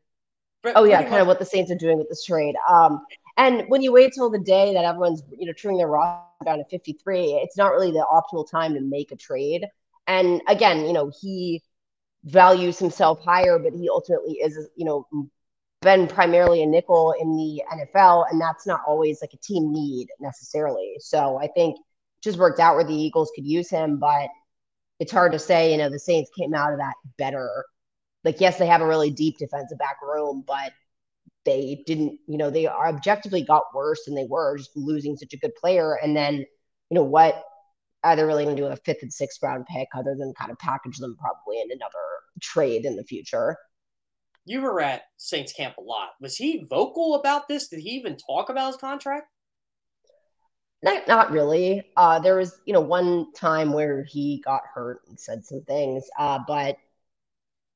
oh, 0.65 0.85
yeah, 0.85 1.01
kind 1.01 1.13
much. 1.13 1.21
of 1.23 1.27
what 1.27 1.39
the 1.39 1.45
Saints 1.45 1.71
are 1.71 1.77
doing 1.77 1.99
with 1.99 2.09
this 2.09 2.25
trade. 2.25 2.55
Um, 2.69 3.05
and 3.37 3.65
when 3.69 3.83
you 3.83 3.93
wait 3.93 4.13
till 4.15 4.31
the 4.31 4.39
day 4.39 4.75
that 4.75 4.85
everyone's, 4.85 5.23
you 5.37 5.47
know, 5.47 5.53
trimming 5.53 5.79
their 5.79 5.89
roster 5.89 6.45
down 6.45 6.59
to 6.59 6.65
53, 6.65 7.41
it's 7.43 7.57
not 7.57 7.73
really 7.73 7.91
the 7.91 8.07
optimal 8.13 8.49
time 8.49 8.75
to 8.75 8.81
make 8.81 9.13
a 9.13 9.17
trade. 9.17 9.67
And 10.07 10.43
again, 10.49 10.85
you 10.87 10.93
know, 10.93 11.11
he 11.21 11.63
values 12.25 12.79
himself 12.79 13.25
higher, 13.25 13.59
but 13.59 13.73
he 13.73 13.89
ultimately 13.89 14.35
is, 14.35 14.69
you 14.77 14.85
know, 14.85 15.07
been 15.83 16.07
primarily 16.07 16.63
a 16.63 16.67
nickel 16.67 17.15
in 17.19 17.35
the 17.37 17.63
NFL, 17.73 18.27
and 18.31 18.41
that's 18.41 18.67
not 18.67 18.83
always 18.87 19.23
like 19.23 19.33
a 19.33 19.39
team 19.39 19.73
need 19.73 20.09
necessarily. 20.21 20.97
So 20.99 21.39
I 21.39 21.47
think 21.49 21.79
just 22.23 22.39
worked 22.39 22.61
out 22.61 22.75
where 22.75 22.85
the 22.85 22.95
Eagles 22.95 23.33
could 23.35 23.47
use 23.47 23.71
him, 23.71 23.99
but 23.99 24.29
it's 24.99 25.13
hard 25.13 25.33
to 25.33 25.39
say, 25.39 25.73
you 25.73 25.79
know, 25.79 25.89
the 25.89 25.99
Saints 25.99 26.31
came 26.37 26.53
out 26.53 26.73
of 26.73 26.79
that 26.79 26.95
better. 27.17 27.65
Like, 28.25 28.41
yes, 28.41 28.59
they 28.59 28.67
have 28.67 28.83
a 28.83 28.87
really 28.87 29.11
deep 29.11 29.39
defensive 29.39 29.79
back 29.79 29.97
room, 30.03 30.45
but 30.47 30.73
they 31.45 31.83
didn't, 31.87 32.19
you 32.27 32.37
know, 32.37 32.51
they 32.51 32.67
are 32.67 32.89
objectively 32.89 33.43
got 33.43 33.75
worse 33.75 34.05
than 34.05 34.15
they 34.15 34.27
were 34.29 34.59
just 34.59 34.77
losing 34.77 35.17
such 35.17 35.33
a 35.33 35.39
good 35.39 35.55
player. 35.55 35.95
And 35.95 36.17
then, 36.17 36.35
you 36.35 36.47
know, 36.95 37.03
what 37.03 37.43
are 38.03 38.17
they 38.17 38.25
really 38.25 38.45
going 38.45 38.57
to 38.57 38.63
do 38.63 38.69
a 38.69 38.77
fifth 38.77 39.03
and 39.03 39.13
sixth 39.13 39.43
round 39.43 39.67
pick 39.67 39.89
other 39.95 40.15
than 40.19 40.35
kind 40.35 40.51
of 40.51 40.59
package 40.59 40.99
them 40.99 41.17
probably 41.19 41.61
in 41.61 41.71
another 41.71 41.93
trade 42.41 42.85
in 42.85 42.97
the 42.97 43.05
future? 43.05 43.57
You 44.45 44.63
were 44.63 44.81
at 44.81 45.03
Saints 45.17 45.53
camp 45.53 45.77
a 45.79 45.83
lot. 45.83 46.11
Was 46.21 46.37
he 46.37 46.67
vocal 46.69 47.15
about 47.15 47.49
this? 47.49 47.69
Did 47.69 47.81
he 47.81 47.91
even 47.91 48.17
talk 48.17 48.49
about 48.49 48.69
his 48.69 48.77
contract? 48.77 49.29
Not, 50.83 51.07
not 51.07 51.31
really. 51.31 51.85
Uh, 51.97 52.19
there 52.21 52.37
was, 52.37 52.59
you 52.65 52.73
know, 52.73 52.81
one 52.81 53.33
time 53.35 53.73
where 53.73 54.03
he 54.03 54.43
got 54.45 54.63
hurt 54.75 55.03
and 55.09 55.21
said 55.21 55.45
some 55.45 55.61
things, 55.63 56.05
uh, 56.19 56.39
but 56.47 56.79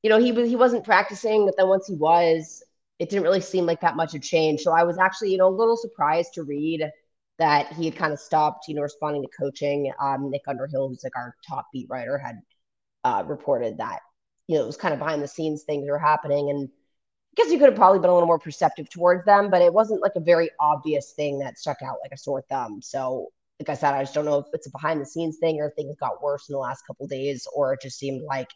you 0.04 0.10
know, 0.10 0.18
he 0.18 0.32
was 0.32 0.48
he 0.50 0.54
wasn't 0.54 0.84
practicing. 0.84 1.46
But 1.46 1.56
then 1.56 1.66
once 1.68 1.86
he 1.86 1.94
was, 1.94 2.62
it 2.98 3.08
didn't 3.08 3.24
really 3.24 3.40
seem 3.40 3.64
like 3.64 3.80
that 3.80 3.96
much 3.96 4.12
had 4.12 4.22
changed. 4.22 4.62
So 4.62 4.72
I 4.72 4.84
was 4.84 4.98
actually, 4.98 5.32
you 5.32 5.38
know, 5.38 5.48
a 5.48 5.56
little 5.56 5.78
surprised 5.78 6.34
to 6.34 6.42
read 6.44 6.88
that 7.38 7.72
he 7.72 7.86
had 7.86 7.96
kind 7.96 8.12
of 8.12 8.20
stopped, 8.20 8.68
you 8.68 8.74
know, 8.74 8.82
responding 8.82 9.22
to 9.22 9.28
coaching. 9.36 9.90
Um, 10.00 10.30
Nick 10.30 10.42
Underhill, 10.46 10.88
who's 10.90 11.02
like 11.02 11.16
our 11.16 11.34
top 11.48 11.68
beat 11.72 11.88
writer, 11.88 12.18
had 12.18 12.36
uh, 13.02 13.24
reported 13.26 13.78
that, 13.78 14.00
you 14.46 14.56
know, 14.56 14.64
it 14.64 14.66
was 14.66 14.76
kind 14.76 14.92
of 14.92 15.00
behind 15.00 15.22
the 15.22 15.28
scenes 15.28 15.62
things 15.62 15.88
were 15.88 15.98
happening. 15.98 16.50
And 16.50 16.68
I 16.68 17.42
guess 17.42 17.50
you 17.50 17.58
could 17.58 17.70
have 17.70 17.76
probably 17.76 17.98
been 17.98 18.10
a 18.10 18.14
little 18.14 18.26
more 18.26 18.38
perceptive 18.38 18.90
towards 18.90 19.24
them, 19.24 19.48
but 19.50 19.62
it 19.62 19.72
wasn't 19.72 20.02
like 20.02 20.16
a 20.16 20.20
very 20.20 20.50
obvious 20.60 21.12
thing 21.12 21.38
that 21.38 21.58
stuck 21.58 21.78
out 21.82 21.96
like 22.02 22.12
a 22.12 22.18
sore 22.18 22.44
thumb. 22.50 22.82
So, 22.82 23.28
like 23.58 23.70
I 23.70 23.74
said, 23.74 23.94
I 23.94 24.02
just 24.02 24.12
don't 24.12 24.26
know 24.26 24.40
if 24.40 24.46
it's 24.52 24.66
a 24.66 24.70
behind 24.70 25.00
the 25.00 25.06
scenes 25.06 25.38
thing 25.38 25.60
or 25.60 25.70
things 25.70 25.96
got 25.98 26.22
worse 26.22 26.50
in 26.50 26.52
the 26.52 26.58
last 26.58 26.86
couple 26.86 27.06
days, 27.06 27.48
or 27.54 27.72
it 27.72 27.80
just 27.80 27.98
seemed 27.98 28.22
like 28.22 28.50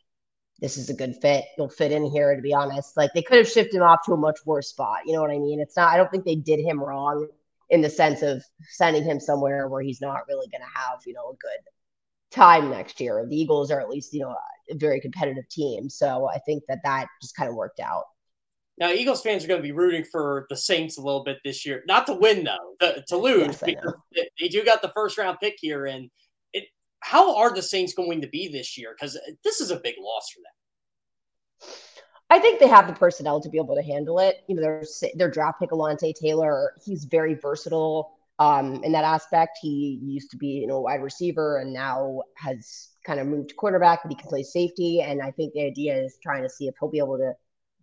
this 0.61 0.77
is 0.77 0.91
a 0.91 0.95
good 0.95 1.17
fit. 1.17 1.45
You'll 1.57 1.69
fit 1.69 1.93
in 1.93 2.05
here, 2.05 2.35
to 2.35 2.43
be 2.43 2.55
honest. 2.55 2.97
Like 2.97 3.13
they 3.15 3.23
could 3.23 3.39
have 3.39 3.49
shifted 3.49 3.77
him 3.77 3.83
off 3.83 4.01
to 4.07 4.13
a 4.13 4.17
much 4.17 4.41
worse 4.45 4.69
spot. 4.69 5.01
You 5.07 5.15
know 5.15 5.21
what 5.21 5.31
I 5.31 5.39
mean? 5.39 5.61
It's 5.61 5.77
not, 5.77 5.93
I 5.93 5.97
don't 5.97 6.11
think 6.11 6.25
they 6.25 6.35
did 6.35 6.61
him 6.61 6.83
wrong 6.83 7.29
in 7.71 7.81
the 7.81 7.91
sense 7.91 8.23
of 8.23 8.43
sending 8.71 9.05
him 9.05 9.21
somewhere 9.21 9.69
where 9.69 9.83
he's 9.83 10.01
not 10.01 10.27
really 10.29 10.49
going 10.49 10.63
to 10.63 10.81
have, 10.81 11.01
you 11.07 11.13
know, 11.13 11.29
a 11.29 11.37
good 11.37 11.71
time 12.31 12.71
next 12.71 13.01
year. 13.01 13.25
The 13.29 13.37
Eagles 13.37 13.71
are 13.71 13.81
at 13.81 13.89
least, 13.89 14.13
you 14.13 14.21
know, 14.21 14.35
a 14.71 14.75
very 14.75 15.01
competitive 15.01 15.49
team. 15.49 15.89
So 15.89 16.29
I 16.29 16.39
think 16.39 16.65
that 16.69 16.81
that 16.85 17.07
just 17.23 17.37
kind 17.37 17.49
of 17.49 17.55
worked 17.55 17.81
out. 17.81 18.05
Now, 18.79 18.91
Eagles 18.91 19.23
fans 19.23 19.45
are 19.45 19.49
going 19.49 19.59
to 19.59 19.67
be 19.67 19.73
rooting 19.73 20.05
for 20.05 20.47
the 20.51 20.57
Saints 20.57 20.99
a 20.99 21.03
little 21.03 21.25
bit 21.25 21.39
this 21.45 21.67
year. 21.67 21.83
Not 21.87 22.07
to 22.07 22.15
win, 22.15 22.45
though, 22.45 22.75
the, 22.79 23.05
to 23.09 23.17
lose. 23.17 23.61
Yes, 23.67 23.85
they 24.41 24.49
do 24.49 24.65
got 24.65 24.83
the 24.83 24.93
first 24.95 25.19
round 25.19 25.39
pick 25.41 25.57
here. 25.59 25.87
And 25.87 26.11
how 27.01 27.37
are 27.37 27.55
the 27.55 27.63
Saints 27.63 27.95
going 27.95 28.21
to 28.21 28.29
be 28.29 28.49
this 28.49 28.77
year? 28.77 28.95
Because 28.99 29.19
this 29.45 29.61
is 29.61 29.71
a 29.71 29.77
big 29.77 29.95
loss 30.01 30.31
for 30.31 30.41
them. 30.41 31.73
I 32.31 32.39
think 32.39 32.61
they 32.61 32.69
have 32.69 32.87
the 32.87 32.93
personnel 32.93 33.41
to 33.41 33.49
be 33.49 33.59
able 33.59 33.75
to 33.75 33.83
handle 33.83 34.19
it. 34.19 34.45
You 34.49 34.57
know, 34.57 34.63
their 34.63 34.85
their 35.15 35.31
draft 35.31 35.61
pick 35.61 35.71
Alontae 35.71 36.15
Taylor, 36.15 36.75
he's 36.85 37.05
very 37.05 37.35
versatile 37.35 38.13
um, 38.39 38.83
in 38.85 38.93
that 38.93 39.05
aspect. 39.05 39.59
He 39.63 39.99
used 40.03 40.31
to 40.33 40.37
be 40.37 40.49
you 40.49 40.67
know 40.67 40.81
wide 40.81 41.03
receiver 41.03 41.59
and 41.59 41.73
now 41.73 42.23
has 42.37 42.91
kind 43.05 43.19
of 43.19 43.27
moved 43.27 43.51
to 43.51 43.55
quarterback, 43.55 44.03
but 44.03 44.11
he 44.11 44.17
can 44.17 44.29
play 44.29 44.43
safety. 44.43 45.01
And 45.01 45.23
I 45.23 45.31
think 45.31 45.55
the 45.55 45.63
idea 45.63 45.97
is 45.97 46.19
trying 46.23 46.43
to 46.43 46.51
see 46.51 46.69
if 46.69 46.75
he'll 46.79 46.91
be 46.91 46.99
able 46.99 47.17
to 47.17 47.33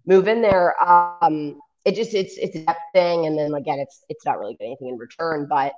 move 0.05 0.27
in 0.27 0.41
there. 0.41 0.75
Um, 0.83 1.59
it 1.83 1.95
just 1.95 2.13
it's 2.13 2.37
it's 2.37 2.65
that 2.65 2.77
thing, 2.93 3.25
and 3.25 3.37
then 3.37 3.53
again, 3.55 3.79
it's 3.79 4.03
it's 4.09 4.25
not 4.25 4.39
really 4.39 4.53
getting 4.53 4.71
anything 4.71 4.89
in 4.89 4.97
return. 4.97 5.47
But 5.49 5.73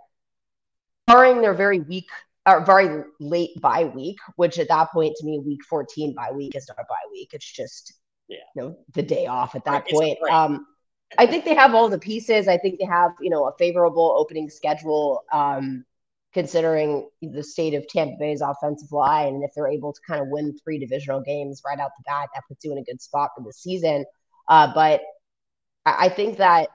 barring 1.05 1.41
their 1.41 1.53
very 1.53 1.79
weak 1.79 2.09
or 2.47 2.65
very 2.65 3.03
late 3.19 3.59
bye 3.61 3.85
week, 3.85 4.17
which 4.37 4.57
at 4.57 4.69
that 4.69 4.91
point 4.91 5.15
to 5.17 5.25
me, 5.25 5.39
week 5.45 5.63
14 5.69 6.15
bye 6.15 6.31
week 6.31 6.55
is 6.55 6.67
not 6.67 6.79
a 6.79 6.85
bye 6.87 6.95
week. 7.11 7.31
It's 7.33 7.51
just 7.51 7.93
yeah. 8.27 8.37
you 8.55 8.61
know 8.61 8.77
the 8.93 9.03
day 9.03 9.27
off 9.27 9.55
at 9.55 9.65
that 9.65 9.83
right. 9.83 9.87
point. 9.87 10.17
Um, 10.31 10.65
I 11.17 11.27
think 11.27 11.45
they 11.45 11.55
have 11.55 11.75
all 11.75 11.89
the 11.89 11.99
pieces. 11.99 12.47
I 12.47 12.57
think 12.57 12.79
they 12.79 12.85
have 12.85 13.11
you 13.21 13.29
know 13.29 13.47
a 13.47 13.51
favorable 13.57 14.15
opening 14.17 14.49
schedule. 14.49 15.23
Um, 15.31 15.85
considering 16.33 17.09
the 17.21 17.41
state 17.41 17.73
of 17.73 17.87
Tampa 17.87 18.15
Bay's 18.19 18.41
offensive 18.41 18.91
line. 18.91 19.35
And 19.35 19.43
if 19.43 19.51
they're 19.55 19.69
able 19.69 19.91
to 19.91 19.99
kind 20.07 20.21
of 20.21 20.27
win 20.27 20.55
three 20.63 20.77
divisional 20.77 21.19
games 21.21 21.63
right 21.65 21.79
out 21.79 21.91
the 21.97 22.03
bat, 22.05 22.29
that 22.35 22.43
puts 22.47 22.63
you 22.63 22.71
in 22.73 22.77
a 22.77 22.83
good 22.83 23.01
spot 23.01 23.31
for 23.35 23.43
the 23.43 23.53
season. 23.53 24.05
Uh, 24.47 24.71
but 24.71 25.01
I 25.85 26.09
think 26.09 26.37
that 26.37 26.69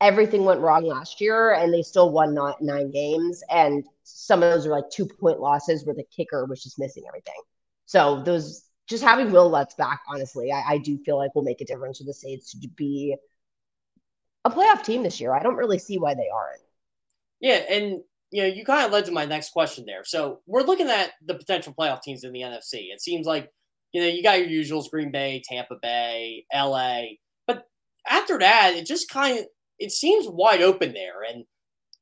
everything 0.00 0.44
went 0.44 0.60
wrong 0.60 0.84
last 0.84 1.20
year 1.20 1.54
and 1.54 1.72
they 1.72 1.82
still 1.82 2.10
won 2.10 2.34
not 2.34 2.60
nine 2.60 2.90
games. 2.90 3.42
And 3.50 3.84
some 4.02 4.42
of 4.42 4.52
those 4.52 4.66
are 4.66 4.70
like 4.70 4.90
two 4.90 5.06
point 5.06 5.40
losses 5.40 5.84
where 5.84 5.94
the 5.94 6.04
kicker 6.14 6.44
was 6.44 6.62
just 6.62 6.78
missing 6.78 7.04
everything. 7.08 7.40
So 7.86 8.22
those 8.22 8.64
just 8.88 9.02
having 9.02 9.32
Wil 9.32 9.48
Lutz 9.48 9.74
back, 9.74 10.00
honestly, 10.08 10.52
I, 10.52 10.74
I 10.74 10.78
do 10.78 10.98
feel 10.98 11.16
like 11.16 11.34
will 11.34 11.42
make 11.42 11.60
a 11.60 11.64
difference 11.64 11.98
for 11.98 12.04
the 12.04 12.14
Saints 12.14 12.52
to 12.52 12.68
be 12.68 13.16
a 14.44 14.50
playoff 14.50 14.84
team 14.84 15.02
this 15.02 15.20
year. 15.20 15.34
I 15.34 15.42
don't 15.42 15.56
really 15.56 15.78
see 15.78 15.98
why 15.98 16.14
they 16.14 16.28
aren't. 16.32 16.60
Yeah, 17.40 17.62
and 17.68 18.00
you 18.30 18.42
know, 18.42 18.48
you 18.48 18.64
kind 18.64 18.84
of 18.84 18.92
led 18.92 19.04
to 19.06 19.12
my 19.12 19.24
next 19.24 19.50
question 19.50 19.84
there. 19.86 20.04
So 20.04 20.40
we're 20.46 20.62
looking 20.62 20.88
at 20.88 21.12
the 21.24 21.34
potential 21.34 21.74
playoff 21.76 22.02
teams 22.02 22.24
in 22.24 22.32
the 22.32 22.42
NFC. 22.42 22.92
It 22.92 23.00
seems 23.00 23.26
like, 23.26 23.50
you 23.92 24.00
know, 24.00 24.08
you 24.08 24.22
got 24.22 24.38
your 24.38 24.48
usuals, 24.48 24.90
Green 24.90 25.10
Bay, 25.10 25.42
Tampa 25.44 25.76
Bay, 25.80 26.44
LA. 26.54 27.02
But 27.46 27.64
after 28.08 28.38
that, 28.38 28.74
it 28.74 28.86
just 28.86 29.08
kind 29.08 29.38
of 29.38 29.46
it 29.78 29.92
seems 29.92 30.26
wide 30.28 30.62
open 30.62 30.92
there. 30.92 31.22
And 31.28 31.44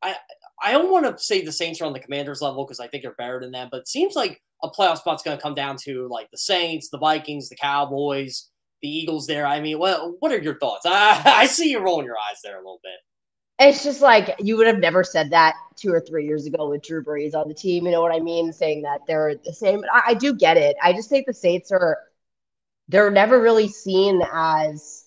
I 0.02 0.16
I 0.62 0.72
don't 0.72 0.90
want 0.90 1.06
to 1.06 1.22
say 1.22 1.44
the 1.44 1.52
Saints 1.52 1.80
are 1.80 1.84
on 1.84 1.92
the 1.92 2.00
commanders 2.00 2.40
level 2.40 2.64
because 2.64 2.80
I 2.80 2.86
think 2.86 3.02
they're 3.02 3.14
better 3.14 3.40
than 3.40 3.52
them, 3.52 3.68
but 3.70 3.80
it 3.80 3.88
seems 3.88 4.14
like 4.14 4.40
a 4.62 4.70
playoff 4.70 4.98
spot's 4.98 5.22
going 5.22 5.36
to 5.36 5.42
come 5.42 5.54
down 5.54 5.76
to 5.84 6.08
like 6.08 6.30
the 6.30 6.38
Saints, 6.38 6.88
the 6.90 6.98
Vikings, 6.98 7.48
the 7.48 7.56
Cowboys, 7.56 8.48
the 8.82 8.88
Eagles 8.88 9.26
there. 9.26 9.46
I 9.46 9.60
mean, 9.60 9.78
what 9.78 10.20
what 10.20 10.32
are 10.32 10.38
your 10.38 10.58
thoughts? 10.58 10.86
I, 10.86 11.22
I 11.24 11.46
see 11.46 11.70
you 11.70 11.80
rolling 11.80 12.06
your 12.06 12.16
eyes 12.16 12.40
there 12.42 12.56
a 12.56 12.60
little 12.60 12.80
bit. 12.82 12.92
It's 13.58 13.84
just 13.84 14.00
like 14.00 14.34
you 14.40 14.56
would 14.56 14.66
have 14.66 14.78
never 14.78 15.04
said 15.04 15.30
that 15.30 15.54
two 15.76 15.92
or 15.92 16.00
three 16.00 16.26
years 16.26 16.46
ago 16.46 16.68
with 16.68 16.82
Drew 16.82 17.04
Brees 17.04 17.34
on 17.34 17.46
the 17.46 17.54
team. 17.54 17.86
You 17.86 17.92
know 17.92 18.02
what 18.02 18.14
I 18.14 18.20
mean? 18.20 18.52
Saying 18.52 18.82
that 18.82 19.00
they're 19.06 19.36
the 19.44 19.52
same. 19.52 19.82
I, 19.92 20.02
I 20.08 20.14
do 20.14 20.34
get 20.34 20.56
it. 20.56 20.76
I 20.82 20.92
just 20.92 21.08
think 21.08 21.26
the 21.26 21.34
Saints 21.34 21.70
are 21.70 21.98
they're 22.88 23.10
never 23.10 23.40
really 23.40 23.68
seen 23.68 24.22
as 24.32 25.03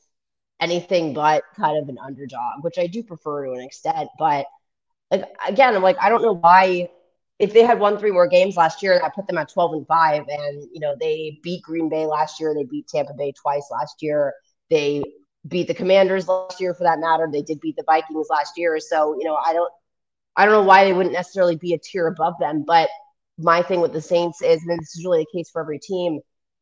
anything 0.60 1.14
but 1.14 1.44
kind 1.56 1.78
of 1.78 1.90
an 1.90 1.98
underdog, 2.04 2.64
which 2.64 2.78
I 2.78 2.88
do 2.88 3.04
prefer 3.04 3.46
to 3.46 3.52
an 3.54 3.62
extent. 3.62 4.10
But 4.18 4.46
like 5.12 5.26
again, 5.48 5.76
I'm 5.76 5.84
like 5.84 5.98
I 6.02 6.10
don't 6.10 6.22
know 6.22 6.36
why 6.36 6.90
if 7.40 7.54
they 7.54 7.64
had 7.64 7.80
won 7.80 7.98
three 7.98 8.12
more 8.12 8.28
games 8.28 8.58
last 8.58 8.82
year, 8.82 8.98
that 9.00 9.14
put 9.14 9.28
them 9.28 9.38
at 9.38 9.50
12 9.50 9.74
and 9.74 9.88
5. 9.88 10.26
And, 10.28 10.64
you 10.74 10.80
know, 10.80 10.96
they 11.00 11.40
beat 11.44 11.62
Green 11.62 11.88
Bay 11.88 12.06
last 12.06 12.40
year. 12.40 12.54
They 12.56 12.64
beat 12.64 12.88
Tampa 12.88 13.14
Bay 13.14 13.32
twice 13.32 13.68
last 13.72 14.02
year. 14.02 14.34
They 14.70 15.04
beat 15.48 15.68
the 15.68 15.74
Commanders 15.74 16.28
last 16.28 16.60
year 16.60 16.74
for 16.74 16.84
that 16.84 17.00
matter. 17.00 17.30
They 17.32 17.44
did 17.44 17.60
beat 17.60 17.76
the 17.76 17.84
Vikings 17.84 18.28
last 18.30 18.54
year. 18.58 18.80
So, 18.80 19.16
you 19.20 19.26
know, 19.26 19.36
I 19.36 19.54
don't 19.54 19.72
I 20.36 20.46
don't 20.46 20.54
know 20.54 20.64
why 20.64 20.84
they 20.84 20.94
wouldn't 20.94 21.14
necessarily 21.14 21.56
be 21.56 21.74
a 21.74 21.80
tier 21.80 22.08
above 22.08 22.36
them. 22.40 22.64
But 22.66 22.90
my 23.38 23.62
thing 23.62 23.82
with 23.82 23.94
the 23.94 24.02
Saints 24.02 24.42
is, 24.42 24.62
and 24.64 24.80
this 24.80 24.96
is 24.96 25.06
really 25.06 25.20
the 25.20 25.38
case 25.38 25.50
for 25.50 25.62
every 25.62 25.80
team, 25.80 26.20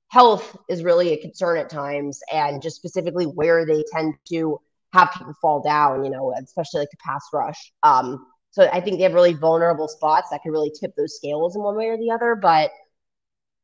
health 0.09 0.57
is 0.69 0.83
really 0.83 1.13
a 1.13 1.21
concern 1.21 1.57
at 1.57 1.69
times, 1.69 2.19
and 2.31 2.61
just 2.61 2.75
specifically 2.75 3.25
where 3.25 3.65
they 3.65 3.83
tend 3.91 4.15
to 4.29 4.59
have 4.93 5.11
people 5.11 5.33
fall 5.41 5.61
down, 5.61 6.05
you 6.05 6.11
know, 6.11 6.33
especially 6.41 6.79
like 6.79 6.91
the 6.91 6.97
pass 7.05 7.25
rush. 7.33 7.73
Um, 7.83 8.25
so 8.51 8.69
I 8.71 8.79
think 8.79 8.97
they 8.97 9.03
have 9.03 9.13
really 9.13 9.33
vulnerable 9.33 9.89
spots 9.89 10.29
that 10.31 10.41
could 10.41 10.51
really 10.51 10.71
tip 10.79 10.95
those 10.95 11.17
scales 11.17 11.55
in 11.55 11.61
one 11.61 11.75
way 11.75 11.87
or 11.87 11.97
the 11.97 12.11
other. 12.11 12.35
But 12.35 12.71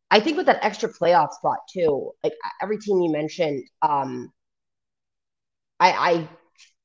I 0.09 0.19
think 0.19 0.35
with 0.35 0.47
that 0.47 0.63
extra 0.63 0.91
playoff 0.91 1.31
spot 1.31 1.59
too, 1.71 2.11
like 2.23 2.33
every 2.61 2.77
team 2.77 3.01
you 3.01 3.09
mentioned, 3.09 3.63
um, 3.81 4.33
I, 5.79 5.91
I 5.91 6.29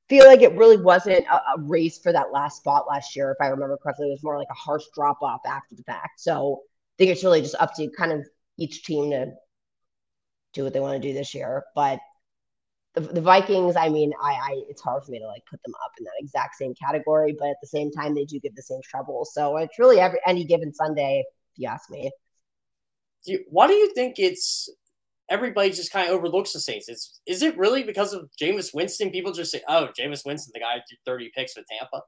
feel 0.09 0.25
like 0.27 0.43
it 0.43 0.57
really 0.57 0.77
wasn't 0.77 1.27
a, 1.27 1.35
a, 1.35 1.61
race 1.63 1.99
for 1.99 2.13
that 2.13 2.33
last 2.33 2.59
spot 2.59 2.87
last 2.89 3.17
year. 3.17 3.33
If 3.33 3.45
I 3.45 3.49
remember 3.49 3.77
correctly, 3.77 4.07
it 4.07 4.13
was 4.13 4.23
more 4.23 4.39
like 4.39 4.47
a 4.51 4.55
harsh 4.55 4.85
drop 4.95 5.21
off 5.23 5.41
after 5.45 5.75
the 5.75 5.83
fact. 5.83 6.21
So 6.21 6.61
I 6.63 6.95
think 6.99 7.11
it's 7.11 7.25
really 7.25 7.43
just 7.43 7.57
up 7.57 7.75
to 7.75 7.91
kind 7.91 8.13
of 8.13 8.25
each 8.57 8.85
team 8.85 9.11
to 9.11 9.33
do 10.57 10.65
what 10.65 10.73
they 10.73 10.81
want 10.81 11.01
to 11.01 11.09
do 11.09 11.15
this 11.15 11.35
year. 11.35 11.65
But 11.75 12.01
the, 12.95 13.01
the 13.03 13.21
Vikings, 13.21 13.77
I 13.77 13.89
mean, 13.89 14.13
I, 14.21 14.33
I 14.33 14.63
it's 14.69 14.83
hard 14.83 15.05
for 15.05 15.13
me 15.13 15.19
to 15.19 15.27
like 15.27 15.43
put 15.49 15.63
them 15.65 15.75
up 15.85 15.93
in 15.99 16.05
that 16.05 16.13
exact 16.19 16.57
same 16.57 16.75
category, 16.75 17.37
but 17.39 17.49
at 17.49 17.57
the 17.61 17.69
same 17.69 17.93
time, 17.93 18.15
they 18.15 18.25
do 18.25 18.41
give 18.41 18.57
the 18.57 18.63
same 18.63 18.81
trouble. 18.83 19.27
So 19.31 19.59
it's 19.59 19.79
really 19.79 20.01
every 20.01 20.19
any 20.27 20.45
given 20.45 20.73
Sunday, 20.73 21.25
if 21.27 21.59
you 21.59 21.69
ask 21.69 21.91
me. 21.91 22.11
Do 23.25 23.33
you, 23.33 23.45
why 23.51 23.67
do 23.67 23.75
you 23.75 23.93
think 23.95 24.19
it's 24.19 24.69
everybody 25.29 25.71
just 25.71 25.93
kind 25.93 26.09
of 26.09 26.15
overlooks 26.15 26.53
the 26.53 26.61
Saints? 26.61 26.89
It's 26.89 27.21
is 27.27 27.43
it 27.43 27.59
really 27.59 27.83
because 27.83 28.13
of 28.13 28.31
Jameis 28.41 28.75
Winston? 28.75 29.11
People 29.11 29.33
just 29.33 29.53
say, 29.53 29.63
"Oh, 29.69 29.89
Jameis 29.99 30.25
Winston, 30.25 30.53
the 30.55 30.61
guy 30.61 30.75
who 30.75 30.81
threw 30.89 31.13
thirty 31.13 31.31
picks 31.35 31.57
with 31.57 31.67
Tampa." 31.67 32.03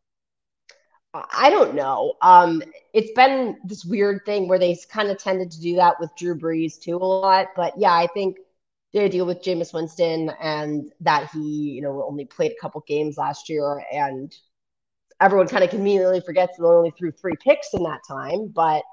I 1.15 1.51
don't 1.51 1.75
know. 1.75 2.15
Um, 2.21 2.63
it's 2.93 3.13
been 3.13 3.57
this 3.65 3.85
weird 3.85 4.25
thing 4.27 4.47
where 4.47 4.59
they 4.59 4.77
kind 4.91 5.09
of 5.09 5.19
tended 5.19 5.51
to 5.53 5.61
do 5.61 5.77
that 5.77 5.99
with 6.01 6.15
Drew 6.17 6.39
Brees 6.39 6.79
too 6.79 6.97
a 6.97 6.99
lot. 6.99 7.49
But 7.57 7.75
yeah, 7.79 7.93
I 7.95 8.07
think 8.09 8.37
the 8.93 9.09
deal 9.09 9.27
with 9.27 9.43
Jameis 9.43 9.73
Winston 9.73 10.31
and 10.41 10.93
that 11.01 11.31
he, 11.33 11.73
you 11.73 11.83
know, 11.83 12.05
only 12.07 12.25
played 12.27 12.53
a 12.53 12.61
couple 12.61 12.83
games 12.87 13.17
last 13.17 13.49
year 13.49 13.83
and 13.93 14.35
everyone 15.21 15.49
kind 15.49 15.65
of 15.65 15.71
conveniently 15.71 16.21
forgets 16.21 16.57
that 16.59 16.67
only 16.67 16.93
threw 16.93 17.13
three 17.13 17.37
picks 17.43 17.75
in 17.75 17.83
that 17.85 18.01
time. 18.09 18.49
But 18.49 18.85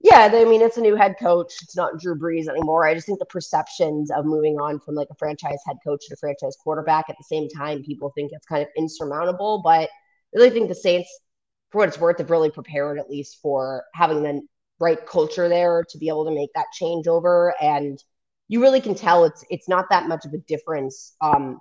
yeah, 0.00 0.30
I 0.32 0.44
mean, 0.44 0.62
it's 0.62 0.76
a 0.76 0.82
new 0.82 0.94
head 0.94 1.16
coach. 1.18 1.54
It's 1.62 1.76
not 1.76 1.98
Drew 1.98 2.16
Brees 2.16 2.48
anymore. 2.48 2.86
I 2.86 2.94
just 2.94 3.06
think 3.06 3.18
the 3.18 3.26
perceptions 3.26 4.10
of 4.10 4.26
moving 4.26 4.56
on 4.56 4.78
from 4.78 4.94
like 4.94 5.08
a 5.10 5.14
franchise 5.16 5.58
head 5.66 5.78
coach 5.84 6.06
to 6.08 6.16
franchise 6.16 6.56
quarterback 6.62 7.06
at 7.08 7.16
the 7.18 7.24
same 7.24 7.48
time, 7.48 7.82
people 7.82 8.12
think 8.14 8.30
it's 8.32 8.46
kind 8.46 8.62
of 8.62 8.68
insurmountable. 8.76 9.62
But 9.64 9.88
really 10.36 10.50
think 10.50 10.68
the 10.68 10.74
Saints, 10.74 11.08
for 11.70 11.78
what 11.78 11.88
it's 11.88 11.98
worth, 11.98 12.18
have 12.18 12.30
really 12.30 12.50
prepared 12.50 12.98
at 12.98 13.10
least 13.10 13.38
for 13.42 13.84
having 13.94 14.22
the 14.22 14.42
right 14.78 15.04
culture 15.06 15.48
there 15.48 15.84
to 15.90 15.98
be 15.98 16.08
able 16.08 16.26
to 16.26 16.34
make 16.34 16.50
that 16.54 16.66
changeover 16.80 17.52
and– 17.60 18.02
you 18.48 18.60
really 18.60 18.80
can 18.80 18.94
tell 18.94 19.24
it's 19.24 19.44
it's 19.50 19.68
not 19.68 19.86
that 19.90 20.08
much 20.08 20.24
of 20.24 20.32
a 20.32 20.38
difference 20.38 21.14
um, 21.20 21.58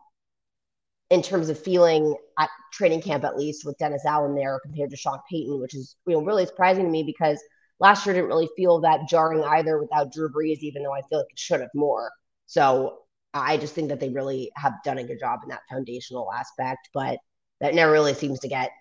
in 1.10 1.22
terms 1.22 1.50
of 1.50 1.60
feeling 1.60 2.16
at 2.40 2.50
training 2.72 3.02
camp 3.02 3.24
at 3.24 3.38
least 3.38 3.66
with 3.66 3.78
Dennis 3.78 4.06
Allen 4.06 4.36
there 4.36 4.60
compared 4.64 4.92
to 4.92 4.98
Sean 4.98 5.20
Payton, 5.30 5.60
which 5.60 5.76
is 5.76 5.96
you 6.08 6.14
know 6.14 6.24
really 6.24 6.46
surprising 6.46 6.86
to 6.86 6.90
me 6.90 7.04
because 7.04 7.42
last 7.80 8.06
year 8.06 8.16
didn't 8.16 8.30
really 8.30 8.50
feel 8.56 8.82
that 8.82 9.08
jarring 9.08 9.44
either 9.44 9.80
without 9.80 10.12
Drew 10.12 10.30
Brees, 10.30 10.60
even 10.60 10.84
though 10.84 10.94
I 10.94 11.02
feel 11.10 11.20
like 11.20 11.32
it 11.32 11.40
should 11.40 11.62
have 11.62 11.70
more. 11.74 12.12
So 12.46 13.00
I 13.34 13.58
just 13.58 13.74
think 13.74 13.90
that 13.90 14.00
they 14.00 14.10
really 14.10 14.52
have 14.56 14.74
done 14.84 14.98
a 14.98 15.04
good 15.04 15.20
job 15.20 15.40
in 15.44 15.50
that 15.50 15.62
foundational 15.70 16.32
aspect, 16.32 16.90
but 16.94 17.18
that 17.62 17.74
never 17.74 17.92
really 17.92 18.14
seems 18.14 18.40
to 18.40 18.48
get 18.48 18.72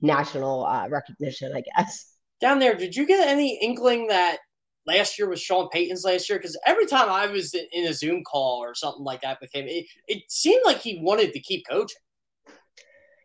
national 0.00 0.64
uh, 0.66 0.88
recognition, 0.88 1.52
I 1.54 1.62
guess. 1.62 2.12
Down 2.40 2.58
there, 2.58 2.74
did 2.74 2.94
you 2.94 3.06
get 3.06 3.26
any 3.26 3.58
inkling 3.62 4.08
that 4.08 4.38
last 4.86 5.18
year 5.18 5.28
was 5.28 5.40
Sean 5.40 5.68
Payton's 5.70 6.04
last 6.04 6.28
year 6.28 6.38
because 6.38 6.58
every 6.66 6.86
time 6.86 7.08
I 7.08 7.26
was 7.26 7.54
in 7.54 7.86
a 7.86 7.94
Zoom 7.94 8.22
call 8.24 8.62
or 8.62 8.74
something 8.74 9.04
like 9.04 9.22
that 9.22 9.38
with 9.40 9.54
him, 9.54 9.66
it, 9.66 9.86
it 10.06 10.22
seemed 10.28 10.62
like 10.64 10.80
he 10.80 11.00
wanted 11.02 11.32
to 11.32 11.40
keep 11.40 11.66
coaching. 11.68 11.96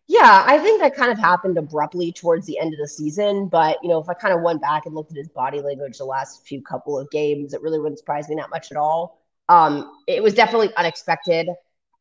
Yeah, 0.07 0.43
I 0.45 0.57
think 0.57 0.81
that 0.81 0.95
kind 0.95 1.11
of 1.11 1.17
happened 1.17 1.57
abruptly 1.57 2.11
towards 2.11 2.45
the 2.45 2.59
end 2.59 2.73
of 2.73 2.79
the 2.79 2.87
season. 2.87 3.47
But, 3.47 3.77
you 3.81 3.87
know, 3.89 3.99
if 3.99 4.09
I 4.09 4.13
kind 4.13 4.33
of 4.33 4.41
went 4.41 4.61
back 4.61 4.85
and 4.85 4.93
looked 4.93 5.11
at 5.11 5.17
his 5.17 5.29
body 5.29 5.61
language 5.61 5.97
the 5.97 6.05
last 6.05 6.45
few 6.45 6.61
couple 6.61 6.99
of 6.99 7.09
games, 7.11 7.53
it 7.53 7.61
really 7.61 7.79
wouldn't 7.79 7.99
surprise 7.99 8.27
me 8.27 8.35
that 8.35 8.49
much 8.49 8.71
at 8.71 8.77
all. 8.77 9.21
Um, 9.47 9.99
it 10.07 10.21
was 10.21 10.33
definitely 10.33 10.73
unexpected. 10.75 11.47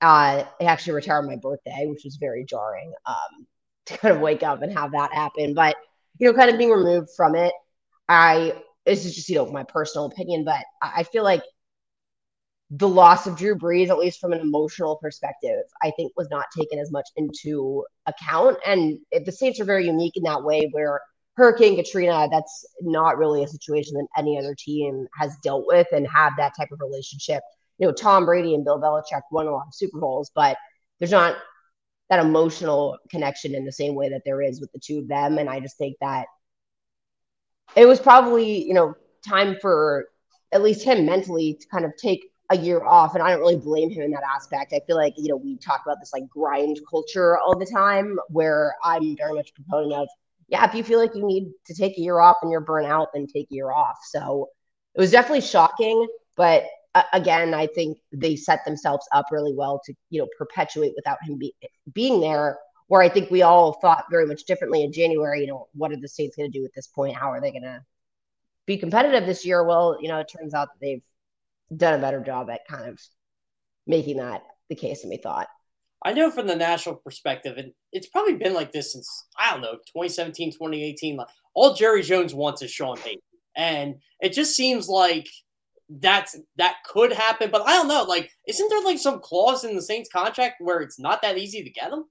Uh, 0.00 0.44
I 0.60 0.64
actually 0.64 0.94
retired 0.94 1.18
on 1.18 1.26
my 1.26 1.36
birthday, 1.36 1.86
which 1.86 2.04
was 2.04 2.16
very 2.16 2.44
jarring 2.44 2.92
um, 3.06 3.46
to 3.86 3.98
kind 3.98 4.14
of 4.14 4.20
wake 4.20 4.42
up 4.42 4.62
and 4.62 4.72
have 4.72 4.92
that 4.92 5.12
happen. 5.12 5.54
But, 5.54 5.76
you 6.18 6.26
know, 6.26 6.36
kind 6.36 6.50
of 6.50 6.58
being 6.58 6.70
removed 6.70 7.10
from 7.16 7.34
it, 7.34 7.52
I 8.08 8.54
this 8.86 9.04
is 9.04 9.14
just 9.14 9.28
you 9.28 9.36
know 9.36 9.46
my 9.50 9.62
personal 9.62 10.06
opinion, 10.06 10.44
but 10.44 10.64
I 10.82 11.04
feel 11.04 11.22
like 11.22 11.42
the 12.70 12.88
loss 12.88 13.26
of 13.26 13.36
Drew 13.36 13.56
Brees, 13.56 13.88
at 13.88 13.98
least 13.98 14.20
from 14.20 14.32
an 14.32 14.40
emotional 14.40 14.96
perspective, 14.96 15.62
I 15.82 15.90
think 15.96 16.12
was 16.16 16.28
not 16.30 16.46
taken 16.56 16.78
as 16.78 16.92
much 16.92 17.08
into 17.16 17.84
account. 18.06 18.58
And 18.64 18.98
the 19.24 19.32
Saints 19.32 19.58
are 19.60 19.64
very 19.64 19.86
unique 19.86 20.16
in 20.16 20.22
that 20.22 20.44
way, 20.44 20.68
where 20.72 21.00
Hurricane 21.36 21.74
Katrina, 21.76 22.28
that's 22.30 22.64
not 22.80 23.18
really 23.18 23.42
a 23.42 23.48
situation 23.48 23.94
that 23.94 24.06
any 24.16 24.38
other 24.38 24.54
team 24.56 25.08
has 25.18 25.36
dealt 25.42 25.64
with 25.66 25.88
and 25.92 26.06
have 26.14 26.32
that 26.36 26.52
type 26.56 26.68
of 26.70 26.80
relationship. 26.80 27.42
You 27.80 27.88
know, 27.88 27.92
Tom 27.92 28.26
Brady 28.26 28.54
and 28.54 28.64
Bill 28.64 28.80
Belichick 28.80 29.22
won 29.32 29.46
a 29.46 29.50
lot 29.50 29.66
of 29.66 29.74
Super 29.74 29.98
Bowls, 29.98 30.30
but 30.34 30.56
there's 31.00 31.10
not 31.10 31.36
that 32.10 32.20
emotional 32.20 32.98
connection 33.08 33.54
in 33.54 33.64
the 33.64 33.72
same 33.72 33.94
way 33.94 34.10
that 34.10 34.22
there 34.24 34.42
is 34.42 34.60
with 34.60 34.70
the 34.72 34.78
two 34.78 34.98
of 34.98 35.08
them. 35.08 35.38
And 35.38 35.48
I 35.48 35.60
just 35.60 35.78
think 35.78 35.96
that 36.00 36.26
it 37.74 37.86
was 37.86 37.98
probably 38.00 38.64
you 38.64 38.74
know 38.74 38.94
time 39.26 39.56
for 39.60 40.06
at 40.52 40.62
least 40.62 40.82
him 40.82 41.06
mentally 41.06 41.56
to 41.60 41.66
kind 41.68 41.84
of 41.84 41.92
take 41.96 42.30
a 42.50 42.56
year 42.56 42.84
off. 42.84 43.14
And 43.14 43.22
i 43.22 43.30
don't 43.30 43.40
really 43.40 43.56
blame 43.56 43.90
him 43.90 44.02
in 44.02 44.10
that 44.10 44.24
aspect. 44.24 44.72
I 44.74 44.80
feel 44.86 44.96
like 44.96 45.14
you 45.16 45.28
know 45.28 45.36
we 45.36 45.56
talk 45.56 45.80
about 45.86 45.98
this 46.00 46.12
like 46.12 46.28
grind 46.28 46.78
culture 46.88 47.38
all 47.38 47.56
the 47.56 47.66
time 47.66 48.18
where 48.28 48.74
i'm 48.84 49.16
very 49.16 49.32
much 49.34 49.54
proponent 49.54 49.92
of 49.92 50.08
yeah 50.48 50.68
if 50.68 50.74
you 50.74 50.82
feel 50.82 50.98
like 50.98 51.14
you 51.14 51.24
need 51.24 51.52
to 51.66 51.74
take 51.74 51.96
a 51.96 52.00
year 52.00 52.18
off 52.18 52.36
and 52.42 52.50
you're 52.50 52.60
burnt 52.60 52.88
out 52.88 53.08
then 53.14 53.26
take 53.26 53.46
a 53.50 53.54
year 53.54 53.70
off. 53.70 53.98
So 54.10 54.48
it 54.94 55.00
was 55.00 55.12
definitely 55.12 55.42
shocking 55.42 56.06
but 56.36 56.64
again 57.12 57.54
i 57.54 57.66
think 57.66 57.98
they 58.12 58.34
set 58.34 58.64
themselves 58.64 59.06
up 59.12 59.26
really 59.30 59.54
well 59.54 59.80
to 59.84 59.94
you 60.10 60.20
know 60.20 60.28
perpetuate 60.36 60.92
without 60.96 61.18
him 61.24 61.38
be, 61.38 61.54
being 61.92 62.20
there 62.20 62.58
where 62.90 63.02
I 63.02 63.08
think 63.08 63.30
we 63.30 63.42
all 63.42 63.74
thought 63.74 64.06
very 64.10 64.26
much 64.26 64.46
differently 64.46 64.82
in 64.82 64.92
January. 64.92 65.42
You 65.42 65.46
know, 65.46 65.68
what 65.74 65.92
are 65.92 65.96
the 65.96 66.08
Saints 66.08 66.34
going 66.34 66.50
to 66.50 66.58
do 66.58 66.64
at 66.64 66.72
this 66.74 66.88
point? 66.88 67.14
How 67.14 67.30
are 67.30 67.40
they 67.40 67.52
going 67.52 67.62
to 67.62 67.84
be 68.66 68.78
competitive 68.78 69.26
this 69.26 69.46
year? 69.46 69.62
Well, 69.62 69.96
you 70.00 70.08
know, 70.08 70.18
it 70.18 70.28
turns 70.28 70.54
out 70.54 70.70
that 70.72 70.80
they've 70.80 71.02
done 71.78 71.94
a 71.94 72.02
better 72.02 72.18
job 72.18 72.50
at 72.50 72.66
kind 72.66 72.88
of 72.88 73.00
making 73.86 74.16
that 74.16 74.42
the 74.68 74.74
case 74.74 75.02
than 75.02 75.10
we 75.10 75.18
thought. 75.18 75.46
I 76.04 76.14
know 76.14 76.32
from 76.32 76.48
the 76.48 76.56
national 76.56 76.96
perspective, 76.96 77.58
and 77.58 77.70
it's 77.92 78.08
probably 78.08 78.34
been 78.34 78.54
like 78.54 78.72
this 78.72 78.92
since, 78.92 79.24
I 79.38 79.52
don't 79.52 79.60
know, 79.60 79.74
2017, 79.74 80.50
2018. 80.50 81.16
Like, 81.16 81.28
all 81.54 81.74
Jerry 81.74 82.02
Jones 82.02 82.34
wants 82.34 82.60
is 82.60 82.72
Sean 82.72 82.96
Payton. 82.96 83.22
And 83.54 84.00
it 84.20 84.32
just 84.32 84.56
seems 84.56 84.88
like 84.88 85.28
that's 85.98 86.36
that 86.56 86.76
could 86.86 87.12
happen. 87.12 87.50
But 87.50 87.62
I 87.62 87.72
don't 87.72 87.88
know. 87.88 88.04
Like, 88.04 88.30
isn't 88.46 88.68
there 88.68 88.82
like 88.82 88.98
some 88.98 89.20
clause 89.20 89.64
in 89.64 89.74
the 89.74 89.82
Saints 89.82 90.08
contract 90.12 90.56
where 90.60 90.80
it's 90.80 90.98
not 90.98 91.22
that 91.22 91.38
easy 91.38 91.62
to 91.64 91.70
get 91.70 91.90
them? 91.90 92.06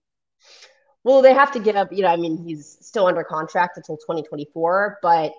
Well, 1.04 1.22
they 1.22 1.34
have 1.34 1.52
to 1.54 1.60
give 1.60 1.78
up, 1.78 1.94
you 1.94 2.02
know, 2.02 2.10
I 2.10 2.18
mean, 2.18 2.44
he's 2.46 2.78
still 2.82 3.08
under 3.08 3.24
contract 3.24 3.78
until 3.78 3.96
2024. 3.98 5.00
But 5.02 5.32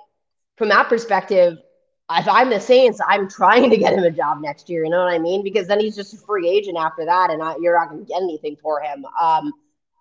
from 0.57 0.71
that 0.71 0.89
perspective, 0.89 1.59
if 2.11 2.29
I'm 2.29 2.51
the 2.51 2.61
Saints, 2.61 3.01
I'm 3.07 3.29
trying 3.29 3.71
to 3.71 3.77
get 3.77 3.93
him 3.93 4.05
a 4.05 4.11
job 4.11 4.41
next 4.41 4.69
year. 4.69 4.85
You 4.85 4.91
know 4.91 5.05
what 5.05 5.13
I 5.13 5.19
mean? 5.19 5.45
Because 5.45 5.67
then 5.67 5.79
he's 5.79 5.95
just 5.95 6.15
a 6.15 6.17
free 6.17 6.49
agent 6.49 6.77
after 6.79 7.05
that, 7.05 7.31
and 7.31 7.43
I, 7.43 7.57
you're 7.61 7.79
not 7.79 7.91
going 7.91 8.05
to 8.05 8.07
get 8.07 8.23
anything 8.23 8.57
for 8.61 8.81
him. 8.81 9.05
Um, 9.21 9.53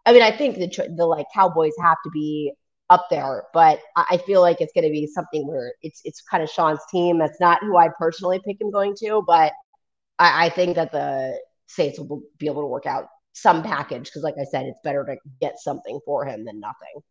I 0.06 0.14
mean, 0.14 0.24
I 0.24 0.36
think 0.36 0.58
the 0.58 0.90
the 0.96 1.06
like 1.06 1.28
Cowboys 1.34 1.74
have 1.82 1.98
to 2.04 2.10
be 2.10 2.54
up 2.90 3.08
there, 3.10 3.44
but 3.54 3.80
I 3.96 4.18
feel 4.18 4.42
like 4.42 4.62
it's 4.62 4.74
going 4.74 4.86
to 4.86 4.92
be 4.92 5.06
something 5.06 5.48
where 5.48 5.74
it's 5.82 6.02
it's 6.04 6.22
kind 6.22 6.42
of 6.42 6.50
Sean's 6.50 6.80
team. 6.92 7.20
That's 7.20 7.40
not 7.40 7.62
who 7.62 7.78
I 7.78 7.90
personally 8.00 8.42
pick 8.44 8.60
him 8.60 8.72
going 8.72 8.96
to, 9.02 9.24
but 9.26 9.54
I, 10.18 10.46
I 10.46 10.50
think 10.50 10.76
that 10.76 10.92
the 10.92 11.40
Saints 11.68 12.00
will 12.00 12.24
be 12.38 12.48
able 12.48 12.62
to 12.62 12.68
work 12.68 12.88
out 12.88 13.06
some 13.34 13.62
package 13.62 14.06
because, 14.06 14.24
like 14.24 14.36
I 14.40 14.44
said, 14.44 14.66
it's 14.66 14.80
better 14.84 15.06
to 15.06 15.18
get 15.40 15.60
something 15.60 16.00
for 16.04 16.26
him 16.26 16.46
than 16.46 16.60
nothing. 16.60 17.02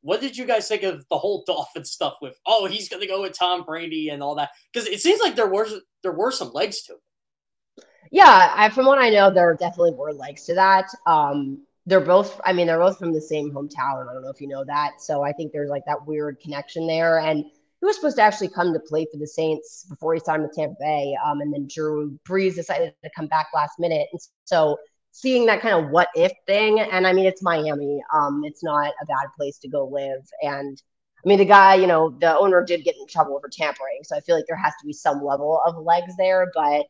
What 0.00 0.20
did 0.20 0.36
you 0.36 0.44
guys 0.44 0.66
think 0.66 0.82
of 0.82 1.04
the 1.08 1.18
whole 1.18 1.44
Dolphin 1.46 1.84
stuff 1.84 2.16
with? 2.20 2.36
Oh, 2.44 2.66
he's 2.66 2.88
going 2.88 3.00
to 3.00 3.06
go 3.06 3.22
with 3.22 3.38
Tom 3.38 3.62
Brady 3.62 4.08
and 4.08 4.22
all 4.22 4.34
that 4.34 4.50
because 4.72 4.88
it 4.88 5.00
seems 5.00 5.20
like 5.20 5.36
there 5.36 5.48
were 5.48 5.68
there 6.02 6.12
were 6.12 6.32
some 6.32 6.52
legs 6.52 6.82
to 6.82 6.94
it. 6.94 7.84
Yeah, 8.10 8.52
I, 8.54 8.68
from 8.68 8.86
what 8.86 8.98
I 8.98 9.08
know, 9.08 9.30
there 9.30 9.48
are 9.48 9.54
definitely 9.54 9.92
were 9.92 10.12
legs 10.12 10.44
to 10.46 10.54
that. 10.54 10.86
Um, 11.06 11.62
they're 11.86 12.00
both, 12.00 12.40
I 12.44 12.52
mean, 12.52 12.66
they're 12.66 12.78
both 12.78 12.98
from 12.98 13.12
the 13.12 13.20
same 13.20 13.50
hometown. 13.50 14.08
I 14.08 14.12
don't 14.12 14.22
know 14.22 14.30
if 14.30 14.40
you 14.40 14.48
know 14.48 14.64
that. 14.64 15.00
So 15.00 15.22
I 15.22 15.32
think 15.32 15.52
there's 15.52 15.70
like 15.70 15.84
that 15.86 16.06
weird 16.06 16.38
connection 16.40 16.86
there. 16.86 17.18
And 17.18 17.38
he 17.38 17.86
was 17.86 17.96
supposed 17.96 18.16
to 18.16 18.22
actually 18.22 18.48
come 18.48 18.72
to 18.72 18.78
play 18.78 19.06
for 19.10 19.18
the 19.18 19.26
Saints 19.26 19.84
before 19.88 20.14
he 20.14 20.20
signed 20.20 20.42
with 20.42 20.52
Tampa 20.52 20.76
Bay. 20.78 21.16
Um, 21.24 21.40
and 21.40 21.52
then 21.52 21.66
Drew 21.68 22.18
Brees 22.28 22.54
decided 22.54 22.94
to 23.02 23.10
come 23.16 23.26
back 23.26 23.48
last 23.52 23.80
minute. 23.80 24.06
And 24.12 24.20
so 24.44 24.78
seeing 25.10 25.46
that 25.46 25.60
kind 25.60 25.84
of 25.84 25.90
what 25.90 26.08
if 26.14 26.32
thing. 26.46 26.78
And 26.78 27.06
I 27.06 27.12
mean, 27.12 27.26
it's 27.26 27.42
Miami. 27.42 28.00
Um, 28.14 28.42
it's 28.44 28.62
not 28.62 28.92
a 29.02 29.06
bad 29.06 29.26
place 29.36 29.58
to 29.58 29.68
go 29.68 29.86
live. 29.86 30.24
And 30.42 30.80
I 31.24 31.28
mean, 31.28 31.38
the 31.38 31.44
guy, 31.44 31.74
you 31.74 31.88
know, 31.88 32.10
the 32.20 32.38
owner 32.38 32.64
did 32.64 32.84
get 32.84 32.96
in 32.96 33.06
trouble 33.08 33.40
for 33.40 33.48
tampering. 33.48 34.00
So 34.04 34.16
I 34.16 34.20
feel 34.20 34.36
like 34.36 34.46
there 34.46 34.56
has 34.56 34.72
to 34.80 34.86
be 34.86 34.92
some 34.92 35.22
level 35.22 35.60
of 35.66 35.76
legs 35.76 36.14
there. 36.16 36.50
But 36.54 36.86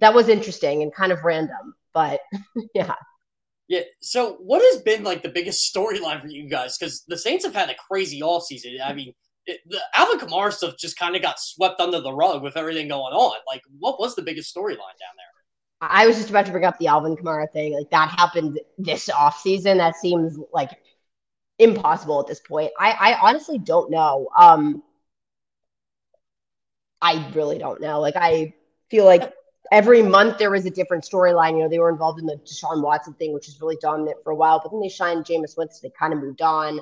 that 0.00 0.12
was 0.14 0.28
interesting 0.28 0.82
and 0.82 0.92
kind 0.92 1.12
of 1.12 1.24
random. 1.24 1.74
But 1.94 2.20
yeah. 2.74 2.94
Yeah. 3.68 3.80
So 4.00 4.34
what 4.34 4.62
has 4.72 4.82
been 4.82 5.02
like 5.02 5.22
the 5.22 5.28
biggest 5.28 5.74
storyline 5.74 6.20
for 6.20 6.28
you 6.28 6.48
guys? 6.48 6.78
Because 6.78 7.04
the 7.08 7.18
Saints 7.18 7.44
have 7.44 7.54
had 7.54 7.70
a 7.70 7.74
crazy 7.74 8.20
offseason. 8.20 8.76
I 8.84 8.92
mean, 8.92 9.12
it, 9.46 9.60
the 9.66 9.80
Alvin 9.96 10.18
Kamara 10.18 10.52
stuff 10.52 10.74
just 10.78 10.98
kind 10.98 11.16
of 11.16 11.22
got 11.22 11.40
swept 11.40 11.80
under 11.80 12.00
the 12.00 12.12
rug 12.12 12.42
with 12.42 12.56
everything 12.56 12.88
going 12.88 13.12
on. 13.12 13.36
Like, 13.46 13.62
what 13.78 13.98
was 13.98 14.14
the 14.14 14.22
biggest 14.22 14.54
storyline 14.54 14.76
down 14.78 15.16
there? 15.16 15.36
I 15.80 16.06
was 16.06 16.16
just 16.16 16.30
about 16.30 16.46
to 16.46 16.52
bring 16.52 16.64
up 16.64 16.78
the 16.78 16.86
Alvin 16.86 17.16
Kamara 17.16 17.50
thing. 17.52 17.74
Like 17.74 17.90
that 17.90 18.08
happened 18.10 18.58
this 18.78 19.10
off 19.10 19.40
season. 19.40 19.78
That 19.78 19.96
seems 19.96 20.38
like 20.52 20.70
impossible 21.58 22.20
at 22.20 22.26
this 22.26 22.40
point. 22.40 22.70
I, 22.78 22.90
I 22.92 23.28
honestly 23.28 23.58
don't 23.58 23.90
know. 23.90 24.28
Um, 24.38 24.82
I 27.02 27.30
really 27.34 27.58
don't 27.58 27.80
know. 27.80 28.00
Like 28.00 28.16
I 28.16 28.54
feel 28.90 29.04
like 29.04 29.32
every 29.72 30.02
month 30.02 30.38
there 30.38 30.50
was 30.50 30.66
a 30.66 30.70
different 30.70 31.04
storyline. 31.04 31.52
You 31.52 31.64
know, 31.64 31.68
they 31.68 31.78
were 31.78 31.90
involved 31.90 32.20
in 32.20 32.26
the 32.26 32.36
Deshaun 32.36 32.82
Watson 32.82 33.14
thing, 33.14 33.32
which 33.32 33.46
was 33.46 33.60
really 33.60 33.76
dominant 33.80 34.18
for 34.24 34.30
a 34.30 34.36
while, 34.36 34.60
but 34.62 34.70
then 34.70 34.80
they 34.80 34.88
shined 34.88 35.24
Jameis 35.24 35.56
Winston. 35.56 35.80
They 35.82 35.92
kind 35.98 36.12
of 36.12 36.20
moved 36.20 36.42
on. 36.42 36.80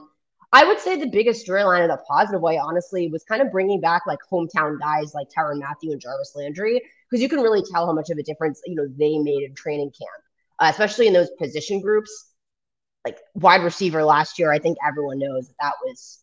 I 0.53 0.64
would 0.64 0.78
say 0.78 0.97
the 0.97 1.07
biggest 1.07 1.45
storyline 1.45 1.85
in 1.85 1.91
a 1.91 1.97
positive 1.97 2.41
way, 2.41 2.59
honestly, 2.59 3.09
was 3.09 3.24
kind 3.24 3.43
of 3.43 3.51
bringing 3.51 3.80
back 3.80 4.03
like 4.07 4.20
hometown 4.30 4.78
guys 4.78 5.12
like 5.12 5.28
Tyrann 5.28 5.59
Mathieu 5.59 5.91
and 5.91 6.01
Jarvis 6.01 6.37
Landry, 6.37 6.80
because 7.11 7.20
you 7.20 7.28
can 7.28 7.41
really 7.41 7.62
tell 7.72 7.87
how 7.87 7.93
much 7.93 8.11
of 8.11 8.18
a 8.18 8.22
difference 8.22 8.62
you 8.64 8.76
know 8.76 8.87
they 8.97 9.18
made 9.18 9.43
in 9.43 9.55
training 9.55 9.91
camp, 9.91 10.22
uh, 10.61 10.68
especially 10.70 11.09
in 11.09 11.12
those 11.12 11.30
position 11.39 11.80
groups. 11.80 12.30
Like 13.05 13.18
wide 13.35 13.62
receiver 13.62 14.05
last 14.05 14.39
year, 14.39 14.53
I 14.53 14.59
think 14.59 14.78
everyone 14.87 15.18
knows 15.18 15.49
that 15.49 15.57
that 15.61 15.74
was 15.85 16.20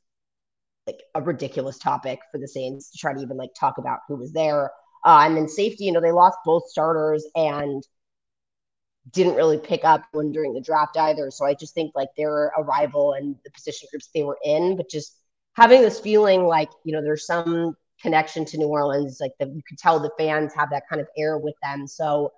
like 0.87 1.01
a 1.13 1.21
ridiculous 1.21 1.77
topic 1.77 2.19
for 2.31 2.37
the 2.37 2.47
Saints 2.47 2.91
to 2.91 2.97
try 2.97 3.13
to 3.13 3.19
even 3.19 3.37
like 3.37 3.51
talk 3.53 3.77
about 3.77 3.99
who 4.07 4.15
was 4.15 4.31
there. 4.31 4.71
Uh, 5.03 5.23
and 5.25 5.35
then 5.35 5.47
safety, 5.47 5.85
you 5.85 5.91
know, 5.91 6.01
they 6.01 6.11
lost 6.11 6.37
both 6.45 6.69
starters 6.69 7.25
and 7.35 7.83
didn't 9.11 9.35
really 9.35 9.57
pick 9.57 9.83
up 9.83 10.03
one 10.11 10.31
during 10.31 10.53
the 10.53 10.61
draft 10.61 10.95
either. 10.97 11.31
So 11.31 11.45
I 11.45 11.53
just 11.53 11.73
think 11.73 11.93
like 11.95 12.09
their 12.15 12.51
arrival 12.57 13.13
and 13.13 13.35
the 13.43 13.51
position 13.51 13.87
groups 13.91 14.09
they 14.13 14.23
were 14.23 14.37
in, 14.43 14.77
but 14.77 14.89
just 14.89 15.17
having 15.53 15.81
this 15.81 15.99
feeling 15.99 16.43
like, 16.43 16.69
you 16.83 16.93
know, 16.93 17.01
there's 17.01 17.25
some 17.25 17.75
connection 18.01 18.45
to 18.45 18.57
New 18.57 18.67
Orleans, 18.67 19.17
like 19.19 19.33
the, 19.39 19.47
you 19.47 19.61
could 19.67 19.77
tell 19.77 19.99
the 19.99 20.11
fans 20.17 20.53
have 20.55 20.69
that 20.69 20.83
kind 20.87 21.01
of 21.01 21.07
air 21.17 21.37
with 21.37 21.55
them. 21.63 21.87
So 21.87 22.31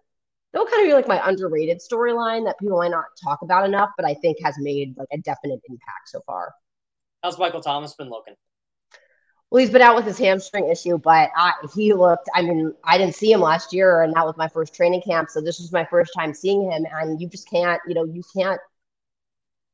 that'll 0.51 0.67
kind 0.67 0.81
of 0.83 0.87
be 0.87 0.93
like 0.93 1.07
my 1.07 1.27
underrated 1.27 1.79
storyline 1.79 2.45
that 2.45 2.59
people 2.59 2.77
might 2.77 2.91
not 2.91 3.05
talk 3.21 3.41
about 3.41 3.65
enough, 3.65 3.89
but 3.97 4.05
I 4.05 4.13
think 4.15 4.37
has 4.43 4.55
made 4.59 4.95
like 4.97 5.07
a 5.11 5.17
definite 5.17 5.59
impact 5.67 6.07
so 6.07 6.21
far. 6.25 6.53
How's 7.23 7.37
Michael 7.37 7.61
Thomas 7.61 7.93
been 7.93 8.09
looking? 8.09 8.35
Well, 9.53 9.59
he's 9.59 9.69
been 9.69 9.83
out 9.83 9.95
with 9.95 10.05
his 10.05 10.17
hamstring 10.17 10.67
issue, 10.67 10.97
but 10.97 11.29
I, 11.37 11.53
he 11.75 11.93
looked. 11.93 12.27
I 12.33 12.41
mean, 12.41 12.73
I 12.83 12.97
didn't 12.97 13.13
see 13.13 13.31
him 13.31 13.39
last 13.39 13.71
year, 13.71 14.01
and 14.01 14.11
that 14.15 14.25
was 14.25 14.35
my 14.35 14.47
first 14.47 14.73
training 14.73 15.03
camp. 15.03 15.29
So 15.29 15.41
this 15.41 15.59
was 15.59 15.71
my 15.71 15.85
first 15.85 16.11
time 16.17 16.33
seeing 16.33 16.71
him, 16.71 16.87
and 16.91 17.21
you 17.21 17.29
just 17.29 17.47
can't, 17.47 17.79
you 17.87 17.93
know, 17.93 18.03
you 18.03 18.23
can't 18.35 18.59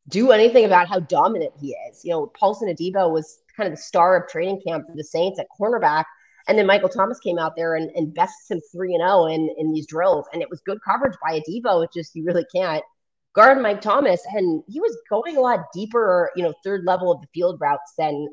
do 0.10 0.32
anything 0.32 0.66
about 0.66 0.90
how 0.90 1.00
dominant 1.00 1.54
he 1.62 1.78
is. 1.90 2.04
You 2.04 2.12
know, 2.12 2.28
Paulson 2.28 2.68
Adebo 2.68 3.10
was 3.10 3.40
kind 3.56 3.72
of 3.72 3.78
the 3.78 3.82
star 3.82 4.18
of 4.18 4.30
training 4.30 4.62
camp 4.68 4.86
for 4.86 4.98
the 4.98 5.04
Saints 5.06 5.40
at 5.40 5.48
cornerback, 5.58 6.04
and 6.50 6.58
then 6.58 6.66
Michael 6.66 6.90
Thomas 6.90 7.20
came 7.20 7.40
out 7.40 7.56
there 7.56 7.76
and, 7.76 7.90
and 7.92 8.14
bests 8.14 8.52
him 8.52 8.60
three 8.74 8.94
and 8.96 9.02
zero 9.02 9.12
oh 9.12 9.28
in 9.28 9.50
in 9.58 9.72
these 9.72 9.88
drills, 9.88 10.26
and 10.34 10.42
it 10.42 10.50
was 10.50 10.60
good 10.60 10.80
coverage 10.84 11.16
by 11.24 11.40
Adebo. 11.40 11.86
It 11.86 11.92
just 11.94 12.14
you 12.16 12.26
really 12.26 12.46
can't 12.54 12.84
guard 13.32 13.62
Mike 13.62 13.80
Thomas, 13.80 14.22
and 14.34 14.62
he 14.68 14.82
was 14.82 14.98
going 15.10 15.38
a 15.38 15.40
lot 15.40 15.68
deeper, 15.74 16.32
you 16.36 16.44
know, 16.44 16.54
third 16.66 16.84
level 16.84 17.14
of 17.14 17.22
the 17.22 17.28
field 17.34 17.62
routes 17.62 17.94
than 17.98 18.28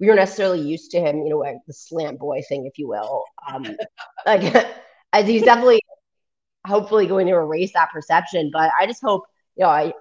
we 0.00 0.06
were 0.06 0.14
necessarily 0.14 0.60
used 0.60 0.90
to 0.92 1.00
him, 1.00 1.22
you 1.22 1.30
know, 1.30 1.38
like 1.38 1.56
the 1.66 1.72
slant 1.72 2.18
boy 2.18 2.42
thing, 2.48 2.66
if 2.66 2.78
you 2.78 2.88
will. 2.88 3.24
Um, 3.50 3.66
like, 4.26 4.54
as 5.12 5.26
he's 5.26 5.42
definitely, 5.42 5.80
hopefully, 6.66 7.06
going 7.06 7.26
to 7.26 7.34
erase 7.34 7.72
that 7.74 7.90
perception. 7.90 8.50
But 8.52 8.70
I 8.78 8.86
just 8.86 9.02
hope, 9.02 9.24
you 9.56 9.64
know, 9.64 9.70
I, 9.70 9.92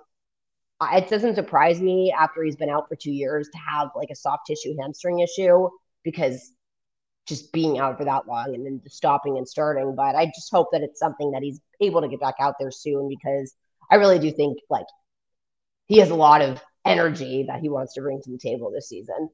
I, 0.80 0.98
it 0.98 1.10
doesn't 1.10 1.36
surprise 1.36 1.82
me 1.82 2.14
after 2.18 2.44
he's 2.44 2.56
been 2.56 2.70
out 2.70 2.88
for 2.88 2.96
two 2.96 3.12
years 3.12 3.50
to 3.50 3.58
have 3.58 3.90
like 3.96 4.10
a 4.12 4.16
soft 4.16 4.46
tissue 4.46 4.76
hamstring 4.80 5.20
issue 5.20 5.70
because 6.04 6.52
just 7.28 7.52
being 7.52 7.78
out 7.80 7.98
for 7.98 8.06
that 8.06 8.28
long 8.28 8.56
and 8.56 8.66
then 8.66 8.82
stopping 8.88 9.38
and 9.38 9.48
starting. 9.48 9.96
But 9.96 10.16
I 10.16 10.28
just 10.28 10.52
hope 10.52 10.70
that 10.72 10.82
it's 10.82 11.00
something 11.00 11.32
that 11.32 11.44
he's 11.44 11.60
able 11.82 12.02
to 12.02 12.08
get 12.08 12.22
back 12.22 12.36
out 12.40 12.56
there 12.60 12.72
soon 12.72 13.10
because 13.10 13.54
I 13.92 13.96
really 13.96 14.20
do 14.20 14.32
think 14.32 14.60
like 14.70 14.86
he 15.88 15.98
has 16.00 16.10
a 16.10 16.16
lot 16.16 16.42
of 16.42 16.62
energy 16.86 17.46
that 17.48 17.60
he 17.60 17.70
wants 17.70 17.94
to 17.94 18.02
bring 18.02 18.22
to 18.22 18.32
the 18.32 18.38
table 18.38 18.72
this 18.72 18.90
season. 18.90 19.30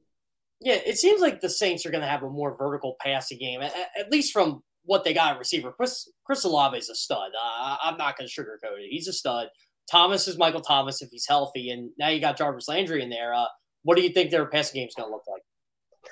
Yeah, 0.61 0.79
it 0.85 0.97
seems 0.97 1.21
like 1.21 1.41
the 1.41 1.49
Saints 1.49 1.85
are 1.85 1.91
going 1.91 2.01
to 2.01 2.07
have 2.07 2.23
a 2.23 2.29
more 2.29 2.55
vertical 2.55 2.95
passing 3.01 3.37
game, 3.37 3.61
at, 3.61 3.73
at 3.97 4.11
least 4.11 4.31
from 4.31 4.63
what 4.85 5.03
they 5.03 5.13
got 5.13 5.33
at 5.33 5.39
receiver. 5.39 5.71
Chris, 5.71 6.09
Chris 6.25 6.43
Olave 6.43 6.77
is 6.77 6.89
a 6.89 6.95
stud. 6.95 7.31
Uh, 7.31 7.77
I'm 7.83 7.97
not 7.97 8.17
going 8.17 8.29
to 8.29 8.33
sugarcoat 8.33 8.79
it. 8.79 8.89
He's 8.89 9.07
a 9.07 9.13
stud. 9.13 9.49
Thomas 9.89 10.27
is 10.27 10.37
Michael 10.37 10.61
Thomas 10.61 11.01
if 11.01 11.09
he's 11.09 11.27
healthy, 11.27 11.69
and 11.69 11.89
now 11.97 12.09
you 12.09 12.21
got 12.21 12.37
Jarvis 12.37 12.67
Landry 12.67 13.03
in 13.03 13.09
there. 13.09 13.33
Uh, 13.33 13.45
what 13.83 13.97
do 13.97 14.03
you 14.03 14.09
think 14.09 14.31
their 14.31 14.45
passing 14.45 14.79
game 14.79 14.87
is 14.87 14.95
going 14.95 15.09
to 15.09 15.13
look 15.13 15.23
like? 15.27 15.41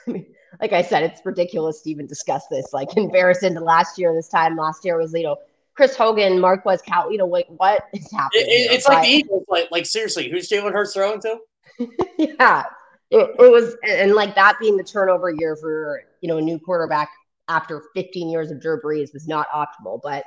I 0.08 0.12
mean, 0.12 0.26
like 0.60 0.74
I 0.74 0.82
said, 0.82 1.04
it's 1.04 1.22
ridiculous 1.26 1.82
to 1.84 1.90
even 1.90 2.08
discuss 2.08 2.44
this. 2.50 2.74
Like 2.74 2.96
in 2.96 3.04
comparison 3.06 3.54
to 3.56 3.62
last 3.62 3.98
year, 3.98 4.14
this 4.14 4.30
time 4.30 4.58
last 4.58 4.84
year 4.84 4.98
was 4.98 5.14
you 5.14 5.24
know 5.24 5.38
Chris 5.76 5.96
Hogan, 5.96 6.40
Marquez 6.40 6.82
Cal. 6.82 7.12
You 7.12 7.18
know, 7.18 7.26
like 7.26 7.48
what 7.48 7.86
is 7.94 8.12
happening? 8.12 8.46
It, 8.48 8.72
it's 8.72 8.88
like 8.88 9.04
the 9.04 9.10
Eagles. 9.10 9.46
Like, 9.48 9.70
like 9.72 9.86
seriously, 9.86 10.30
who's 10.30 10.50
Jalen 10.50 10.74
Hurts 10.74 10.94
throwing 10.94 11.22
to? 11.22 11.38
yeah, 12.18 12.64
it, 13.12 13.52
was 13.52 13.76
and 13.88 14.14
like 14.14 14.36
that 14.36 14.58
being 14.60 14.78
the 14.78 14.84
turnover 14.84 15.30
year 15.30 15.56
for 15.56 16.02
you 16.22 16.30
know 16.30 16.38
a 16.38 16.42
new 16.42 16.58
quarterback 16.60 17.10
after 17.48 17.84
15 17.94 18.30
years 18.30 18.52
of 18.52 18.62
Drew 18.62 18.80
Brees 18.82 19.14
was 19.14 19.28
not 19.28 19.48
optimal. 19.50 20.00
But 20.02 20.24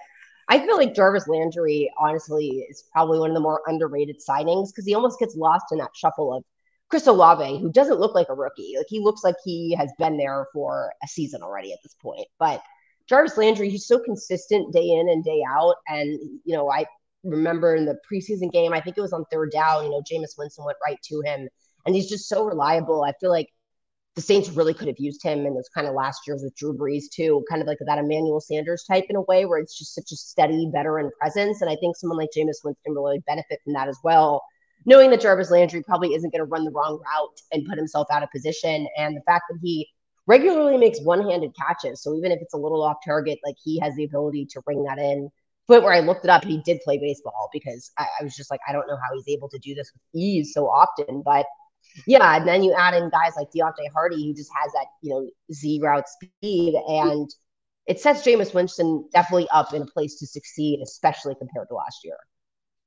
I 0.48 0.58
feel 0.58 0.76
like 0.76 0.94
Jarvis 0.94 1.26
Landry, 1.26 1.90
honestly, 1.98 2.66
is 2.68 2.84
probably 2.92 3.18
one 3.18 3.30
of 3.30 3.34
the 3.34 3.40
more 3.40 3.62
underrated 3.66 4.16
signings 4.20 4.68
because 4.68 4.84
he 4.86 4.94
almost 4.94 5.18
gets 5.18 5.34
lost 5.34 5.66
in 5.72 5.78
that 5.78 5.90
shuffle 5.94 6.34
of 6.34 6.44
Chris 6.90 7.06
Olave, 7.06 7.60
who 7.60 7.72
doesn't 7.72 7.98
look 7.98 8.14
like 8.14 8.28
a 8.28 8.34
rookie. 8.34 8.74
Like 8.76 8.86
he 8.88 9.00
looks 9.00 9.24
like 9.24 9.36
he 9.42 9.74
has 9.78 9.90
been 9.98 10.18
there 10.18 10.46
for 10.52 10.92
a 11.02 11.08
season 11.08 11.42
already 11.42 11.72
at 11.72 11.78
this 11.82 11.94
point. 12.02 12.26
But 12.38 12.62
Jarvis 13.08 13.38
Landry, 13.38 13.70
he's 13.70 13.86
so 13.86 13.98
consistent 13.98 14.72
day 14.72 14.90
in 14.90 15.08
and 15.08 15.24
day 15.24 15.42
out. 15.48 15.76
And, 15.88 16.18
you 16.44 16.54
know, 16.54 16.70
I 16.70 16.84
remember 17.22 17.74
in 17.74 17.86
the 17.86 17.98
preseason 18.10 18.52
game, 18.52 18.74
I 18.74 18.80
think 18.80 18.98
it 18.98 19.02
was 19.02 19.14
on 19.14 19.24
third 19.30 19.50
down, 19.50 19.84
you 19.84 19.90
know, 19.90 20.02
Jameis 20.02 20.36
Winston 20.36 20.64
went 20.64 20.78
right 20.86 21.00
to 21.04 21.22
him 21.24 21.48
and 21.86 21.94
he's 21.94 22.08
just 22.08 22.28
so 22.28 22.44
reliable. 22.44 23.02
I 23.02 23.12
feel 23.20 23.30
like 23.30 23.48
the 24.14 24.22
Saints 24.22 24.48
really 24.50 24.74
could 24.74 24.86
have 24.86 24.98
used 24.98 25.22
him 25.22 25.44
in 25.44 25.54
those 25.54 25.68
kind 25.74 25.88
of 25.88 25.94
last 25.94 26.20
years 26.26 26.42
with 26.42 26.54
Drew 26.56 26.72
Brees 26.72 27.04
too, 27.12 27.44
kind 27.50 27.60
of 27.60 27.66
like 27.66 27.78
that 27.84 27.98
Emmanuel 27.98 28.40
Sanders 28.40 28.84
type 28.84 29.06
in 29.08 29.16
a 29.16 29.22
way 29.22 29.44
where 29.44 29.58
it's 29.58 29.76
just 29.76 29.94
such 29.94 30.12
a 30.12 30.16
steady 30.16 30.70
veteran 30.72 31.10
presence. 31.20 31.60
And 31.60 31.70
I 31.70 31.76
think 31.76 31.96
someone 31.96 32.18
like 32.18 32.30
Jameis 32.36 32.62
Winston 32.64 32.94
really 32.94 33.16
would 33.16 33.24
benefit 33.24 33.58
from 33.64 33.72
that 33.72 33.88
as 33.88 33.98
well. 34.04 34.42
Knowing 34.86 35.10
that 35.10 35.20
Jarvis 35.20 35.50
Landry 35.50 35.82
probably 35.82 36.14
isn't 36.14 36.30
going 36.30 36.40
to 36.40 36.44
run 36.44 36.64
the 36.64 36.70
wrong 36.70 37.00
route 37.00 37.40
and 37.52 37.66
put 37.66 37.78
himself 37.78 38.06
out 38.12 38.22
of 38.22 38.30
position. 38.30 38.86
And 38.96 39.16
the 39.16 39.22
fact 39.22 39.44
that 39.50 39.58
he 39.60 39.88
regularly 40.26 40.76
makes 40.76 41.00
one-handed 41.00 41.52
catches. 41.56 42.02
So 42.02 42.14
even 42.14 42.30
if 42.32 42.38
it's 42.40 42.54
a 42.54 42.58
little 42.58 42.82
off 42.82 42.98
target, 43.04 43.38
like 43.44 43.56
he 43.62 43.80
has 43.80 43.94
the 43.96 44.04
ability 44.04 44.46
to 44.50 44.62
bring 44.62 44.84
that 44.84 44.98
in. 44.98 45.30
But 45.66 45.82
where 45.82 45.92
I 45.92 46.00
looked 46.00 46.24
it 46.24 46.30
up, 46.30 46.44
he 46.44 46.62
did 46.64 46.80
play 46.84 46.98
baseball 46.98 47.48
because 47.52 47.90
I, 47.98 48.06
I 48.20 48.24
was 48.24 48.36
just 48.36 48.50
like, 48.50 48.60
I 48.68 48.72
don't 48.72 48.86
know 48.86 48.96
how 48.96 49.14
he's 49.14 49.34
able 49.34 49.48
to 49.48 49.58
do 49.58 49.74
this 49.74 49.90
with 49.92 50.02
ease 50.22 50.52
so 50.52 50.66
often. 50.66 51.22
But 51.24 51.46
yeah, 52.06 52.36
and 52.36 52.46
then 52.46 52.62
you 52.62 52.72
add 52.72 52.94
in 52.94 53.10
guys 53.10 53.32
like 53.36 53.48
Deonte 53.54 53.90
Harty, 53.92 54.26
who 54.26 54.34
just 54.34 54.50
has 54.62 54.72
that, 54.72 54.86
you 55.02 55.10
know, 55.10 55.28
Z 55.52 55.80
route 55.82 56.08
speed. 56.08 56.74
And 56.88 57.30
it 57.86 58.00
sets 58.00 58.22
Jameis 58.22 58.54
Winston 58.54 59.08
definitely 59.12 59.48
up 59.52 59.72
in 59.72 59.82
a 59.82 59.86
place 59.86 60.18
to 60.18 60.26
succeed, 60.26 60.80
especially 60.82 61.34
compared 61.34 61.68
to 61.68 61.74
last 61.74 61.98
year. 62.04 62.16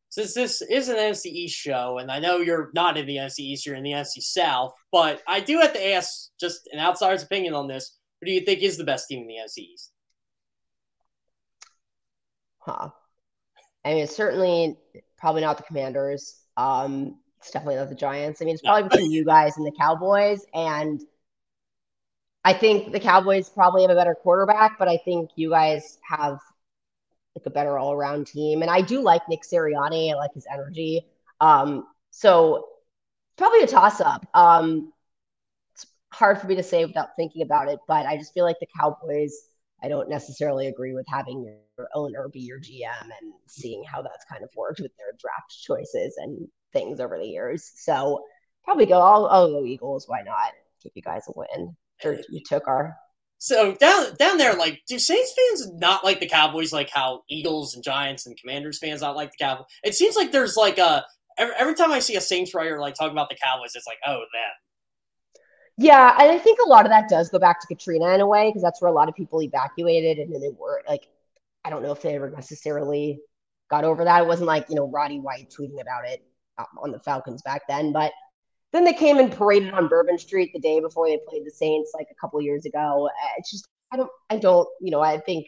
Since 0.09 0.33
this 0.33 0.61
is 0.61 0.89
an 0.89 0.95
NFC 0.95 1.25
East 1.27 1.55
show, 1.55 1.97
and 1.97 2.11
I 2.11 2.19
know 2.19 2.37
you're 2.37 2.71
not 2.73 2.97
in 2.97 3.05
the 3.05 3.17
NFC 3.17 3.39
East, 3.39 3.65
you're 3.65 3.75
in 3.75 3.83
the 3.83 3.91
NFC 3.91 4.21
South, 4.21 4.73
but 4.91 5.21
I 5.27 5.41
do 5.41 5.59
have 5.59 5.73
to 5.73 5.93
ask 5.93 6.29
just 6.39 6.61
an 6.71 6.79
outsider's 6.79 7.23
opinion 7.23 7.53
on 7.53 7.67
this. 7.67 7.97
Who 8.19 8.27
do 8.27 8.31
you 8.31 8.41
think 8.41 8.61
is 8.61 8.77
the 8.77 8.83
best 8.83 9.07
team 9.07 9.21
in 9.21 9.27
the 9.27 9.35
NFC 9.35 9.59
East? 9.73 9.91
Huh. 12.59 12.89
I 13.85 13.93
mean, 13.93 14.07
certainly 14.07 14.77
probably 15.17 15.41
not 15.41 15.57
the 15.57 15.63
Commanders. 15.63 16.35
Um, 16.55 17.19
it's 17.39 17.51
definitely 17.51 17.75
not 17.75 17.89
the 17.89 17.95
Giants. 17.95 18.41
I 18.41 18.45
mean, 18.45 18.55
it's 18.55 18.63
probably 18.63 18.89
between 18.89 19.11
you 19.11 19.23
guys 19.25 19.57
and 19.57 19.65
the 19.65 19.71
Cowboys. 19.71 20.45
And 20.53 21.01
I 22.43 22.53
think 22.53 22.91
the 22.91 22.99
Cowboys 22.99 23.49
probably 23.49 23.83
have 23.83 23.91
a 23.91 23.95
better 23.95 24.15
quarterback, 24.15 24.79
but 24.79 24.87
I 24.87 24.97
think 24.97 25.31
you 25.35 25.49
guys 25.49 25.97
have 26.01 26.39
like 27.35 27.45
a 27.45 27.49
better 27.49 27.77
all 27.77 27.93
around 27.93 28.27
team. 28.27 28.61
And 28.61 28.71
I 28.71 28.81
do 28.81 29.01
like 29.01 29.27
Nick 29.29 29.43
Sirianni. 29.43 30.11
I 30.11 30.15
like 30.15 30.33
his 30.33 30.47
energy. 30.51 31.05
Um, 31.39 31.85
so 32.09 32.67
probably 33.37 33.61
a 33.61 33.67
toss 33.67 34.01
up. 34.01 34.25
Um, 34.33 34.91
it's 35.73 35.85
hard 36.11 36.39
for 36.41 36.47
me 36.47 36.55
to 36.55 36.63
say 36.63 36.85
without 36.85 37.15
thinking 37.15 37.43
about 37.43 37.67
it, 37.67 37.79
but 37.87 38.05
I 38.05 38.17
just 38.17 38.33
feel 38.33 38.45
like 38.45 38.59
the 38.59 38.67
Cowboys. 38.79 39.49
I 39.83 39.89
don't 39.89 40.09
necessarily 40.09 40.65
agree 40.65 40.95
with 40.95 41.05
having 41.07 41.43
your 41.43 41.87
owner 41.93 42.27
be 42.29 42.39
your 42.39 42.59
GM 42.59 43.03
and 43.03 43.33
seeing 43.45 43.83
how 43.83 44.01
that's 44.01 44.25
kind 44.25 44.43
of 44.43 44.49
worked 44.55 44.79
with 44.79 44.91
their 44.97 45.11
draft 45.19 45.55
choices 45.61 46.17
and 46.17 46.47
things 46.77 46.99
over 46.99 47.17
the 47.17 47.25
years. 47.25 47.71
So 47.75 48.23
probably 48.63 48.85
go. 48.85 48.99
I'll, 48.99 49.25
I'll 49.27 49.49
go 49.49 49.65
Eagles. 49.65 50.07
Why 50.07 50.21
not? 50.21 50.51
Give 50.83 50.91
you 50.95 51.01
guys 51.01 51.23
a 51.27 51.31
win. 51.35 51.75
Sure, 52.01 52.17
you 52.29 52.41
took 52.45 52.67
our. 52.67 52.95
So 53.39 53.75
down 53.75 54.15
down 54.15 54.37
there, 54.37 54.55
like, 54.55 54.81
do 54.87 54.99
Saints 54.99 55.33
fans 55.35 55.71
not 55.73 56.03
like 56.03 56.19
the 56.19 56.27
Cowboys 56.27 56.73
like 56.73 56.89
how 56.89 57.23
Eagles 57.29 57.75
and 57.75 57.83
Giants 57.83 58.25
and 58.25 58.37
Commanders 58.39 58.79
fans 58.79 59.01
not 59.01 59.15
like 59.15 59.31
the 59.31 59.43
Cowboys? 59.43 59.65
It 59.83 59.95
seems 59.95 60.15
like 60.15 60.31
there's 60.31 60.57
like 60.57 60.77
a 60.77 61.05
every, 61.37 61.53
every 61.57 61.75
time 61.75 61.91
I 61.91 61.99
see 61.99 62.15
a 62.15 62.21
Saints 62.21 62.53
writer 62.53 62.79
like 62.79 62.95
talking 62.95 63.11
about 63.11 63.29
the 63.29 63.37
Cowboys, 63.43 63.75
it's 63.75 63.87
like, 63.87 63.99
oh, 64.05 64.19
them. 64.19 65.41
Yeah, 65.79 66.15
and 66.19 66.31
I 66.31 66.39
think 66.39 66.59
a 66.59 66.67
lot 66.67 66.85
of 66.85 66.89
that 66.89 67.07
does 67.07 67.29
go 67.29 67.37
back 67.37 67.61
to 67.61 67.67
Katrina 67.67 68.09
in 68.15 68.21
a 68.21 68.27
way 68.27 68.49
because 68.49 68.63
that's 68.63 68.81
where 68.81 68.89
a 68.89 68.95
lot 68.95 69.09
of 69.09 69.15
people 69.15 69.41
evacuated, 69.41 70.17
and 70.17 70.33
then 70.33 70.41
they 70.41 70.49
were 70.49 70.81
like, 70.89 71.07
I 71.63 71.69
don't 71.69 71.83
know 71.83 71.91
if 71.91 72.01
they 72.01 72.15
ever 72.15 72.31
necessarily 72.31 73.19
got 73.69 73.83
over 73.83 74.03
that. 74.03 74.23
It 74.23 74.27
wasn't 74.27 74.47
like 74.47 74.67
you 74.69 74.75
know 74.75 74.89
Roddy 74.89 75.19
White 75.19 75.53
tweeting 75.55 75.79
about 75.79 76.07
it 76.07 76.23
on 76.81 76.91
the 76.91 76.99
Falcons 76.99 77.41
back 77.41 77.63
then. 77.67 77.91
But 77.91 78.11
then 78.73 78.83
they 78.83 78.93
came 78.93 79.17
and 79.17 79.31
paraded 79.31 79.73
on 79.73 79.87
Bourbon 79.87 80.17
Street 80.17 80.51
the 80.53 80.59
day 80.59 80.79
before 80.79 81.07
they 81.07 81.19
played 81.27 81.45
the 81.45 81.51
Saints 81.51 81.91
like 81.93 82.07
a 82.11 82.15
couple 82.15 82.41
years 82.41 82.65
ago. 82.65 83.09
It's 83.37 83.51
just 83.51 83.67
I 83.91 83.97
don't 83.97 84.11
I 84.29 84.37
don't 84.37 84.67
you 84.81 84.91
know 84.91 85.01
I 85.01 85.19
think 85.19 85.47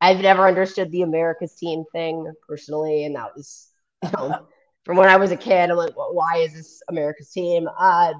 I've 0.00 0.20
never 0.20 0.46
understood 0.46 0.90
the 0.90 1.02
America's 1.02 1.54
team 1.54 1.84
thing 1.92 2.32
personally, 2.48 3.04
and 3.04 3.16
that 3.16 3.36
was 3.36 3.68
you 4.04 4.10
know, 4.12 4.46
from 4.84 4.96
when 4.96 5.08
I 5.08 5.16
was 5.16 5.30
a 5.32 5.36
kid. 5.36 5.70
I'm 5.70 5.76
like, 5.76 5.96
well, 5.96 6.14
why 6.14 6.38
is 6.38 6.54
this 6.54 6.82
America's 6.88 7.30
team? 7.30 7.68
Uh, 7.78 8.14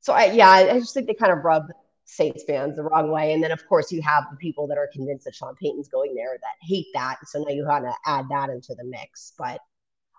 so 0.00 0.12
I, 0.12 0.26
yeah, 0.26 0.50
I 0.50 0.78
just 0.80 0.94
think 0.94 1.06
they 1.06 1.14
kind 1.14 1.32
of 1.32 1.44
rub 1.44 1.64
Saints 2.04 2.44
fans 2.44 2.76
the 2.76 2.82
wrong 2.82 3.10
way. 3.10 3.32
And 3.32 3.42
then 3.42 3.52
of 3.52 3.66
course 3.66 3.90
you 3.90 4.02
have 4.02 4.24
the 4.30 4.36
people 4.36 4.66
that 4.66 4.78
are 4.78 4.88
convinced 4.92 5.24
that 5.24 5.34
Sean 5.34 5.54
Payton's 5.54 5.88
going 5.88 6.14
there 6.14 6.36
that 6.40 6.66
hate 6.66 6.86
that. 6.94 7.16
So 7.26 7.42
now 7.42 7.54
you 7.54 7.64
kind 7.64 7.86
of 7.86 7.94
add 8.04 8.26
that 8.30 8.50
into 8.50 8.74
the 8.74 8.84
mix. 8.84 9.32
But 9.38 9.60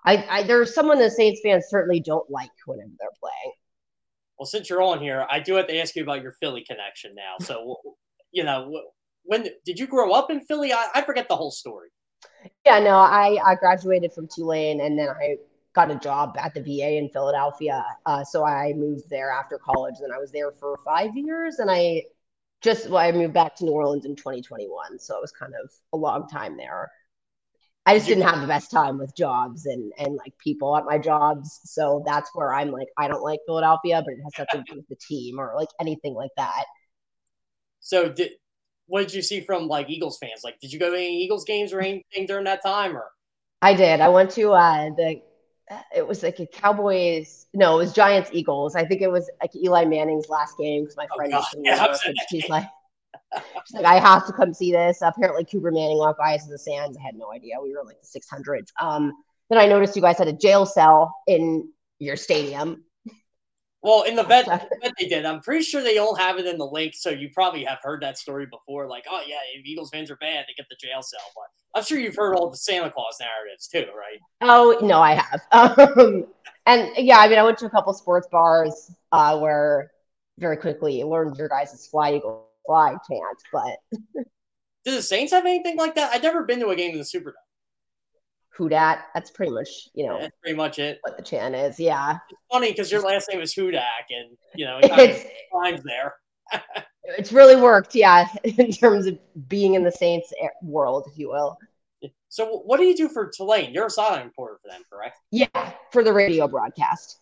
I, 0.06 0.26
I 0.30 0.44
there's 0.44 0.74
someone 0.74 1.00
the 1.00 1.10
Saints 1.10 1.42
fans 1.44 1.66
certainly 1.70 2.00
don't 2.00 2.30
like 2.30 2.52
whenever 2.66 2.92
they're 3.00 3.10
playing. 3.20 3.54
Well, 4.38 4.46
since 4.46 4.70
you're 4.70 4.82
on 4.82 5.00
here, 5.00 5.26
I 5.30 5.40
do 5.40 5.56
have 5.56 5.68
to 5.68 5.80
ask 5.80 5.96
you 5.96 6.04
about 6.04 6.22
your 6.22 6.34
Philly 6.34 6.66
connection 6.68 7.16
now. 7.16 7.36
So, 7.40 7.78
you 8.32 8.44
know, 8.44 8.82
when 9.24 9.48
did 9.66 9.80
you 9.80 9.88
grow 9.88 10.12
up 10.12 10.30
in 10.32 10.42
Philly? 10.42 10.74
I, 10.74 10.88
I 10.96 11.02
forget 11.02 11.28
the 11.28 11.36
whole 11.36 11.52
story. 11.52 11.90
Yeah, 12.66 12.80
no, 12.80 12.96
I, 12.96 13.38
I 13.46 13.56
graduated 13.56 14.14
from 14.14 14.28
Tulane 14.28 14.82
and 14.82 14.98
then 14.98 15.10
I 15.10 15.38
got 15.74 15.92
a 15.92 15.96
job 15.96 16.36
at 16.40 16.54
the 16.54 16.62
VA 16.62 16.98
in 16.98 17.10
Philadelphia. 17.10 17.84
Uh, 18.06 18.24
so 18.24 18.46
I 18.46 18.74
moved 18.74 19.10
there 19.10 19.32
after 19.32 19.58
college. 19.58 19.96
and 20.02 20.14
I 20.14 20.18
was 20.18 20.32
there 20.32 20.52
for 20.52 20.80
five 20.86 21.16
years. 21.16 21.60
And 21.60 21.70
I 21.70 22.04
just, 22.62 22.90
well, 22.90 23.00
I 23.00 23.12
moved 23.12 23.34
back 23.34 23.56
to 23.58 23.66
New 23.66 23.72
Orleans 23.72 24.06
in 24.06 24.16
2021. 24.16 25.00
So 25.00 25.18
it 25.18 25.22
was 25.22 25.32
kind 25.32 25.54
of 25.62 25.72
a 25.92 25.98
long 25.98 26.28
time 26.28 26.58
there. 26.58 26.92
I 27.86 27.96
just 27.96 28.08
didn't 28.08 28.24
have 28.24 28.40
the 28.40 28.48
best 28.48 28.72
time 28.72 28.98
with 28.98 29.16
jobs 29.16 29.66
and, 29.66 29.92
and 29.98 30.16
like 30.16 30.34
people 30.38 30.76
at 30.78 30.86
my 30.86 30.98
jobs. 30.98 31.60
So 31.66 32.02
that's 32.06 32.30
where 32.34 32.54
I'm 32.54 32.72
like, 32.72 32.88
I 32.98 33.10
don't 33.10 33.22
like 33.22 33.40
Philadelphia, 33.46 34.02
but 34.06 34.14
it 34.14 34.20
has 34.24 34.34
nothing 34.40 34.66
to 34.66 34.72
do 34.72 34.78
with 34.78 34.88
the 34.88 34.96
team 34.96 35.38
or 35.40 35.54
like 35.58 35.68
anything 35.82 36.14
like 36.14 36.32
that. 36.38 36.64
So 37.82 38.10
did, 38.10 38.32
what 38.88 39.02
did 39.02 39.14
you 39.14 39.22
see 39.22 39.42
from 39.42 39.68
like 39.68 39.90
Eagles 39.90 40.18
fans? 40.18 40.42
Like, 40.46 40.60
did 40.62 40.72
you 40.72 40.80
go 40.80 40.92
to 40.92 40.96
any 40.96 41.24
Eagles 41.24 41.44
games 41.44 41.74
or 41.74 41.82
anything 41.82 42.26
during 42.26 42.46
that 42.46 42.64
time 42.64 42.96
or? 42.96 43.06
I 43.62 43.74
did. 43.74 44.00
I 44.00 44.10
went 44.10 44.32
to 44.32 44.52
uh, 44.54 44.90
the 44.96 45.22
it 45.96 46.06
was 46.06 46.24
like 46.24 46.40
a 46.40 46.48
Cowboys. 46.48 47.48
No, 47.54 47.76
it 47.76 47.84
was 47.84 47.94
Giants 47.94 48.30
Eagles. 48.34 48.76
I 48.76 48.86
think 48.86 49.02
it 49.02 49.12
was 49.12 49.30
like 49.42 49.56
Eli 49.56 49.86
Manning's 49.86 50.30
last 50.30 50.58
game 50.58 50.84
because 50.84 50.98
my 50.98 51.08
friend 51.16 51.34
oh, 51.34 51.42
friend 51.52 51.66
oh, 51.70 51.98
yeah, 52.06 52.14
she's 52.30 52.50
like, 52.50 52.66
she's 53.66 53.76
like, 53.76 53.86
I 53.86 54.00
have 54.00 54.26
to 54.28 54.34
come 54.34 54.54
see 54.54 54.72
this. 54.72 55.00
Apparently, 55.02 55.46
Cooper 55.46 55.72
Manning 55.72 55.98
walked 55.98 56.20
by 56.20 56.36
us 56.36 56.46
in 56.46 56.52
the 56.52 56.58
sands. 56.58 56.98
I 56.98 57.02
had 57.02 57.16
no 57.16 57.32
idea. 57.32 57.56
We 57.62 57.74
were 57.74 57.84
like 57.84 57.98
the 58.02 58.20
600s. 58.20 58.68
Um, 58.82 59.14
then 59.50 59.60
I 59.60 59.68
noticed 59.68 59.96
you 59.96 60.02
guys 60.02 60.18
had 60.18 60.28
a 60.28 60.34
jail 60.34 60.66
cell 60.66 61.14
in 61.28 61.70
your 62.00 62.16
stadium. 62.16 62.84
Well, 63.82 64.04
in 64.04 64.16
the 64.16 64.24
vet, 64.24 64.46
the 64.46 64.94
they 64.98 65.10
did. 65.10 65.26
I'm 65.26 65.42
pretty 65.42 65.64
sure 65.64 65.84
they 65.84 65.98
all 65.98 66.16
have 66.16 66.38
it 66.38 66.46
in 66.46 66.58
the 66.58 66.66
Linc, 66.66 66.94
so 66.96 67.10
you 67.10 67.30
probably 67.34 67.66
have 67.66 67.80
heard 67.84 68.02
that 68.02 68.18
story 68.18 68.46
before. 68.46 68.88
Like, 68.88 69.04
oh 69.12 69.22
yeah, 69.28 69.40
if 69.54 69.66
Eagles 69.66 69.90
fans 69.90 70.10
are 70.10 70.16
bad, 70.16 70.46
they 70.48 70.54
get 70.56 70.68
the 70.70 70.78
jail 70.80 71.02
cell. 71.02 71.20
But 71.36 71.80
I'm 71.80 71.84
sure 71.84 72.00
you've 72.00 72.16
heard 72.16 72.36
all 72.36 72.50
the 72.50 72.56
Santa 72.56 72.90
Claus 72.90 73.18
narratives 73.20 73.68
too, 73.68 73.86
right? 73.94 74.20
Oh 74.40 74.78
no, 74.82 75.02
I 75.02 75.16
have. 75.16 75.42
Um, 75.52 76.28
and 76.66 76.92
yeah, 76.96 77.18
I 77.20 77.28
mean, 77.28 77.38
I 77.38 77.44
went 77.44 77.58
to 77.58 77.66
a 77.66 77.70
couple 77.70 77.94
sports 77.94 78.26
bars 78.32 78.90
uh, 79.12 79.38
where 79.38 79.92
very 80.40 80.56
quickly 80.56 81.04
learned 81.04 81.36
your 81.36 81.50
guys' 81.50 81.86
fly 81.88 82.14
eagle 82.14 82.48
fly 82.66 82.96
chant. 83.10 83.38
But 83.52 83.78
do 84.86 84.96
the 84.96 85.02
Saints 85.02 85.32
have 85.32 85.46
anything 85.46 85.78
like 85.78 85.96
that? 85.96 86.12
I've 86.14 86.24
never 86.24 86.44
been 86.44 86.60
to 86.60 86.70
a 86.70 86.76
game 86.76 86.92
in 86.92 86.98
the 86.98 87.04
Superdome. 87.04 87.34
Who 88.56 88.70
dat? 88.70 89.06
That's 89.16 89.32
pretty 89.32 89.52
much 89.52 89.90
you 89.94 90.06
know. 90.06 90.16
Yeah, 90.16 90.22
that's 90.22 90.38
pretty 90.42 90.58
much 90.58 90.80
it. 90.80 91.00
What 91.02 91.18
the 91.18 91.24
chant 91.24 91.56
is, 91.56 91.80
yeah. 91.80 92.20
It's 92.30 92.40
funny 92.52 92.72
because 92.72 92.92
your 92.92 93.02
last 93.02 93.28
name 93.32 93.42
is 93.42 93.54
Hudak, 93.56 93.82
and 94.10 94.38
you 94.56 94.66
know 94.66 94.78
it 94.78 94.92
it's 94.92 95.26
lines 95.52 95.82
there. 95.84 96.14
it's 97.04 97.32
really 97.32 97.56
worked, 97.56 97.96
yeah, 97.96 98.28
in 98.44 98.72
terms 98.72 99.08
of 99.08 99.18
being 99.48 99.74
in 99.74 99.84
the 99.84 99.92
Saints 99.92 100.32
world, 100.62 101.08
if 101.12 101.18
you 101.18 101.30
will. 101.30 101.58
So, 102.30 102.64
what 102.66 102.78
do 102.78 102.84
you 102.84 102.96
do 102.96 103.10
for 103.10 103.30
Tulane? 103.36 103.74
You're 103.74 103.88
a 103.88 103.92
sideline 103.92 104.26
reporter 104.26 104.58
for 104.62 104.70
them, 104.70 104.82
correct? 104.92 105.20
Yeah, 105.32 105.72
for 105.92 106.04
the 106.04 106.14
radio 106.14 106.48
broadcast. 106.48 107.20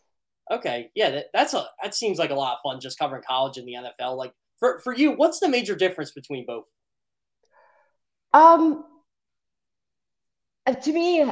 Okay, 0.50 0.90
yeah, 0.96 1.10
that, 1.12 1.26
that's 1.34 1.54
a 1.54 1.66
that 1.84 1.96
seems 1.96 2.18
like 2.18 2.30
a 2.30 2.36
lot 2.36 2.54
of 2.54 2.60
fun 2.64 2.80
just 2.80 2.98
covering 2.98 3.24
college 3.28 3.58
and 3.58 3.68
the 3.68 3.74
NFL. 3.74 4.18
Like 4.18 4.34
for 4.62 4.80
for 4.80 4.96
you, 4.96 5.12
what's 5.12 5.40
the 5.42 5.50
major 5.50 5.76
difference 5.76 6.12
between 6.12 6.46
both? 6.46 6.66
Um, 8.32 8.86
uh, 10.66 10.74
to 10.76 10.94
me, 10.94 11.30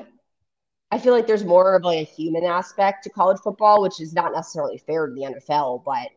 I 0.92 0.98
feel 0.98 1.14
like 1.14 1.28
there's 1.28 1.46
more 1.46 1.76
of 1.76 1.84
like 1.84 2.00
a 2.00 2.12
human 2.12 2.44
aspect 2.44 3.04
to 3.04 3.10
college 3.10 3.40
football, 3.42 3.82
which 3.82 4.02
is 4.02 4.14
not 4.14 4.34
necessarily 4.34 4.80
fair 4.80 5.08
to 5.08 5.14
the 5.14 5.22
NFL, 5.22 5.84
but 5.86 6.10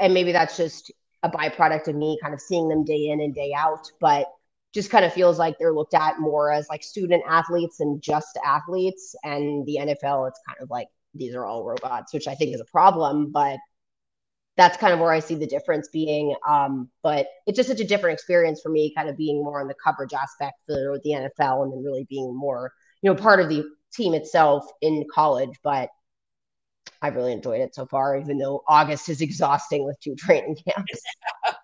and 0.00 0.14
maybe 0.14 0.32
that's 0.32 0.56
just 0.56 0.90
a 1.22 1.30
byproduct 1.30 1.88
of 1.88 1.94
me 1.94 2.18
kind 2.22 2.34
of 2.34 2.40
seeing 2.40 2.68
them 2.68 2.84
day 2.84 3.08
in 3.08 3.20
and 3.20 3.34
day 3.34 3.52
out, 3.54 3.90
but 4.00 4.26
just 4.72 4.90
kind 4.90 5.04
of 5.04 5.12
feels 5.12 5.38
like 5.38 5.58
they're 5.58 5.72
looked 5.72 5.94
at 5.94 6.18
more 6.18 6.50
as 6.50 6.68
like 6.68 6.82
student 6.82 7.22
athletes 7.28 7.80
and 7.80 8.02
just 8.02 8.38
athletes. 8.44 9.14
And 9.24 9.66
the 9.66 9.78
NFL, 9.80 10.28
it's 10.28 10.40
kind 10.46 10.58
of 10.60 10.70
like 10.70 10.88
these 11.14 11.34
are 11.34 11.44
all 11.44 11.64
robots, 11.64 12.12
which 12.14 12.28
I 12.28 12.34
think 12.34 12.54
is 12.54 12.60
a 12.60 12.66
problem, 12.66 13.30
but 13.30 13.58
that's 14.56 14.78
kind 14.78 14.94
of 14.94 15.00
where 15.00 15.12
I 15.12 15.20
see 15.20 15.34
the 15.34 15.46
difference 15.46 15.88
being. 15.88 16.34
Um, 16.48 16.88
but 17.02 17.26
it's 17.46 17.56
just 17.56 17.68
such 17.68 17.80
a 17.80 17.84
different 17.84 18.14
experience 18.14 18.60
for 18.62 18.70
me, 18.70 18.92
kind 18.96 19.08
of 19.08 19.16
being 19.16 19.44
more 19.44 19.60
on 19.60 19.68
the 19.68 19.74
coverage 19.82 20.14
aspect 20.14 20.54
for 20.66 20.98
the 21.04 21.10
NFL 21.10 21.62
and 21.62 21.72
then 21.72 21.84
really 21.84 22.06
being 22.08 22.34
more, 22.34 22.72
you 23.02 23.10
know, 23.10 23.16
part 23.16 23.40
of 23.40 23.48
the 23.48 23.64
team 23.92 24.14
itself 24.14 24.64
in 24.80 25.04
college. 25.12 25.54
But 25.62 25.90
I 27.02 27.08
really 27.08 27.32
enjoyed 27.32 27.60
it 27.60 27.74
so 27.74 27.86
far, 27.86 28.18
even 28.18 28.38
though 28.38 28.62
August 28.66 29.08
is 29.08 29.20
exhausting 29.20 29.84
with 29.84 30.00
two 30.00 30.14
training 30.18 30.56
camps. 30.66 31.02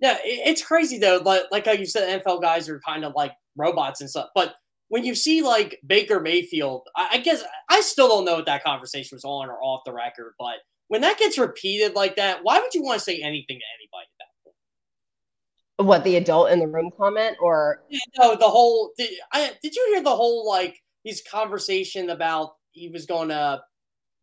yeah, 0.00 0.18
it's 0.22 0.62
crazy 0.62 0.98
though. 0.98 1.20
Like 1.24 1.44
like 1.50 1.66
how 1.66 1.72
you 1.72 1.86
said, 1.86 2.22
NFL 2.22 2.42
guys 2.42 2.68
are 2.68 2.80
kind 2.80 3.04
of 3.04 3.14
like 3.16 3.32
robots 3.56 4.02
and 4.02 4.10
stuff. 4.10 4.28
But 4.34 4.54
when 4.88 5.04
you 5.04 5.14
see 5.14 5.40
like 5.40 5.78
Baker 5.86 6.20
Mayfield, 6.20 6.86
I, 6.94 7.08
I 7.12 7.18
guess 7.18 7.42
I 7.70 7.80
still 7.80 8.08
don't 8.08 8.24
know 8.26 8.38
if 8.38 8.46
that 8.46 8.64
conversation 8.64 9.16
was 9.16 9.24
on 9.24 9.48
or 9.48 9.58
off 9.62 9.82
the 9.86 9.92
record, 9.92 10.34
but 10.38 10.56
when 10.88 11.02
that 11.02 11.18
gets 11.18 11.38
repeated 11.38 11.94
like 11.94 12.16
that, 12.16 12.40
why 12.42 12.58
would 12.58 12.74
you 12.74 12.82
want 12.82 12.98
to 12.98 13.04
say 13.04 13.20
anything 13.20 13.58
to 13.58 13.64
anybody 13.78 14.06
at 14.06 14.18
that 14.18 14.44
point? 14.44 15.86
What 15.86 16.04
the 16.04 16.16
adult 16.16 16.50
in 16.50 16.58
the 16.58 16.66
room 16.66 16.90
comment 16.98 17.36
or 17.40 17.82
yeah, 17.88 17.98
no 18.18 18.34
the 18.34 18.48
whole 18.48 18.92
did, 18.98 19.10
I, 19.32 19.52
did 19.62 19.76
you 19.76 19.86
hear 19.92 20.02
the 20.02 20.16
whole 20.16 20.48
like 20.48 20.76
his 21.04 21.22
conversation 21.30 22.10
about 22.10 22.54
he 22.72 22.88
was 22.88 23.06
going 23.06 23.28
to 23.28 23.62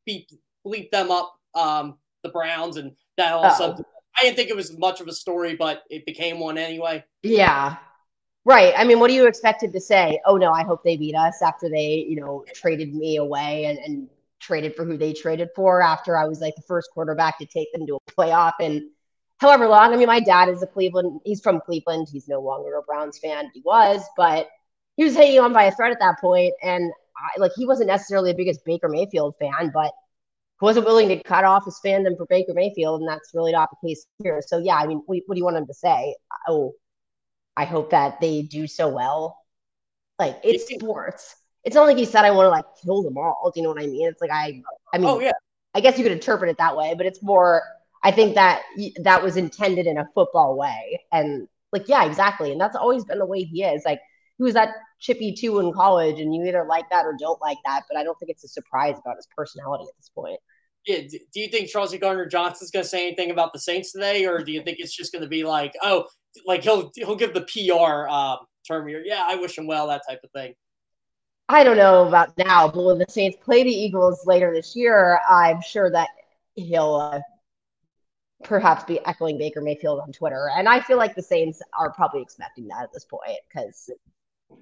beat 0.05 0.31
bleep 0.65 0.91
them 0.91 1.11
up 1.11 1.33
um 1.53 1.97
the 2.23 2.29
Browns 2.29 2.77
and 2.77 2.91
that 3.17 3.33
also 3.33 3.75
oh. 3.77 3.85
I 4.17 4.23
didn't 4.23 4.35
think 4.35 4.49
it 4.49 4.55
was 4.55 4.77
much 4.77 4.99
of 4.99 5.07
a 5.07 5.13
story 5.13 5.55
but 5.55 5.83
it 5.89 6.05
became 6.05 6.39
one 6.39 6.57
anyway. 6.57 7.03
Yeah. 7.23 7.77
Right. 8.43 8.73
I 8.77 8.83
mean, 8.83 8.99
what 8.99 9.07
do 9.07 9.13
you 9.15 9.25
expected 9.25 9.73
to 9.73 9.79
say? 9.79 10.19
Oh 10.25 10.37
no, 10.37 10.51
I 10.51 10.63
hope 10.63 10.83
they 10.83 10.97
beat 10.97 11.15
us 11.15 11.41
after 11.41 11.67
they, 11.69 12.05
you 12.07 12.19
know, 12.19 12.45
traded 12.53 12.93
me 12.93 13.17
away 13.17 13.65
and, 13.65 13.79
and 13.79 14.07
traded 14.45 14.75
for 14.75 14.85
who 14.85 14.97
they 14.97 15.13
traded 15.13 15.49
for 15.55 15.81
after 15.81 16.17
I 16.17 16.25
was 16.25 16.39
like 16.39 16.55
the 16.55 16.61
first 16.67 16.89
quarterback 16.93 17.39
to 17.39 17.45
take 17.45 17.71
them 17.73 17.87
to 17.87 17.95
a 17.95 18.11
playoff 18.11 18.53
and 18.59 18.83
however 19.37 19.67
long. 19.67 19.93
I 19.93 19.97
mean, 19.97 20.07
my 20.07 20.19
dad 20.19 20.49
is 20.49 20.61
a 20.61 20.67
Cleveland, 20.67 21.19
he's 21.25 21.41
from 21.41 21.59
Cleveland. 21.61 22.07
He's 22.11 22.27
no 22.27 22.41
longer 22.41 22.77
a 22.77 22.83
Browns 22.83 23.19
fan. 23.19 23.49
He 23.53 23.61
was, 23.65 24.01
but 24.15 24.47
he 24.97 25.03
was 25.03 25.15
hanging 25.15 25.39
on 25.39 25.53
by 25.53 25.63
a 25.63 25.71
thread 25.71 25.91
at 25.91 25.99
that 25.99 26.19
point. 26.19 26.53
And 26.61 26.91
I, 27.17 27.39
like, 27.39 27.51
he 27.55 27.65
wasn't 27.65 27.87
necessarily 27.87 28.31
the 28.31 28.37
biggest 28.37 28.65
Baker 28.65 28.89
Mayfield 28.89 29.35
fan, 29.39 29.71
but 29.73 29.91
he 30.59 30.65
wasn't 30.65 30.85
willing 30.85 31.09
to 31.09 31.21
cut 31.23 31.43
off 31.43 31.65
his 31.65 31.79
fandom 31.83 32.15
for 32.17 32.25
Baker 32.27 32.53
Mayfield. 32.53 33.01
And 33.01 33.09
that's 33.09 33.31
really 33.33 33.51
not 33.51 33.69
the 33.69 33.87
case 33.87 34.05
here. 34.23 34.41
So, 34.45 34.59
yeah, 34.59 34.75
I 34.75 34.87
mean, 34.87 35.01
what, 35.05 35.19
what 35.25 35.35
do 35.35 35.39
you 35.39 35.45
want 35.45 35.57
him 35.57 35.67
to 35.67 35.73
say? 35.73 36.15
Oh, 36.47 36.73
I 37.57 37.65
hope 37.65 37.91
that 37.91 38.21
they 38.21 38.43
do 38.43 38.67
so 38.67 38.89
well. 38.89 39.37
Like, 40.17 40.39
it's 40.43 40.73
sports 40.73 41.35
it's 41.65 41.75
not 41.75 41.85
like 41.85 41.97
he 41.97 42.05
said 42.05 42.23
I 42.23 42.31
want 42.31 42.45
to 42.45 42.51
like 42.51 42.65
kill 42.83 43.03
them 43.03 43.17
all. 43.17 43.51
Do 43.53 43.59
you 43.59 43.63
know 43.63 43.73
what 43.73 43.81
I 43.81 43.87
mean? 43.87 44.07
It's 44.07 44.21
like 44.21 44.31
I 44.31 44.61
I 44.93 44.97
mean 44.97 45.07
oh, 45.07 45.19
yeah. 45.19 45.31
I 45.73 45.81
guess 45.81 45.97
you 45.97 46.03
could 46.03 46.13
interpret 46.13 46.49
it 46.49 46.57
that 46.59 46.77
way, 46.77 46.93
but 46.95 47.05
it's 47.05 47.21
more 47.21 47.63
I 48.03 48.11
think 48.11 48.35
that 48.35 48.61
that 49.01 49.23
was 49.23 49.35
intended 49.35 49.87
in 49.87 49.97
a 49.97 50.07
football 50.13 50.55
way. 50.57 51.01
And 51.11 51.47
like 51.73 51.89
yeah, 51.89 52.05
exactly. 52.05 52.51
And 52.51 52.61
that's 52.61 52.75
always 52.75 53.03
been 53.03 53.19
the 53.19 53.25
way 53.25 53.43
he 53.43 53.63
is. 53.63 53.83
Like 53.83 53.99
he 54.37 54.43
was 54.43 54.53
that 54.53 54.69
chippy 54.99 55.33
too 55.33 55.59
in 55.59 55.73
college 55.73 56.19
and 56.19 56.33
you 56.33 56.45
either 56.45 56.65
like 56.69 56.89
that 56.91 57.05
or 57.05 57.15
don't 57.19 57.41
like 57.41 57.57
that, 57.65 57.83
but 57.89 57.97
I 57.97 58.03
don't 58.03 58.17
think 58.19 58.29
it's 58.29 58.43
a 58.43 58.47
surprise 58.47 58.95
about 58.99 59.15
his 59.17 59.27
personality 59.35 59.85
at 59.89 59.97
this 59.97 60.09
point. 60.09 60.39
Yeah, 60.85 60.99
do 60.99 61.39
you 61.39 61.47
think 61.47 61.69
Chauncey 61.69 61.97
Gardner 61.97 62.27
Johnson's 62.27 62.69
going 62.69 62.83
to 62.83 62.89
say 62.89 63.07
anything 63.07 63.31
about 63.31 63.53
the 63.53 63.59
Saints 63.59 63.91
today, 63.91 64.27
or 64.27 64.43
do 64.43 64.51
you 64.51 64.61
think 64.61 64.77
it's 64.79 64.95
just 64.95 65.11
going 65.11 65.23
to 65.23 65.27
be 65.27 65.43
like, 65.43 65.73
oh, 65.81 66.05
like 66.45 66.61
he'll 66.61 66.91
he'll 66.95 67.15
give 67.15 67.33
the 67.33 67.41
PR 67.41 68.07
um, 68.07 68.37
term 68.67 68.87
here? 68.87 69.01
Yeah, 69.03 69.23
I 69.25 69.35
wish 69.35 69.57
him 69.57 69.65
well, 69.65 69.87
that 69.87 70.03
type 70.07 70.19
of 70.23 70.29
thing. 70.29 70.53
I 71.47 71.63
don't 71.63 71.77
know 71.77 72.07
about 72.07 72.37
now, 72.37 72.67
but 72.67 72.83
when 72.83 72.97
the 72.97 73.05
Saints 73.07 73.37
play 73.43 73.63
the 73.63 73.69
Eagles 73.69 74.25
later 74.25 74.53
this 74.53 74.75
year, 74.75 75.19
I'm 75.29 75.61
sure 75.61 75.91
that 75.91 76.09
he'll 76.55 76.95
uh, 76.95 77.19
perhaps 78.43 78.83
be 78.83 78.99
echoing 79.05 79.37
Baker 79.37 79.61
Mayfield 79.61 79.99
on 79.99 80.11
Twitter. 80.11 80.49
And 80.55 80.67
I 80.67 80.79
feel 80.79 80.97
like 80.97 81.15
the 81.15 81.21
Saints 81.21 81.61
are 81.77 81.91
probably 81.91 82.21
expecting 82.21 82.67
that 82.69 82.83
at 82.83 82.93
this 82.93 83.05
point 83.05 83.37
because. 83.47 83.89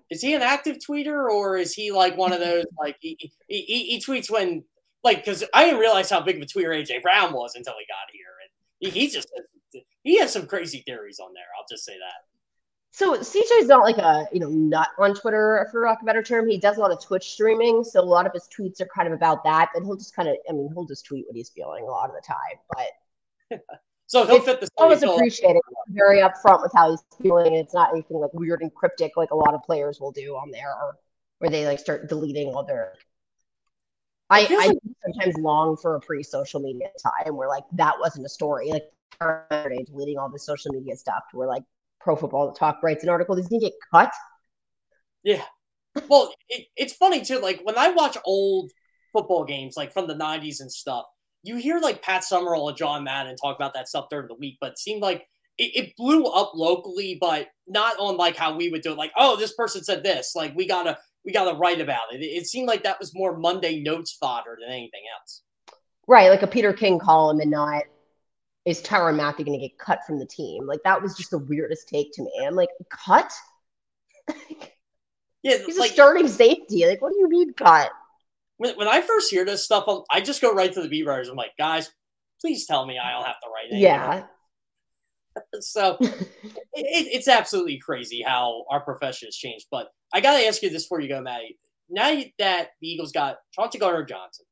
Is 0.09 0.21
he 0.21 0.33
an 0.33 0.41
active 0.41 0.77
tweeter 0.77 1.29
or 1.29 1.57
is 1.57 1.73
he 1.73 1.91
like 1.91 2.17
one 2.17 2.31
of 2.31 2.39
those 2.39 2.65
like 2.79 2.95
he, 3.01 3.17
he, 3.47 3.61
he 3.61 4.03
tweets 4.05 4.31
when 4.31 4.63
like 5.03 5.17
because 5.17 5.43
I 5.53 5.65
didn't 5.65 5.81
realize 5.81 6.09
how 6.09 6.21
big 6.21 6.37
of 6.37 6.41
a 6.41 6.45
tweeter 6.45 6.69
AJ 6.69 7.01
Brown 7.01 7.33
was 7.33 7.53
until 7.55 7.73
he 7.77 7.85
got 7.85 8.09
here 8.11 8.25
and 8.41 8.93
he, 8.93 9.01
he 9.01 9.07
just 9.09 9.27
he 10.03 10.19
has 10.19 10.31
some 10.31 10.47
crazy 10.47 10.83
theories 10.85 11.19
on 11.19 11.33
there. 11.33 11.43
I'll 11.57 11.65
just 11.69 11.85
say 11.85 11.93
that. 11.93 12.32
So 12.95 13.17
CJ's 13.17 13.65
not 13.65 13.81
like 13.81 13.97
a 13.97 14.27
you 14.31 14.39
know 14.39 14.49
nut 14.49 14.89
on 14.99 15.15
Twitter 15.15 15.67
for 15.71 15.83
lack 15.83 15.97
of 15.97 16.03
a 16.03 16.05
better 16.05 16.21
term. 16.21 16.47
He 16.47 16.59
does 16.59 16.77
a 16.77 16.79
lot 16.79 16.91
of 16.91 17.03
Twitch 17.03 17.31
streaming, 17.31 17.83
so 17.83 17.99
a 17.99 18.05
lot 18.05 18.27
of 18.27 18.33
his 18.33 18.47
tweets 18.55 18.79
are 18.81 18.87
kind 18.95 19.07
of 19.07 19.15
about 19.15 19.43
that. 19.45 19.69
But 19.73 19.81
he'll 19.81 19.95
just 19.95 20.15
kind 20.15 20.29
of, 20.29 20.35
I 20.47 20.53
mean, 20.53 20.69
he'll 20.71 20.85
just 20.85 21.03
tweet 21.03 21.25
what 21.25 21.35
he's 21.35 21.49
feeling 21.49 21.85
a 21.85 21.87
lot 21.87 22.11
of 22.11 22.15
the 22.15 22.21
time. 22.21 22.59
But 23.49 23.61
so 24.05 24.27
he'll 24.27 24.41
fit 24.41 24.61
the. 24.61 24.69
Always 24.77 25.01
appreciate 25.01 25.55
it. 25.55 25.61
Very 25.89 26.19
upfront 26.19 26.61
with 26.61 26.71
how 26.75 26.91
he's 26.91 27.03
feeling. 27.19 27.55
It's 27.55 27.73
not 27.73 27.89
anything 27.93 28.17
like 28.17 28.31
weird 28.31 28.61
and 28.61 28.71
cryptic 28.71 29.17
like 29.17 29.31
a 29.31 29.35
lot 29.35 29.55
of 29.55 29.63
players 29.63 29.99
will 29.99 30.11
do 30.11 30.35
on 30.35 30.51
there, 30.51 30.69
or 30.69 30.95
where 31.39 31.49
they 31.49 31.65
like 31.65 31.79
start 31.79 32.07
deleting 32.09 32.53
all 32.53 32.63
their. 32.63 32.93
I, 34.29 34.45
I 34.47 34.67
like- 34.67 34.77
sometimes 35.03 35.35
long 35.39 35.77
for 35.77 35.95
a 35.95 35.99
pre-social 35.99 36.59
media 36.59 36.89
time 37.01 37.35
where 37.35 37.49
like 37.49 37.63
that 37.71 37.95
wasn't 37.99 38.27
a 38.27 38.29
story. 38.29 38.69
Like 38.69 38.91
deleting 39.87 40.19
all 40.19 40.29
the 40.29 40.37
social 40.37 40.71
media 40.71 40.95
stuff, 40.95 41.23
where 41.31 41.47
like 41.47 41.63
Pro 42.03 42.15
Football 42.15 42.51
Talk 42.53 42.83
writes 42.83 43.03
an 43.03 43.09
article, 43.09 43.35
does 43.35 43.47
he 43.47 43.59
get 43.59 43.73
cut? 43.91 44.11
Yeah. 45.23 45.43
Well, 46.09 46.33
it, 46.49 46.67
it's 46.75 46.93
funny 46.93 47.21
too. 47.21 47.39
Like 47.39 47.61
when 47.63 47.77
I 47.77 47.89
watch 47.89 48.17
old 48.25 48.71
football 49.13 49.45
games, 49.45 49.75
like 49.77 49.93
from 49.93 50.07
the 50.07 50.15
'90s 50.15 50.59
and 50.59 50.71
stuff, 50.71 51.05
you 51.43 51.55
hear 51.55 51.79
like 51.79 52.01
Pat 52.01 52.23
Summerall 52.23 52.69
and 52.69 52.77
John 52.77 53.03
Madden 53.03 53.35
talk 53.35 53.55
about 53.55 53.73
that 53.75 53.87
stuff 53.87 54.07
during 54.09 54.27
the 54.27 54.35
week, 54.35 54.57
but 54.59 54.71
it 54.71 54.79
seemed 54.79 55.01
like 55.01 55.27
it, 55.57 55.71
it, 55.75 55.93
blew 55.97 56.25
up 56.25 56.53
locally, 56.55 57.17
but 57.21 57.47
not 57.67 57.97
on 57.99 58.17
like 58.17 58.35
how 58.35 58.55
we 58.55 58.69
would 58.69 58.81
do 58.81 58.91
it. 58.91 58.97
Like, 58.97 59.11
oh, 59.15 59.35
this 59.35 59.53
person 59.53 59.83
said 59.83 60.03
this. 60.03 60.33
Like 60.35 60.55
we 60.55 60.67
gotta 60.67 60.97
we 61.23 61.31
gotta 61.31 61.55
write 61.55 61.79
about 61.79 62.11
it. 62.11 62.21
It, 62.21 62.25
it 62.25 62.47
seemed 62.47 62.67
like 62.67 62.83
that 62.83 62.99
was 62.99 63.13
more 63.13 63.37
Monday 63.37 63.81
notes 63.81 64.17
fodder 64.19 64.57
than 64.59 64.69
anything 64.69 65.03
else. 65.19 65.43
Right, 66.07 66.29
like 66.29 66.41
a 66.41 66.47
Peter 66.47 66.73
King 66.73 66.99
column, 66.99 67.39
and 67.39 67.51
not 67.51 67.83
is 68.65 68.81
Tyrann 68.81 69.17
Mathieu 69.17 69.45
going 69.45 69.59
to 69.59 69.67
get 69.67 69.77
cut 69.77 69.99
from 70.05 70.19
the 70.19 70.25
team? 70.25 70.65
Like 70.65 70.81
that 70.83 71.01
was 71.01 71.15
just 71.15 71.31
the 71.31 71.39
weirdest 71.39 71.87
take 71.89 72.13
to 72.13 72.23
me. 72.23 72.31
I'm 72.45 72.55
like, 72.55 72.69
cut? 72.89 73.31
yeah, 75.43 75.57
he's 75.65 75.77
like, 75.77 75.91
a 75.91 75.93
starting 75.93 76.27
safety. 76.27 76.85
Like, 76.87 77.01
what 77.01 77.11
do 77.13 77.19
you 77.19 77.29
mean 77.29 77.53
cut? 77.53 77.91
When, 78.57 78.75
when 78.77 78.87
I 78.87 79.01
first 79.01 79.29
hear 79.29 79.45
this 79.45 79.65
stuff, 79.65 79.85
I 80.09 80.21
just 80.21 80.41
go 80.41 80.53
right 80.53 80.71
to 80.71 80.81
the 80.81 80.87
beat 80.87 81.05
writers. 81.05 81.27
I'm 81.27 81.35
like, 81.35 81.57
guys, 81.57 81.91
please 82.39 82.65
tell 82.65 82.85
me 82.85 82.97
I 82.97 83.11
don't 83.11 83.25
have 83.25 83.39
to 83.41 83.49
write 83.49 83.71
it. 83.71 83.81
Yeah. 83.81 84.23
so 85.59 85.97
it, 86.01 86.27
it's 86.73 87.27
absolutely 87.27 87.79
crazy 87.79 88.21
how 88.21 88.65
our 88.69 88.79
profession 88.81 89.27
has 89.27 89.35
changed. 89.35 89.67
But 89.71 89.89
I 90.13 90.21
got 90.21 90.37
to 90.37 90.45
ask 90.45 90.61
you 90.61 90.69
this 90.69 90.83
before 90.83 91.01
you 91.01 91.09
go, 91.09 91.21
Maddy. 91.21 91.57
Now 91.89 92.21
that 92.39 92.69
the 92.81 92.87
Eagles 92.87 93.11
got 93.11 93.37
Chauncey 93.51 93.77
Gardner 93.77 94.05
Johnson, 94.05 94.45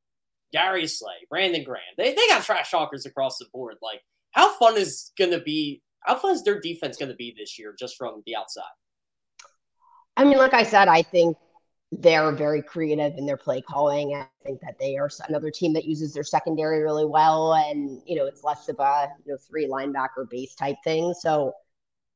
Darius 0.51 0.99
Slay, 0.99 1.25
Brandon 1.29 1.63
Graham. 1.63 1.81
They, 1.97 2.13
they 2.13 2.27
got 2.27 2.43
trash 2.43 2.71
talkers 2.71 3.05
across 3.05 3.37
the 3.37 3.45
board. 3.53 3.77
Like, 3.81 4.01
how 4.31 4.57
fun 4.57 4.77
is 4.77 5.11
going 5.17 5.31
to 5.31 5.39
be? 5.39 5.81
How 6.01 6.15
fun 6.15 6.33
is 6.33 6.43
their 6.43 6.59
defense 6.59 6.97
going 6.97 7.09
to 7.09 7.15
be 7.15 7.35
this 7.37 7.59
year, 7.59 7.75
just 7.77 7.97
from 7.97 8.23
the 8.25 8.35
outside? 8.35 8.63
I 10.17 10.23
mean, 10.23 10.37
like 10.37 10.53
I 10.53 10.63
said, 10.63 10.87
I 10.87 11.03
think 11.03 11.37
they're 11.91 12.31
very 12.31 12.61
creative 12.61 13.17
in 13.17 13.25
their 13.25 13.37
play 13.37 13.61
calling. 13.61 14.15
I 14.15 14.27
think 14.45 14.61
that 14.61 14.79
they 14.79 14.97
are 14.97 15.09
another 15.27 15.51
team 15.51 15.73
that 15.73 15.85
uses 15.85 16.13
their 16.13 16.23
secondary 16.23 16.81
really 16.81 17.05
well, 17.05 17.53
and 17.53 18.01
you 18.05 18.15
know, 18.15 18.25
it's 18.25 18.43
less 18.43 18.67
of 18.69 18.79
a 18.79 19.09
you 19.25 19.33
know 19.33 19.37
three 19.49 19.67
linebacker 19.67 20.29
base 20.29 20.55
type 20.55 20.77
thing. 20.83 21.13
So 21.19 21.53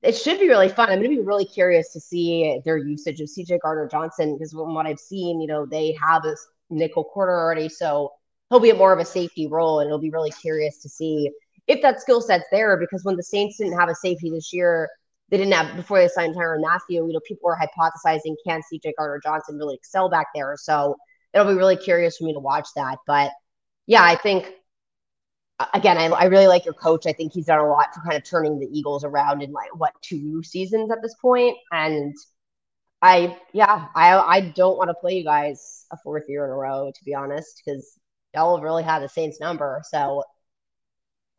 it 0.01 0.15
should 0.15 0.39
be 0.39 0.47
really 0.47 0.69
fun. 0.69 0.89
I'm 0.89 0.99
going 0.99 1.11
to 1.11 1.17
be 1.17 1.25
really 1.25 1.45
curious 1.45 1.91
to 1.93 1.99
see 1.99 2.61
their 2.63 2.77
usage 2.77 3.19
of 3.21 3.27
CJ 3.27 3.59
Gardner 3.61 3.87
Johnson 3.87 4.35
because 4.35 4.51
from 4.51 4.73
what 4.73 4.85
I've 4.85 4.99
seen, 4.99 5.41
you 5.41 5.47
know, 5.47 5.65
they 5.65 5.97
have 6.01 6.23
a 6.25 6.35
nickel 6.69 7.03
corner 7.03 7.33
already. 7.33 7.69
So 7.69 8.11
he'll 8.49 8.59
be 8.59 8.69
at 8.69 8.77
more 8.77 8.93
of 8.93 8.99
a 8.99 9.05
safety 9.05 9.47
role, 9.47 9.79
and 9.79 9.87
it'll 9.87 9.99
be 9.99 10.11
really 10.11 10.31
curious 10.31 10.81
to 10.81 10.89
see 10.89 11.31
if 11.67 11.81
that 11.81 12.01
skill 12.01 12.21
set's 12.21 12.45
there. 12.51 12.77
Because 12.77 13.03
when 13.03 13.15
the 13.15 13.23
Saints 13.23 13.57
didn't 13.57 13.77
have 13.77 13.89
a 13.89 13.95
safety 13.95 14.29
this 14.29 14.53
year, 14.53 14.89
they 15.29 15.37
didn't 15.37 15.53
have 15.53 15.75
before 15.75 15.99
they 15.99 16.07
signed 16.07 16.35
Tyrann 16.35 16.61
Mathieu. 16.61 17.07
You 17.07 17.13
know, 17.13 17.19
people 17.27 17.45
were 17.45 17.57
hypothesizing 17.57 18.35
can 18.45 18.61
CJ 18.61 18.93
Gardner 18.97 19.19
Johnson 19.23 19.57
really 19.57 19.75
excel 19.75 20.09
back 20.09 20.27
there. 20.35 20.55
So 20.57 20.95
it'll 21.33 21.47
be 21.47 21.57
really 21.57 21.77
curious 21.77 22.17
for 22.17 22.25
me 22.25 22.33
to 22.33 22.39
watch 22.39 22.67
that. 22.75 22.97
But 23.07 23.31
yeah, 23.87 24.03
I 24.03 24.15
think 24.15 24.51
again, 25.73 25.97
I, 25.97 26.05
I 26.07 26.25
really 26.25 26.47
like 26.47 26.65
your 26.65 26.73
coach. 26.73 27.05
I 27.05 27.13
think 27.13 27.33
he's 27.33 27.45
done 27.45 27.59
a 27.59 27.67
lot 27.67 27.93
for 27.93 28.01
kind 28.01 28.17
of 28.17 28.23
turning 28.23 28.59
the 28.59 28.67
Eagles 28.71 29.03
around 29.03 29.41
in 29.41 29.51
like 29.51 29.73
what 29.75 29.93
two 30.01 30.43
seasons 30.43 30.91
at 30.91 31.01
this 31.01 31.15
point, 31.21 31.57
and 31.71 32.15
I 33.01 33.37
yeah, 33.53 33.87
I 33.95 34.17
I 34.17 34.41
don't 34.55 34.77
want 34.77 34.89
to 34.89 34.95
play 34.95 35.17
you 35.17 35.23
guys 35.23 35.85
a 35.91 35.97
fourth 35.97 36.25
year 36.27 36.45
in 36.45 36.51
a 36.51 36.55
row 36.55 36.91
to 36.93 37.03
be 37.05 37.13
honest, 37.13 37.61
because 37.65 37.99
y'all 38.35 38.61
really 38.61 38.83
had 38.83 38.99
the 38.99 39.09
Saints 39.09 39.39
number. 39.39 39.81
So 39.89 40.23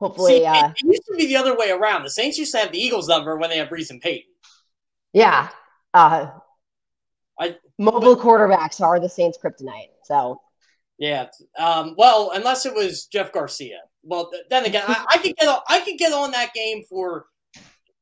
hopefully, 0.01 0.39
See, 0.39 0.45
uh, 0.45 0.71
it, 0.71 0.83
used 0.83 1.07
to 1.07 1.17
be 1.17 1.27
the 1.27 1.37
other 1.37 1.57
way 1.57 1.71
around. 1.71 2.03
The 2.03 2.11
Saints 2.11 2.39
used 2.39 2.53
to 2.53 2.59
have 2.59 2.73
the 2.73 2.79
Eagles 2.79 3.09
number 3.09 3.37
when 3.37 3.51
they 3.51 3.59
had 3.59 3.71
Brees 3.71 3.91
and 3.91 4.01
Payton. 4.01 4.31
Yeah, 5.13 5.49
uh, 5.95 6.31
I 7.39 7.57
mobile 7.79 8.17
but, 8.17 8.25
quarterbacks 8.25 8.81
are 8.81 8.99
the 9.01 9.09
Saints' 9.09 9.39
kryptonite. 9.43 9.91
So 10.05 10.41
yeah, 10.99 11.27
um, 11.59 11.95
well, 11.97 12.33
unless 12.35 12.67
it 12.67 12.75
was 12.75 13.07
Jeff 13.07 13.33
Garcia. 13.33 13.81
Well, 14.03 14.31
then 14.51 14.65
again, 14.65 14.85
I, 14.87 15.05
I 15.11 15.19
could 15.19 15.37
get 15.37 15.49
on, 15.49 15.61
I 15.69 15.81
could 15.81 15.99
get 15.99 16.13
on 16.13 16.31
that 16.31 16.55
game 16.55 16.83
for 16.89 17.27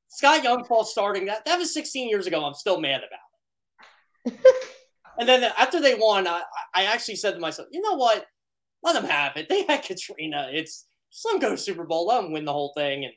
Scott 0.09 0.45
Young 0.45 0.65
false 0.65 0.93
starting. 0.93 1.27
That 1.27 1.45
that 1.45 1.59
was 1.59 1.73
16 1.75 2.09
years 2.09 2.27
ago. 2.27 2.45
I'm 2.45 2.55
still 2.55 2.81
mad 2.81 3.03
about 3.03 4.35
it. 4.35 4.41
and 5.19 5.29
then 5.29 5.45
after 5.59 5.81
they 5.81 5.95
won, 5.95 6.27
I, 6.27 6.43
I 6.75 6.85
actually 6.85 7.17
said 7.17 7.35
to 7.35 7.41
myself, 7.41 7.69
you 7.73 7.81
know 7.81 7.95
what? 7.95 8.25
Let 8.85 8.93
them 8.93 9.05
have 9.05 9.37
it. 9.37 9.49
They 9.49 9.65
had 9.65 9.83
Katrina. 9.83 10.51
It's 10.53 10.85
just 11.11 11.25
let 11.25 11.41
them 11.41 11.51
go 11.51 11.57
Super 11.57 11.85
Bowl. 11.85 12.07
Let 12.07 12.23
them 12.23 12.33
win 12.33 12.45
the 12.45 12.53
whole 12.53 12.73
thing 12.77 13.07
and 13.07 13.15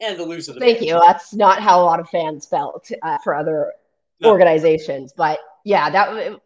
and 0.00 0.18
the 0.18 0.24
loser. 0.24 0.52
The 0.52 0.60
Thank 0.60 0.82
you. 0.82 1.00
That's 1.00 1.32
not 1.34 1.60
how 1.60 1.80
a 1.80 1.84
lot 1.84 2.00
of 2.00 2.08
fans 2.10 2.46
felt 2.46 2.90
uh, 3.02 3.18
for 3.24 3.34
other 3.34 3.72
no. 4.20 4.30
organizations, 4.30 5.12
but 5.16 5.38
yeah, 5.64 5.88
that 5.90 6.16
it, 6.16 6.40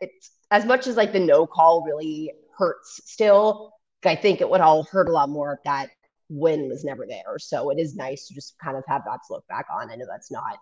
it's 0.00 0.30
as 0.50 0.64
much 0.64 0.86
as 0.86 0.96
like 0.96 1.12
the 1.12 1.20
no 1.20 1.46
call 1.46 1.84
really 1.84 2.32
hurts. 2.56 3.00
Still, 3.04 3.72
I 4.04 4.16
think 4.16 4.40
it 4.40 4.50
would 4.50 4.60
all 4.60 4.84
hurt 4.84 5.08
a 5.08 5.12
lot 5.12 5.28
more 5.28 5.54
if 5.54 5.62
that 5.64 5.90
win 6.28 6.68
was 6.68 6.84
never 6.84 7.06
there. 7.06 7.38
So 7.38 7.70
it 7.70 7.78
is 7.78 7.94
nice 7.94 8.26
to 8.26 8.34
just 8.34 8.58
kind 8.58 8.76
of 8.76 8.84
have 8.88 9.02
that 9.04 9.20
to 9.28 9.34
look 9.34 9.46
back 9.48 9.66
on. 9.72 9.90
I 9.90 9.96
know 9.96 10.06
that's 10.08 10.30
not. 10.30 10.58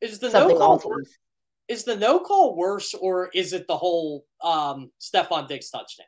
Is 0.00 0.18
the 0.18 0.30
no 0.30 0.58
call 0.58 0.82
worse? 0.84 1.08
Is 1.68 1.84
the 1.84 1.96
no 1.96 2.18
call 2.18 2.54
worse, 2.56 2.92
or 2.92 3.30
is 3.32 3.54
it 3.54 3.66
the 3.66 3.76
whole 3.76 4.26
um 4.42 4.90
Stefon 5.00 5.48
Diggs 5.48 5.70
touchdown? 5.70 6.06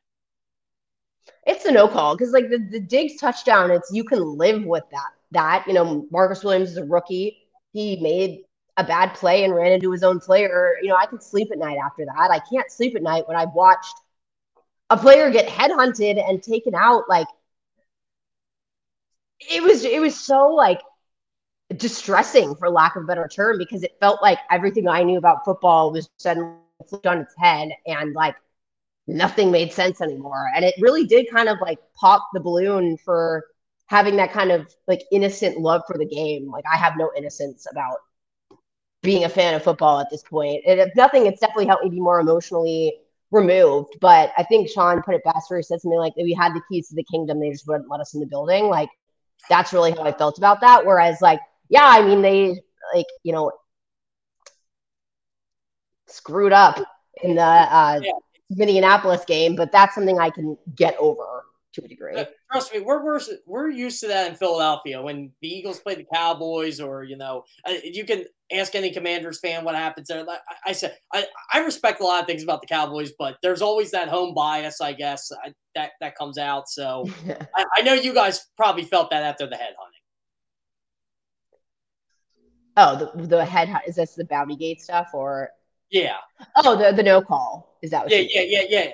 It's 1.46 1.64
a 1.64 1.72
no 1.72 1.88
call 1.88 2.16
because 2.16 2.32
like 2.32 2.50
the, 2.50 2.58
the 2.58 2.80
Diggs 2.80 3.20
touchdown, 3.20 3.70
it's 3.70 3.90
you 3.92 4.04
can 4.04 4.22
live 4.36 4.64
with 4.64 4.84
that. 4.90 5.10
That 5.32 5.64
you 5.66 5.74
know, 5.74 6.06
Marcus 6.10 6.44
Williams 6.44 6.70
is 6.70 6.76
a 6.76 6.84
rookie. 6.84 7.38
He 7.72 8.00
made 8.00 8.42
a 8.76 8.84
bad 8.84 9.14
play 9.14 9.44
and 9.44 9.54
ran 9.54 9.72
into 9.72 9.90
his 9.90 10.02
own 10.02 10.20
player. 10.20 10.76
You 10.82 10.88
know, 10.88 10.96
I 10.96 11.06
can 11.06 11.20
sleep 11.20 11.48
at 11.52 11.58
night 11.58 11.78
after 11.84 12.04
that. 12.04 12.30
I 12.30 12.40
can't 12.40 12.70
sleep 12.70 12.96
at 12.96 13.02
night 13.02 13.26
when 13.28 13.36
I've 13.36 13.52
watched 13.54 13.94
a 14.90 14.96
player 14.96 15.30
get 15.30 15.48
headhunted 15.48 16.22
and 16.28 16.42
taken 16.42 16.74
out. 16.74 17.04
Like 17.08 17.26
it 19.40 19.62
was, 19.62 19.84
it 19.84 20.00
was 20.00 20.18
so 20.18 20.48
like 20.48 20.80
distressing 21.76 22.54
for 22.56 22.70
lack 22.70 22.96
of 22.96 23.04
a 23.04 23.06
better 23.06 23.28
term 23.28 23.58
because 23.58 23.82
it 23.82 23.96
felt 24.00 24.22
like 24.22 24.38
everything 24.50 24.88
I 24.88 25.02
knew 25.02 25.18
about 25.18 25.44
football 25.44 25.92
was 25.92 26.08
suddenly 26.18 26.54
flipped 26.88 27.06
on 27.06 27.18
its 27.18 27.34
head 27.38 27.70
and 27.86 28.14
like 28.14 28.36
nothing 29.06 29.50
made 29.50 29.72
sense 29.72 30.00
anymore. 30.00 30.50
And 30.54 30.64
it 30.64 30.74
really 30.80 31.06
did 31.06 31.26
kind 31.30 31.48
of 31.48 31.58
like 31.60 31.78
pop 32.00 32.22
the 32.34 32.40
balloon 32.40 32.96
for 32.98 33.44
having 33.86 34.16
that 34.16 34.32
kind 34.32 34.50
of 34.50 34.72
like 34.88 35.02
innocent 35.12 35.58
love 35.58 35.82
for 35.86 35.96
the 35.98 36.06
game. 36.06 36.50
Like 36.50 36.64
I 36.72 36.76
have 36.76 36.94
no 36.96 37.10
innocence 37.16 37.66
about 37.70 37.98
being 39.02 39.24
a 39.24 39.28
fan 39.28 39.54
of 39.54 39.62
football 39.62 40.00
at 40.00 40.10
this 40.10 40.22
point. 40.22 40.62
And 40.66 40.80
if 40.80 40.90
nothing, 40.96 41.26
it's 41.26 41.40
definitely 41.40 41.66
helped 41.66 41.84
me 41.84 41.90
be 41.90 42.00
more 42.00 42.20
emotionally 42.20 42.94
removed. 43.30 43.96
But 44.00 44.32
I 44.36 44.42
think 44.42 44.68
Sean 44.68 45.02
put 45.02 45.14
it 45.14 45.22
best 45.24 45.48
where 45.50 45.58
he 45.58 45.62
said 45.62 45.80
something 45.80 45.98
like, 45.98 46.16
we 46.16 46.32
had 46.34 46.54
the 46.54 46.62
keys 46.68 46.88
to 46.88 46.96
the 46.96 47.04
kingdom, 47.04 47.38
they 47.40 47.50
just 47.50 47.68
wouldn't 47.68 47.90
let 47.90 48.00
us 48.00 48.14
in 48.14 48.20
the 48.20 48.26
building. 48.26 48.66
Like 48.66 48.88
that's 49.48 49.72
really 49.72 49.92
how 49.92 50.02
I 50.02 50.12
felt 50.12 50.38
about 50.38 50.60
that. 50.62 50.84
Whereas 50.84 51.20
like, 51.20 51.40
yeah, 51.68 51.86
I 51.86 52.04
mean, 52.04 52.22
they 52.22 52.60
like, 52.94 53.06
you 53.22 53.32
know, 53.32 53.52
screwed 56.06 56.52
up 56.52 56.78
in 57.22 57.34
the 57.36 57.42
uh, 57.42 58.00
yeah. 58.02 58.12
Minneapolis 58.50 59.24
game, 59.24 59.56
but 59.56 59.72
that's 59.72 59.94
something 59.94 60.18
I 60.18 60.30
can 60.30 60.56
get 60.74 60.96
over 60.98 61.44
to 61.76 61.84
a 61.84 61.88
degree. 61.88 62.24
Trust 62.50 62.72
me, 62.72 62.80
we're, 62.80 63.04
we're 63.04 63.20
we're 63.46 63.68
used 63.68 64.00
to 64.00 64.08
that 64.08 64.30
in 64.30 64.34
Philadelphia 64.36 65.00
when 65.00 65.32
the 65.40 65.48
Eagles 65.48 65.80
play 65.80 65.94
the 65.94 66.06
Cowboys, 66.12 66.80
or 66.80 67.04
you 67.04 67.16
know, 67.16 67.44
uh, 67.66 67.74
you 67.84 68.04
can 68.04 68.24
ask 68.52 68.74
any 68.74 68.92
Commanders 68.92 69.40
fan 69.40 69.64
what 69.64 69.74
happens 69.74 70.08
there. 70.08 70.24
I, 70.28 70.38
I 70.66 70.72
said, 70.72 70.96
I, 71.12 71.26
I 71.52 71.60
respect 71.60 72.00
a 72.00 72.04
lot 72.04 72.20
of 72.20 72.26
things 72.26 72.42
about 72.42 72.60
the 72.60 72.66
Cowboys, 72.66 73.12
but 73.18 73.36
there's 73.42 73.62
always 73.62 73.90
that 73.90 74.08
home 74.08 74.34
bias, 74.34 74.80
I 74.80 74.92
guess, 74.92 75.30
I, 75.44 75.52
that 75.74 75.92
that 76.00 76.16
comes 76.16 76.38
out. 76.38 76.68
So 76.68 77.08
I, 77.56 77.64
I, 77.76 77.82
know 77.82 77.94
you 77.94 78.14
guys 78.14 78.46
probably 78.56 78.84
felt 78.84 79.10
that 79.10 79.22
after 79.22 79.46
the 79.46 79.56
head 79.56 79.74
hunting. 79.78 79.92
Oh, 82.78 83.12
the 83.16 83.26
the 83.26 83.44
head 83.44 83.74
is 83.86 83.96
this 83.96 84.14
the 84.14 84.24
Bounty 84.24 84.56
Gate 84.56 84.80
stuff 84.80 85.10
or? 85.12 85.50
Yeah. 85.90 86.16
Oh, 86.56 86.76
the 86.76 86.92
the 86.92 87.02
no 87.02 87.22
call 87.22 87.78
is 87.82 87.90
that? 87.90 88.10
yeah, 88.10 88.24
yeah, 88.28 88.42
yeah, 88.42 88.62
yeah. 88.68 88.90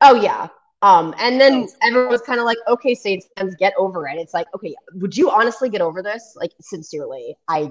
Oh 0.00 0.14
yeah, 0.14 0.48
um, 0.82 1.14
and 1.18 1.40
then 1.40 1.68
everyone 1.82 2.10
was 2.10 2.22
kind 2.22 2.40
of 2.40 2.46
like, 2.46 2.56
okay, 2.66 2.94
Saints 2.94 3.28
fans, 3.36 3.54
get 3.56 3.74
over 3.76 4.08
it. 4.08 4.16
It's 4.16 4.32
like, 4.32 4.46
okay, 4.54 4.74
would 4.94 5.16
you 5.16 5.30
honestly 5.30 5.68
get 5.68 5.82
over 5.82 6.02
this? 6.02 6.34
Like, 6.36 6.52
sincerely, 6.60 7.36
I, 7.48 7.70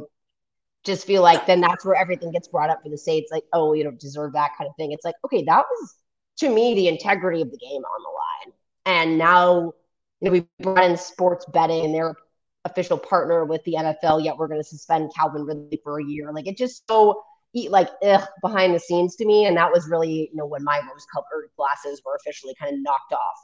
just 0.85 1.05
feel 1.05 1.21
like 1.21 1.45
then 1.45 1.59
that's 1.59 1.83
where 1.83 1.95
everything 1.95 2.31
gets 2.31 2.47
brought 2.47 2.69
up 2.69 2.81
for 2.83 2.89
the 2.89 2.97
Saints, 2.97 3.31
like, 3.31 3.43
oh, 3.51 3.73
you 3.73 3.83
don't 3.83 3.99
deserve 3.99 4.33
that 4.33 4.51
kind 4.57 4.69
of 4.69 4.75
thing. 4.75 4.91
It's 4.91 5.03
like, 5.03 5.15
okay, 5.25 5.43
that 5.43 5.65
was 5.69 5.95
to 6.37 6.49
me 6.49 6.73
the 6.73 6.87
integrity 6.87 7.41
of 7.41 7.51
the 7.51 7.57
game 7.57 7.81
on 7.83 8.03
the 8.03 8.09
line. 8.09 8.53
And 8.85 9.17
now, 9.17 9.73
you 10.21 10.25
know, 10.25 10.31
we 10.31 10.47
brought 10.61 10.85
in 10.85 10.97
sports 10.97 11.45
betting 11.51 11.85
and 11.85 11.93
they're 11.93 12.15
official 12.63 12.97
partner 12.97 13.43
with 13.45 13.63
the 13.65 13.73
NFL, 13.73 14.23
yet 14.23 14.37
we're 14.37 14.47
going 14.47 14.61
to 14.61 14.67
suspend 14.67 15.11
Calvin 15.17 15.45
Ridley 15.45 15.81
for 15.83 15.99
a 15.99 16.03
year. 16.03 16.31
Like 16.31 16.47
it 16.47 16.57
just 16.57 16.87
so 16.87 17.23
like 17.53 17.89
ugh, 18.03 18.27
behind 18.41 18.75
the 18.75 18.79
scenes 18.79 19.15
to 19.17 19.25
me. 19.25 19.45
And 19.45 19.57
that 19.57 19.71
was 19.71 19.87
really, 19.89 20.29
you 20.31 20.35
know, 20.35 20.45
when 20.45 20.63
my 20.63 20.77
rose 20.79 21.05
colored 21.13 21.49
glasses 21.57 22.01
were 22.05 22.15
officially 22.15 22.55
kind 22.59 22.73
of 22.73 22.81
knocked 22.81 23.13
off 23.13 23.37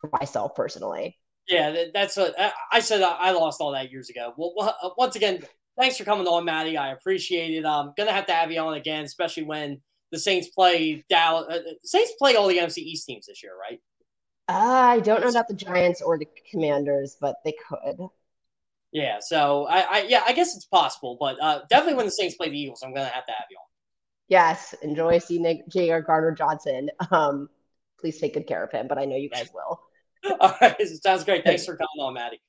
for 0.00 0.10
myself 0.12 0.54
personally. 0.54 1.18
Yeah, 1.48 1.84
that's 1.92 2.16
what 2.16 2.34
I 2.70 2.80
said. 2.80 3.02
I 3.02 3.32
lost 3.32 3.60
all 3.60 3.72
that 3.72 3.90
years 3.90 4.10
ago. 4.10 4.32
Well, 4.36 4.76
uh, 4.82 4.90
once 4.96 5.16
again, 5.16 5.42
thanks 5.78 5.96
for 5.96 6.04
coming 6.04 6.26
on, 6.26 6.44
Maddy. 6.44 6.76
I 6.76 6.92
appreciate 6.92 7.52
it. 7.52 7.66
I'm 7.66 7.92
gonna 7.96 8.12
have 8.12 8.26
to 8.26 8.32
have 8.32 8.52
you 8.52 8.60
on 8.60 8.74
again, 8.74 9.04
especially 9.04 9.42
when 9.42 9.80
the 10.12 10.18
Saints 10.18 10.48
play 10.48 11.04
Dallas. 11.08 11.46
Uh, 11.52 11.72
Saints 11.82 12.12
play 12.18 12.36
all 12.36 12.46
the 12.46 12.58
NFC 12.58 12.78
East 12.78 13.06
teams 13.06 13.26
this 13.26 13.42
year, 13.42 13.52
right? 13.58 13.80
Uh, 14.48 14.52
I 14.52 15.00
don't 15.00 15.20
know 15.22 15.28
about 15.28 15.48
the 15.48 15.54
Giants 15.54 16.00
or 16.00 16.18
the 16.18 16.28
Commanders, 16.50 17.16
but 17.20 17.36
they 17.44 17.54
could. 17.68 18.06
Yeah, 18.92 19.18
so 19.20 19.66
I, 19.66 19.80
I 19.80 20.06
yeah, 20.08 20.22
I 20.26 20.32
guess 20.34 20.54
it's 20.54 20.66
possible, 20.66 21.16
but 21.18 21.36
uh, 21.40 21.60
definitely 21.70 21.94
when 21.94 22.06
the 22.06 22.12
Saints 22.12 22.36
play 22.36 22.50
the 22.50 22.58
Eagles, 22.58 22.82
I'm 22.84 22.92
gonna 22.92 23.06
have 23.06 23.24
to 23.26 23.32
have 23.32 23.46
you 23.50 23.56
on. 23.56 23.64
Yes, 24.28 24.74
enjoy 24.82 25.18
seeing 25.18 25.44
CJ 25.44 26.06
Gardner 26.06 26.32
Johnson. 26.32 26.90
Um, 27.10 27.48
please 27.98 28.18
take 28.18 28.34
good 28.34 28.46
care 28.46 28.62
of 28.62 28.70
him, 28.70 28.88
but 28.88 28.98
I 28.98 29.06
know 29.06 29.16
you 29.16 29.30
guys 29.30 29.50
will. 29.54 29.80
All 30.40 30.54
right, 30.60 30.76
sounds 31.02 31.24
great. 31.24 31.44
Thanks 31.44 31.64
for 31.64 31.76
coming 31.76 31.88
on, 32.00 32.14
Maddy. 32.14 32.40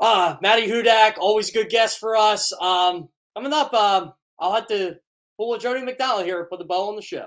Ah, 0.00 0.34
uh, 0.34 0.38
Maddy 0.42 0.66
Hudak, 0.66 1.18
always 1.18 1.50
a 1.50 1.52
good 1.52 1.68
guest 1.68 2.00
for 2.00 2.16
us. 2.16 2.52
Um, 2.60 3.08
coming 3.36 3.52
up, 3.52 3.72
um, 3.72 4.12
I'll 4.40 4.52
have 4.52 4.66
to 4.66 4.96
pull 5.36 5.54
a 5.54 5.60
Jody 5.60 5.82
McDonald 5.84 6.24
here, 6.24 6.44
put 6.50 6.58
the 6.58 6.64
bow 6.64 6.88
on 6.88 6.96
the 6.96 7.02
show. 7.02 7.26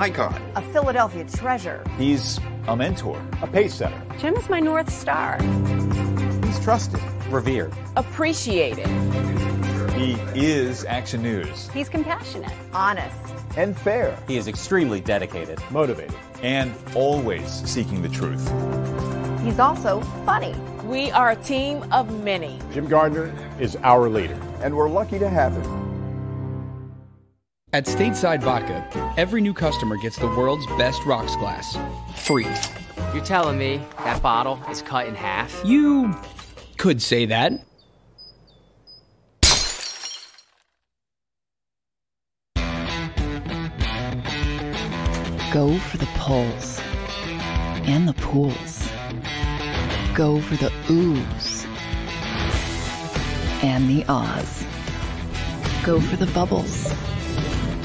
Icon, 0.00 0.40
a 0.56 0.62
Philadelphia 0.72 1.24
treasure. 1.24 1.84
He's 1.98 2.40
a 2.68 2.74
mentor, 2.74 3.22
a 3.42 3.46
pace 3.46 3.74
setter. 3.74 4.02
Jim 4.18 4.34
is 4.34 4.48
my 4.48 4.58
North 4.58 4.90
Star. 4.90 5.38
He's 6.46 6.58
trusted, 6.60 7.02
revered, 7.28 7.74
appreciated. 7.96 8.86
He 9.92 10.12
is 10.34 10.86
Action 10.86 11.22
News. 11.22 11.68
He's 11.68 11.90
compassionate, 11.90 12.50
honest, 12.72 13.14
and 13.58 13.76
fair. 13.76 14.18
He 14.26 14.38
is 14.38 14.48
extremely 14.48 15.02
dedicated, 15.02 15.60
motivated, 15.70 16.16
and 16.42 16.72
always 16.94 17.50
seeking 17.68 18.00
the 18.00 18.08
truth. 18.08 18.42
He's 19.44 19.58
also 19.58 20.00
funny. 20.24 20.54
We 20.84 21.10
are 21.10 21.32
a 21.32 21.36
team 21.36 21.84
of 21.92 22.24
many. 22.24 22.58
Jim 22.72 22.88
Gardner 22.88 23.34
is 23.60 23.76
our 23.82 24.08
leader, 24.08 24.40
and 24.62 24.74
we're 24.74 24.88
lucky 24.88 25.18
to 25.18 25.28
have 25.28 25.52
him. 25.52 25.79
At 27.72 27.86
Stateside 27.86 28.42
Vodka, 28.42 28.84
every 29.16 29.40
new 29.40 29.54
customer 29.54 29.96
gets 29.96 30.16
the 30.18 30.26
world's 30.26 30.66
best 30.76 31.06
rocks 31.06 31.36
glass, 31.36 31.78
free. 32.16 32.48
You're 33.14 33.24
telling 33.24 33.58
me 33.58 33.80
that 33.98 34.20
bottle 34.20 34.60
is 34.68 34.82
cut 34.82 35.06
in 35.06 35.14
half? 35.14 35.62
You 35.64 36.12
could 36.78 37.00
say 37.00 37.26
that. 37.26 37.52
Go 45.52 45.78
for 45.78 45.96
the 45.96 46.08
poles 46.16 46.80
and 47.86 48.08
the 48.08 48.14
pools. 48.14 48.90
Go 50.16 50.40
for 50.40 50.56
the 50.56 50.70
oohs 50.88 51.66
and 53.62 53.88
the 53.88 54.04
ahs. 54.08 54.64
Go 55.84 56.00
for 56.00 56.16
the 56.16 56.26
bubbles 56.32 56.92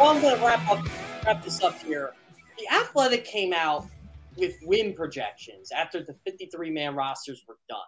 Well, 0.00 0.16
I'm 0.16 0.22
going 0.22 0.34
to 0.34 0.42
wrap 0.42 0.66
up 0.70 0.82
wrap 1.26 1.44
this 1.44 1.62
up 1.62 1.78
here. 1.82 2.14
The 2.58 2.74
Athletic 2.74 3.26
came 3.26 3.52
out 3.52 3.86
with 4.34 4.54
win 4.62 4.94
projections 4.94 5.70
after 5.72 6.02
the 6.02 6.14
53 6.24 6.70
man 6.70 6.94
rosters 6.94 7.44
were 7.46 7.58
done. 7.68 7.80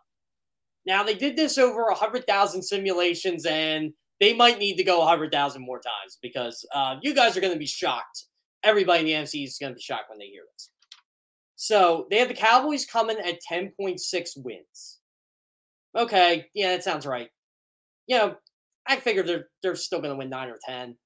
Now 0.84 1.02
they 1.04 1.14
did 1.14 1.36
this 1.36 1.56
over 1.56 1.84
100,000 1.86 2.62
simulations, 2.62 3.46
and 3.46 3.94
they 4.20 4.34
might 4.34 4.58
need 4.58 4.76
to 4.76 4.84
go 4.84 4.98
100,000 4.98 5.62
more 5.64 5.80
times 5.80 6.18
because 6.20 6.66
uh, 6.74 6.96
you 7.00 7.14
guys 7.14 7.34
are 7.34 7.40
going 7.40 7.54
to 7.54 7.58
be 7.58 7.64
shocked. 7.64 8.26
Everybody 8.62 9.00
in 9.00 9.06
the 9.06 9.12
NFC 9.12 9.44
is 9.44 9.56
going 9.58 9.72
to 9.72 9.76
be 9.76 9.80
shocked 9.80 10.10
when 10.10 10.18
they 10.18 10.26
hear 10.26 10.42
this. 10.52 10.68
So 11.56 12.08
they 12.10 12.18
have 12.18 12.28
the 12.28 12.34
Cowboys 12.34 12.84
coming 12.84 13.16
at 13.20 13.38
10.6 13.50 13.98
wins. 14.36 14.98
Okay, 15.96 16.44
yeah, 16.54 16.72
that 16.72 16.84
sounds 16.84 17.06
right. 17.06 17.30
You 18.06 18.18
know, 18.18 18.36
I 18.86 18.96
figure 18.96 19.22
they're 19.22 19.46
they're 19.62 19.76
still 19.76 20.00
going 20.00 20.12
to 20.12 20.18
win 20.18 20.28
nine 20.28 20.50
or 20.50 20.58
ten, 20.68 20.96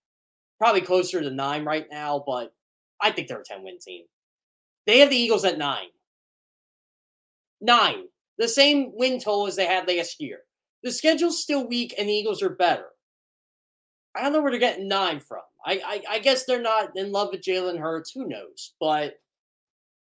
probably 0.59 0.80
closer 0.80 1.20
to 1.20 1.30
nine 1.30 1.64
right 1.64 1.86
now, 1.90 2.22
but 2.26 2.52
I 3.00 3.11
think 3.11 3.28
they're 3.28 3.40
a 3.40 3.44
ten 3.44 3.62
win 3.62 3.78
team. 3.78 4.04
They 4.86 5.00
have 5.00 5.11
the 5.11 5.16
Eagles 5.16 5.44
at 5.44 5.59
nine. 5.59 5.88
Nine, 7.61 8.04
the 8.38 8.48
same 8.48 8.92
win 8.94 9.18
total 9.18 9.46
as 9.46 9.57
they 9.57 9.66
had 9.66 9.88
last 9.88 10.20
year. 10.20 10.40
The 10.82 10.92
schedule's 10.92 11.42
still 11.42 11.66
weak, 11.66 11.94
and 11.98 12.09
the 12.09 12.12
Eagles 12.12 12.42
are 12.42 12.50
better. 12.50 12.86
I 14.14 14.22
don't 14.22 14.32
know 14.32 14.40
where 14.40 14.50
they're 14.50 14.61
getting 14.61 14.88
nine 14.88 15.20
from. 15.20 15.42
I, 15.64 15.80
I, 15.84 16.02
I 16.16 16.18
guess 16.20 16.44
they're 16.44 16.62
not 16.62 16.96
in 16.96 17.12
love 17.12 17.30
with 17.32 17.42
Jalen 17.42 17.78
Hurts. 17.78 18.12
Who 18.12 18.28
knows? 18.28 18.74
But 18.78 19.18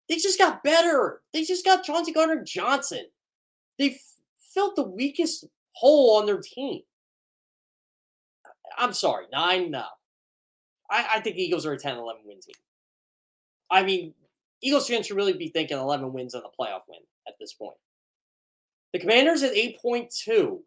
they 0.07 0.15
just 0.15 0.39
got 0.39 0.63
better. 0.63 1.21
They 1.33 1.43
just 1.43 1.65
got 1.65 1.83
Chauncey 1.83 2.11
Gardner 2.11 2.43
Johnson. 2.43 3.05
They 3.77 3.91
f- 3.91 4.01
filled 4.53 4.75
the 4.75 4.83
weakest 4.83 5.45
hole 5.73 6.17
on 6.17 6.25
their 6.25 6.39
team. 6.41 6.81
I'm 8.77 8.93
sorry, 8.93 9.25
nine, 9.31 9.71
no. 9.71 9.85
I, 10.89 11.07
I 11.15 11.19
think 11.19 11.37
Eagles 11.37 11.65
are 11.65 11.73
a 11.73 11.77
10 11.77 11.97
11 11.97 12.21
win 12.25 12.39
team. 12.39 12.55
I 13.71 13.83
mean, 13.83 14.13
Eagles 14.61 14.87
fans 14.87 15.07
should 15.07 15.15
really 15.15 15.33
be 15.33 15.49
thinking 15.49 15.77
11 15.77 16.11
wins 16.11 16.33
and 16.33 16.43
a 16.43 16.47
playoff 16.47 16.81
win 16.87 16.99
at 17.27 17.35
this 17.39 17.53
point. 17.53 17.77
The 18.93 18.99
Commanders 18.99 19.43
at 19.43 19.53
8.2. 19.53 20.59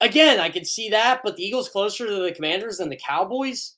Again, 0.00 0.40
I 0.40 0.48
can 0.48 0.64
see 0.64 0.90
that, 0.90 1.20
but 1.22 1.36
the 1.36 1.44
Eagles 1.44 1.68
closer 1.68 2.06
to 2.06 2.22
the 2.22 2.32
Commanders 2.32 2.78
than 2.78 2.88
the 2.88 2.96
Cowboys. 2.96 3.76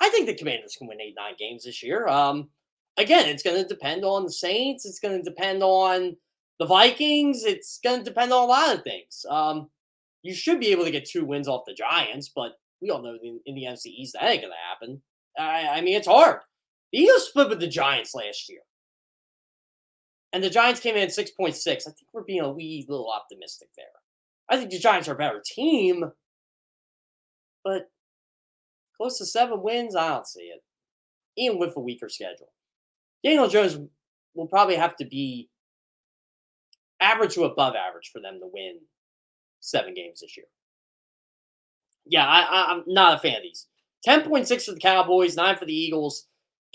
I 0.00 0.08
think 0.08 0.26
the 0.26 0.34
Commanders 0.34 0.76
can 0.76 0.88
win 0.88 1.00
eight, 1.00 1.14
nine 1.16 1.34
games 1.38 1.64
this 1.64 1.82
year. 1.82 2.08
Um, 2.08 2.48
again, 2.96 3.28
it's 3.28 3.42
going 3.42 3.60
to 3.60 3.68
depend 3.68 4.04
on 4.04 4.24
the 4.24 4.32
Saints. 4.32 4.86
It's 4.86 4.98
going 4.98 5.16
to 5.16 5.22
depend 5.22 5.62
on 5.62 6.16
the 6.58 6.66
Vikings. 6.66 7.44
It's 7.44 7.78
going 7.82 7.98
to 7.98 8.04
depend 8.04 8.32
on 8.32 8.44
a 8.44 8.46
lot 8.46 8.74
of 8.74 8.82
things. 8.82 9.24
Um, 9.28 9.68
you 10.22 10.34
should 10.34 10.58
be 10.58 10.68
able 10.68 10.84
to 10.84 10.90
get 10.90 11.04
two 11.04 11.24
wins 11.24 11.48
off 11.48 11.64
the 11.66 11.74
Giants, 11.74 12.30
but 12.34 12.52
we 12.84 12.90
all 12.90 13.02
know 13.02 13.16
in, 13.22 13.40
in 13.46 13.54
the 13.54 13.62
NFC 13.62 13.86
East 13.86 14.12
that 14.12 14.28
ain't 14.28 14.42
to 14.42 14.48
happen. 14.70 15.00
I, 15.38 15.78
I 15.78 15.80
mean, 15.80 15.96
it's 15.96 16.06
hard. 16.06 16.40
The 16.92 16.98
Eagles 16.98 17.28
split 17.28 17.48
with 17.48 17.60
the 17.60 17.66
Giants 17.66 18.14
last 18.14 18.48
year. 18.48 18.60
And 20.34 20.44
the 20.44 20.50
Giants 20.50 20.80
came 20.80 20.94
in 20.94 21.02
at 21.02 21.08
6.6. 21.08 21.38
I 21.46 21.54
think 21.56 21.96
we're 22.12 22.24
being 22.24 22.42
a 22.42 22.52
wee 22.52 22.84
little 22.88 23.10
optimistic 23.10 23.68
there. 23.76 23.86
I 24.50 24.58
think 24.58 24.70
the 24.70 24.78
Giants 24.78 25.08
are 25.08 25.14
a 25.14 25.16
better 25.16 25.42
team, 25.44 26.04
but 27.64 27.88
close 28.96 29.16
to 29.18 29.24
seven 29.24 29.62
wins, 29.62 29.96
I 29.96 30.08
don't 30.08 30.26
see 30.26 30.42
it. 30.42 30.62
Even 31.36 31.58
with 31.58 31.76
a 31.76 31.80
weaker 31.80 32.10
schedule. 32.10 32.52
Daniel 33.24 33.48
Jones 33.48 33.78
will 34.34 34.46
probably 34.46 34.76
have 34.76 34.96
to 34.96 35.06
be 35.06 35.48
average 37.00 37.34
to 37.34 37.44
above 37.44 37.74
average 37.74 38.10
for 38.12 38.20
them 38.20 38.38
to 38.40 38.50
win 38.52 38.80
seven 39.60 39.94
games 39.94 40.20
this 40.20 40.36
year. 40.36 40.46
Yeah, 42.06 42.26
I, 42.26 42.72
I'm 42.72 42.84
not 42.86 43.16
a 43.16 43.20
fan 43.20 43.36
of 43.36 43.42
these. 43.42 43.66
10.6 44.06 44.64
for 44.64 44.72
the 44.72 44.80
Cowboys, 44.80 45.36
9 45.36 45.56
for 45.56 45.64
the 45.64 45.74
Eagles, 45.74 46.26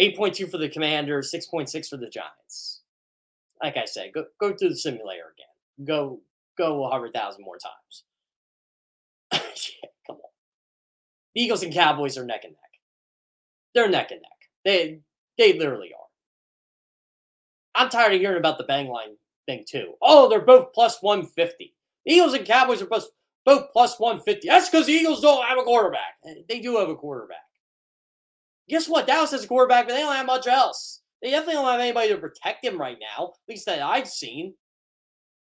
8.2 0.02 0.50
for 0.50 0.58
the 0.58 0.70
Commanders, 0.70 1.32
6.6 1.32 1.88
for 1.88 1.98
the 1.98 2.10
Giants. 2.10 2.82
Like 3.62 3.78
I 3.78 3.86
said, 3.86 4.12
go 4.14 4.26
go 4.40 4.56
through 4.56 4.70
the 4.70 4.76
simulator 4.76 5.34
again. 5.36 5.86
Go 5.86 6.22
go 6.58 6.80
100,000 6.82 7.44
more 7.44 7.58
times. 7.58 8.04
come 10.08 10.16
on. 10.16 10.32
The 11.36 11.42
Eagles 11.42 11.64
and 11.64 11.74
Cowboys 11.74 12.18
are 12.18 12.26
neck 12.26 12.46
and 12.46 12.54
neck. 12.54 12.60
They're 13.76 13.90
neck 13.90 14.12
and 14.12 14.22
neck. 14.22 14.50
They 14.64 15.02
they 15.38 15.58
literally 15.58 15.92
are. 15.94 16.00
I'm 17.76 17.90
tired 17.90 18.14
of 18.14 18.22
hearing 18.22 18.38
about 18.38 18.58
the 18.58 18.64
bang 18.64 18.88
line 18.88 19.18
thing 19.46 19.66
too. 19.68 19.94
Oh, 20.02 20.30
they're 20.30 20.42
both 20.42 20.74
plus 20.74 21.02
150. 21.02 21.74
The 22.06 22.14
Eagles 22.14 22.34
and 22.34 22.46
Cowboys 22.46 22.82
are 22.82 22.88
both 22.88 23.10
both 23.46 23.72
plus 23.72 24.00
150. 24.00 24.48
That's 24.48 24.70
because 24.70 24.86
the 24.86 24.94
Eagles 24.94 25.22
don't 25.22 25.46
have 25.46 25.58
a 25.58 25.64
quarterback. 25.64 26.18
They 26.48 26.60
do 26.60 26.78
have 26.78 26.90
a 26.90 26.96
quarterback. 26.96 27.38
Guess 28.68 28.88
what? 28.88 29.08
Dallas 29.08 29.32
has 29.32 29.44
a 29.44 29.48
quarterback, 29.48 29.88
but 29.88 29.96
they 29.96 30.02
don't 30.02 30.16
have 30.16 30.26
much 30.26 30.48
else. 30.48 31.02
They 31.22 31.32
definitely 31.32 31.56
don't 31.56 31.72
have 31.72 31.80
anybody 31.80 32.10
to 32.10 32.18
protect 32.18 32.64
him 32.64 32.80
right 32.80 32.98
now, 33.00 33.26
at 33.26 33.50
least 33.50 33.66
that 33.66 33.82
I've 33.82 34.08
seen. 34.08 34.54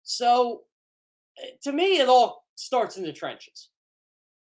So, 0.04 0.62
eh, 1.44 1.52
to 1.64 1.74
me, 1.74 2.00
it 2.00 2.08
all 2.08 2.46
starts 2.56 2.96
in 2.98 3.04
the 3.04 3.12
trenches. 3.12 3.70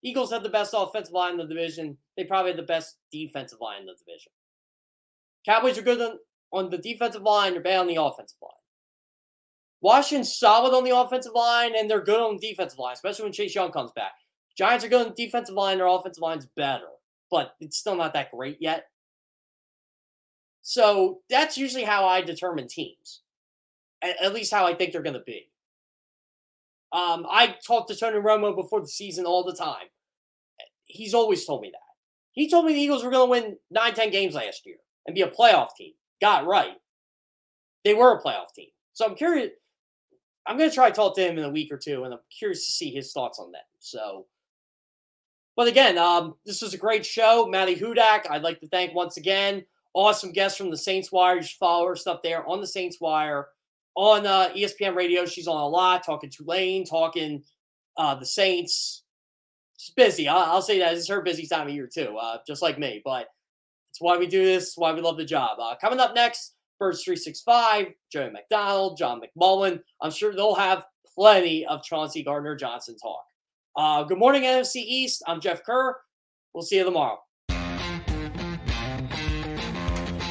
Eagles 0.04 0.32
have 0.32 0.44
the 0.44 0.50
best 0.50 0.74
offensive 0.76 1.14
line 1.14 1.34
in 1.34 1.38
the 1.38 1.48
division. 1.48 1.98
They 2.18 2.26
probably 2.26 2.52
have 2.52 2.58
the 2.58 2.64
best 2.64 2.98
defensive 3.12 3.60
line 3.62 3.82
in 3.82 3.86
the 3.86 3.94
division. 3.94 4.32
Cowboys 5.46 5.78
are 5.78 5.84
good 5.84 6.02
on, 6.02 6.18
on 6.52 6.70
the 6.70 6.78
defensive 6.78 7.22
line, 7.22 7.54
they're 7.54 7.62
bad 7.62 7.80
on 7.80 7.88
the 7.88 8.02
offensive 8.02 8.38
line. 8.42 8.52
Washington's 9.86 10.36
solid 10.36 10.76
on 10.76 10.84
the 10.84 10.98
offensive 10.98 11.34
line, 11.36 11.76
and 11.78 11.88
they're 11.88 12.02
good 12.02 12.20
on 12.20 12.38
the 12.38 12.50
defensive 12.50 12.80
line, 12.80 12.94
especially 12.94 13.22
when 13.22 13.34
Chase 13.34 13.54
Young 13.54 13.72
comes 13.72 13.92
back. 13.96 14.14
Giants 14.58 14.84
are 14.84 14.88
good 14.90 15.06
on 15.06 15.14
the 15.16 15.26
defensive 15.26 15.54
line, 15.54 15.78
their 15.78 15.86
offensive 15.86 16.24
line's 16.24 16.48
better, 16.58 16.88
but 17.30 17.54
it's 17.60 17.78
still 17.78 17.96
not 17.96 18.12
that 18.14 18.32
great 18.32 18.58
yet. 18.60 18.88
So 20.64 21.20
that's 21.30 21.56
usually 21.56 21.84
how 21.84 22.08
I 22.08 22.22
determine 22.22 22.68
teams, 22.68 23.22
at, 24.02 24.34
least 24.34 24.52
how 24.52 24.66
I 24.66 24.74
think 24.74 24.92
they're 24.92 25.04
going 25.04 25.14
to 25.14 25.24
be. 25.24 25.52
Um, 26.92 27.28
I 27.30 27.56
talked 27.64 27.90
to 27.90 27.96
Tony 27.96 28.18
Romo 28.18 28.56
before 28.56 28.82
the 28.82 28.88
season 28.88 29.26
all 29.26 29.44
the 29.44 29.54
time. 29.54 29.86
He's 30.86 31.14
always 31.14 31.46
told 31.46 31.62
me 31.62 31.70
that. 31.72 31.78
He 32.32 32.50
told 32.50 32.66
me 32.66 32.74
the 32.74 32.82
Eagles 32.82 33.04
were 33.04 33.12
going 33.12 33.28
to 33.28 33.50
win 33.50 33.58
9, 33.70 33.94
10 33.94 34.10
games 34.10 34.34
last 34.34 34.66
year 34.66 34.78
and 35.06 35.14
be 35.14 35.22
a 35.22 35.30
playoff 35.30 35.76
team. 35.78 35.94
Got 36.20 36.48
right. 36.48 36.78
They 37.84 37.94
were 37.94 38.18
a 38.18 38.24
playoff 38.24 38.52
team. 38.56 38.70
So 38.94 39.06
I'm 39.06 39.14
curious. 39.14 39.52
I'm 40.48 40.58
going 40.58 40.70
to 40.70 40.76
try 40.76 40.90
to 40.90 40.96
talk 40.96 41.16
to 41.16 41.28
him 41.28 41.38
in 41.38 41.44
a 41.44 41.50
week 41.50 41.72
or 41.72 41.78
two, 41.78 42.04
and 42.04 42.14
I'm 42.14 42.20
curious 42.30 42.66
to 42.66 42.72
see 42.72 42.92
his 42.92 43.12
thoughts 43.12 43.40
on 43.40 43.52
that. 43.54 43.66
So, 43.80 44.28
but 45.56 45.68
again, 45.68 45.98
um, 45.98 46.36
this 46.46 46.62
was 46.62 46.74
a 46.74 46.78
great 46.78 47.06
show. 47.06 47.48
Maddy 47.48 47.76
Hudak, 47.76 48.30
I'd 48.30 48.44
like 48.44 48.60
to 48.60 48.68
thank 48.68 48.94
once 48.94 49.18
again. 49.18 49.66
Awesome 49.94 50.32
guest 50.32 50.58
from 50.58 50.70
the 50.70 50.78
Saints 50.78 51.12
Wire. 51.12 51.42
Should 51.42 51.58
follow 51.58 51.88
her 51.88 51.96
stuff 51.96 52.22
there 52.22 52.46
on 52.48 52.62
the 52.62 52.68
Saints 52.68 53.00
Wire. 53.00 53.48
On 53.96 54.28
uh, 54.28 54.50
ESPN 54.50 54.94
Radio, 54.94 55.26
she's 55.26 55.48
on 55.48 55.62
a 55.62 55.68
lot, 55.68 56.04
talking 56.04 56.30
Tulane, 56.30 56.86
talking 56.86 57.44
uh, 57.96 58.14
the 58.16 58.26
Saints. 58.26 59.04
She's 59.78 59.94
busy. 59.94 60.28
I'll, 60.28 60.56
I'll 60.56 60.62
say 60.62 60.80
that. 60.80 60.94
It's 60.94 61.08
her 61.08 61.22
busy 61.22 61.48
time 61.48 61.68
of 61.68 61.74
year, 61.74 61.88
too, 61.88 62.18
uh, 62.18 62.40
just 62.46 62.62
like 62.62 62.78
me. 62.78 63.02
But 63.06 63.28
it's 63.90 64.02
why 64.02 64.18
we 64.18 64.28
do 64.28 64.44
this. 64.44 64.74
Why 64.76 64.92
we 64.92 65.00
love 65.00 65.16
the 65.16 65.24
job. 65.24 65.58
Uh, 65.62 65.76
coming 65.80 66.02
up 66.02 66.14
next, 66.14 66.55
Birds 66.78 67.04
365, 67.04 67.94
Jody 68.12 68.34
McDonald, 68.34 68.98
John 68.98 69.22
McMullen. 69.22 69.82
I'm 70.02 70.12
sure 70.12 70.34
they'll 70.34 70.56
have 70.56 70.86
plenty 71.16 71.66
of 71.66 71.84
Chauncey 71.84 72.22
Gardner 72.22 72.56
Johnson 72.56 72.98
talk. 73.02 73.24
Uh, 73.78 74.04
good 74.04 74.18
morning, 74.18 74.44
NFC 74.44 74.78
East. 74.78 75.24
I'm 75.26 75.40
Jeff 75.40 75.64
Kerr. 75.64 75.96
We'll 76.54 76.64
see 76.64 76.78
you 76.78 76.84
tomorrow. 76.84 77.20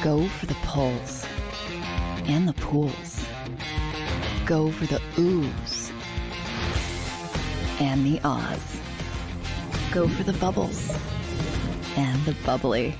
Go 0.03 0.27
for 0.27 0.45
the 0.45 0.57
pulls 0.65 1.25
and 2.27 2.47
the 2.47 2.53
pools. 2.53 3.25
Go 4.45 4.69
for 4.71 4.85
the 4.85 5.01
oohs 5.15 5.91
and 7.81 8.05
the 8.05 8.21
ahs. 8.23 8.79
Go 9.91 10.07
for 10.07 10.21
the 10.21 10.33
bubbles 10.33 10.95
and 11.97 12.23
the 12.25 12.35
bubbly. 12.45 12.93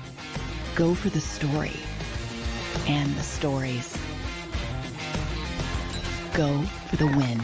Go 0.74 0.96
for 0.96 1.10
the 1.10 1.20
story 1.20 1.76
and 2.86 3.14
the 3.14 3.22
stories. 3.22 3.96
Go 6.34 6.62
for 6.88 6.96
the 6.96 7.06
win. 7.06 7.40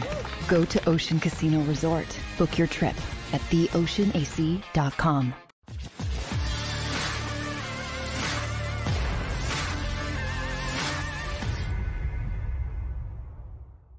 Go 0.47 0.65
to 0.65 0.89
Ocean 0.89 1.19
Casino 1.19 1.61
Resort. 1.63 2.07
Book 2.37 2.57
your 2.57 2.67
trip 2.67 2.95
at 3.33 3.41
theoceanac.com. 3.41 5.33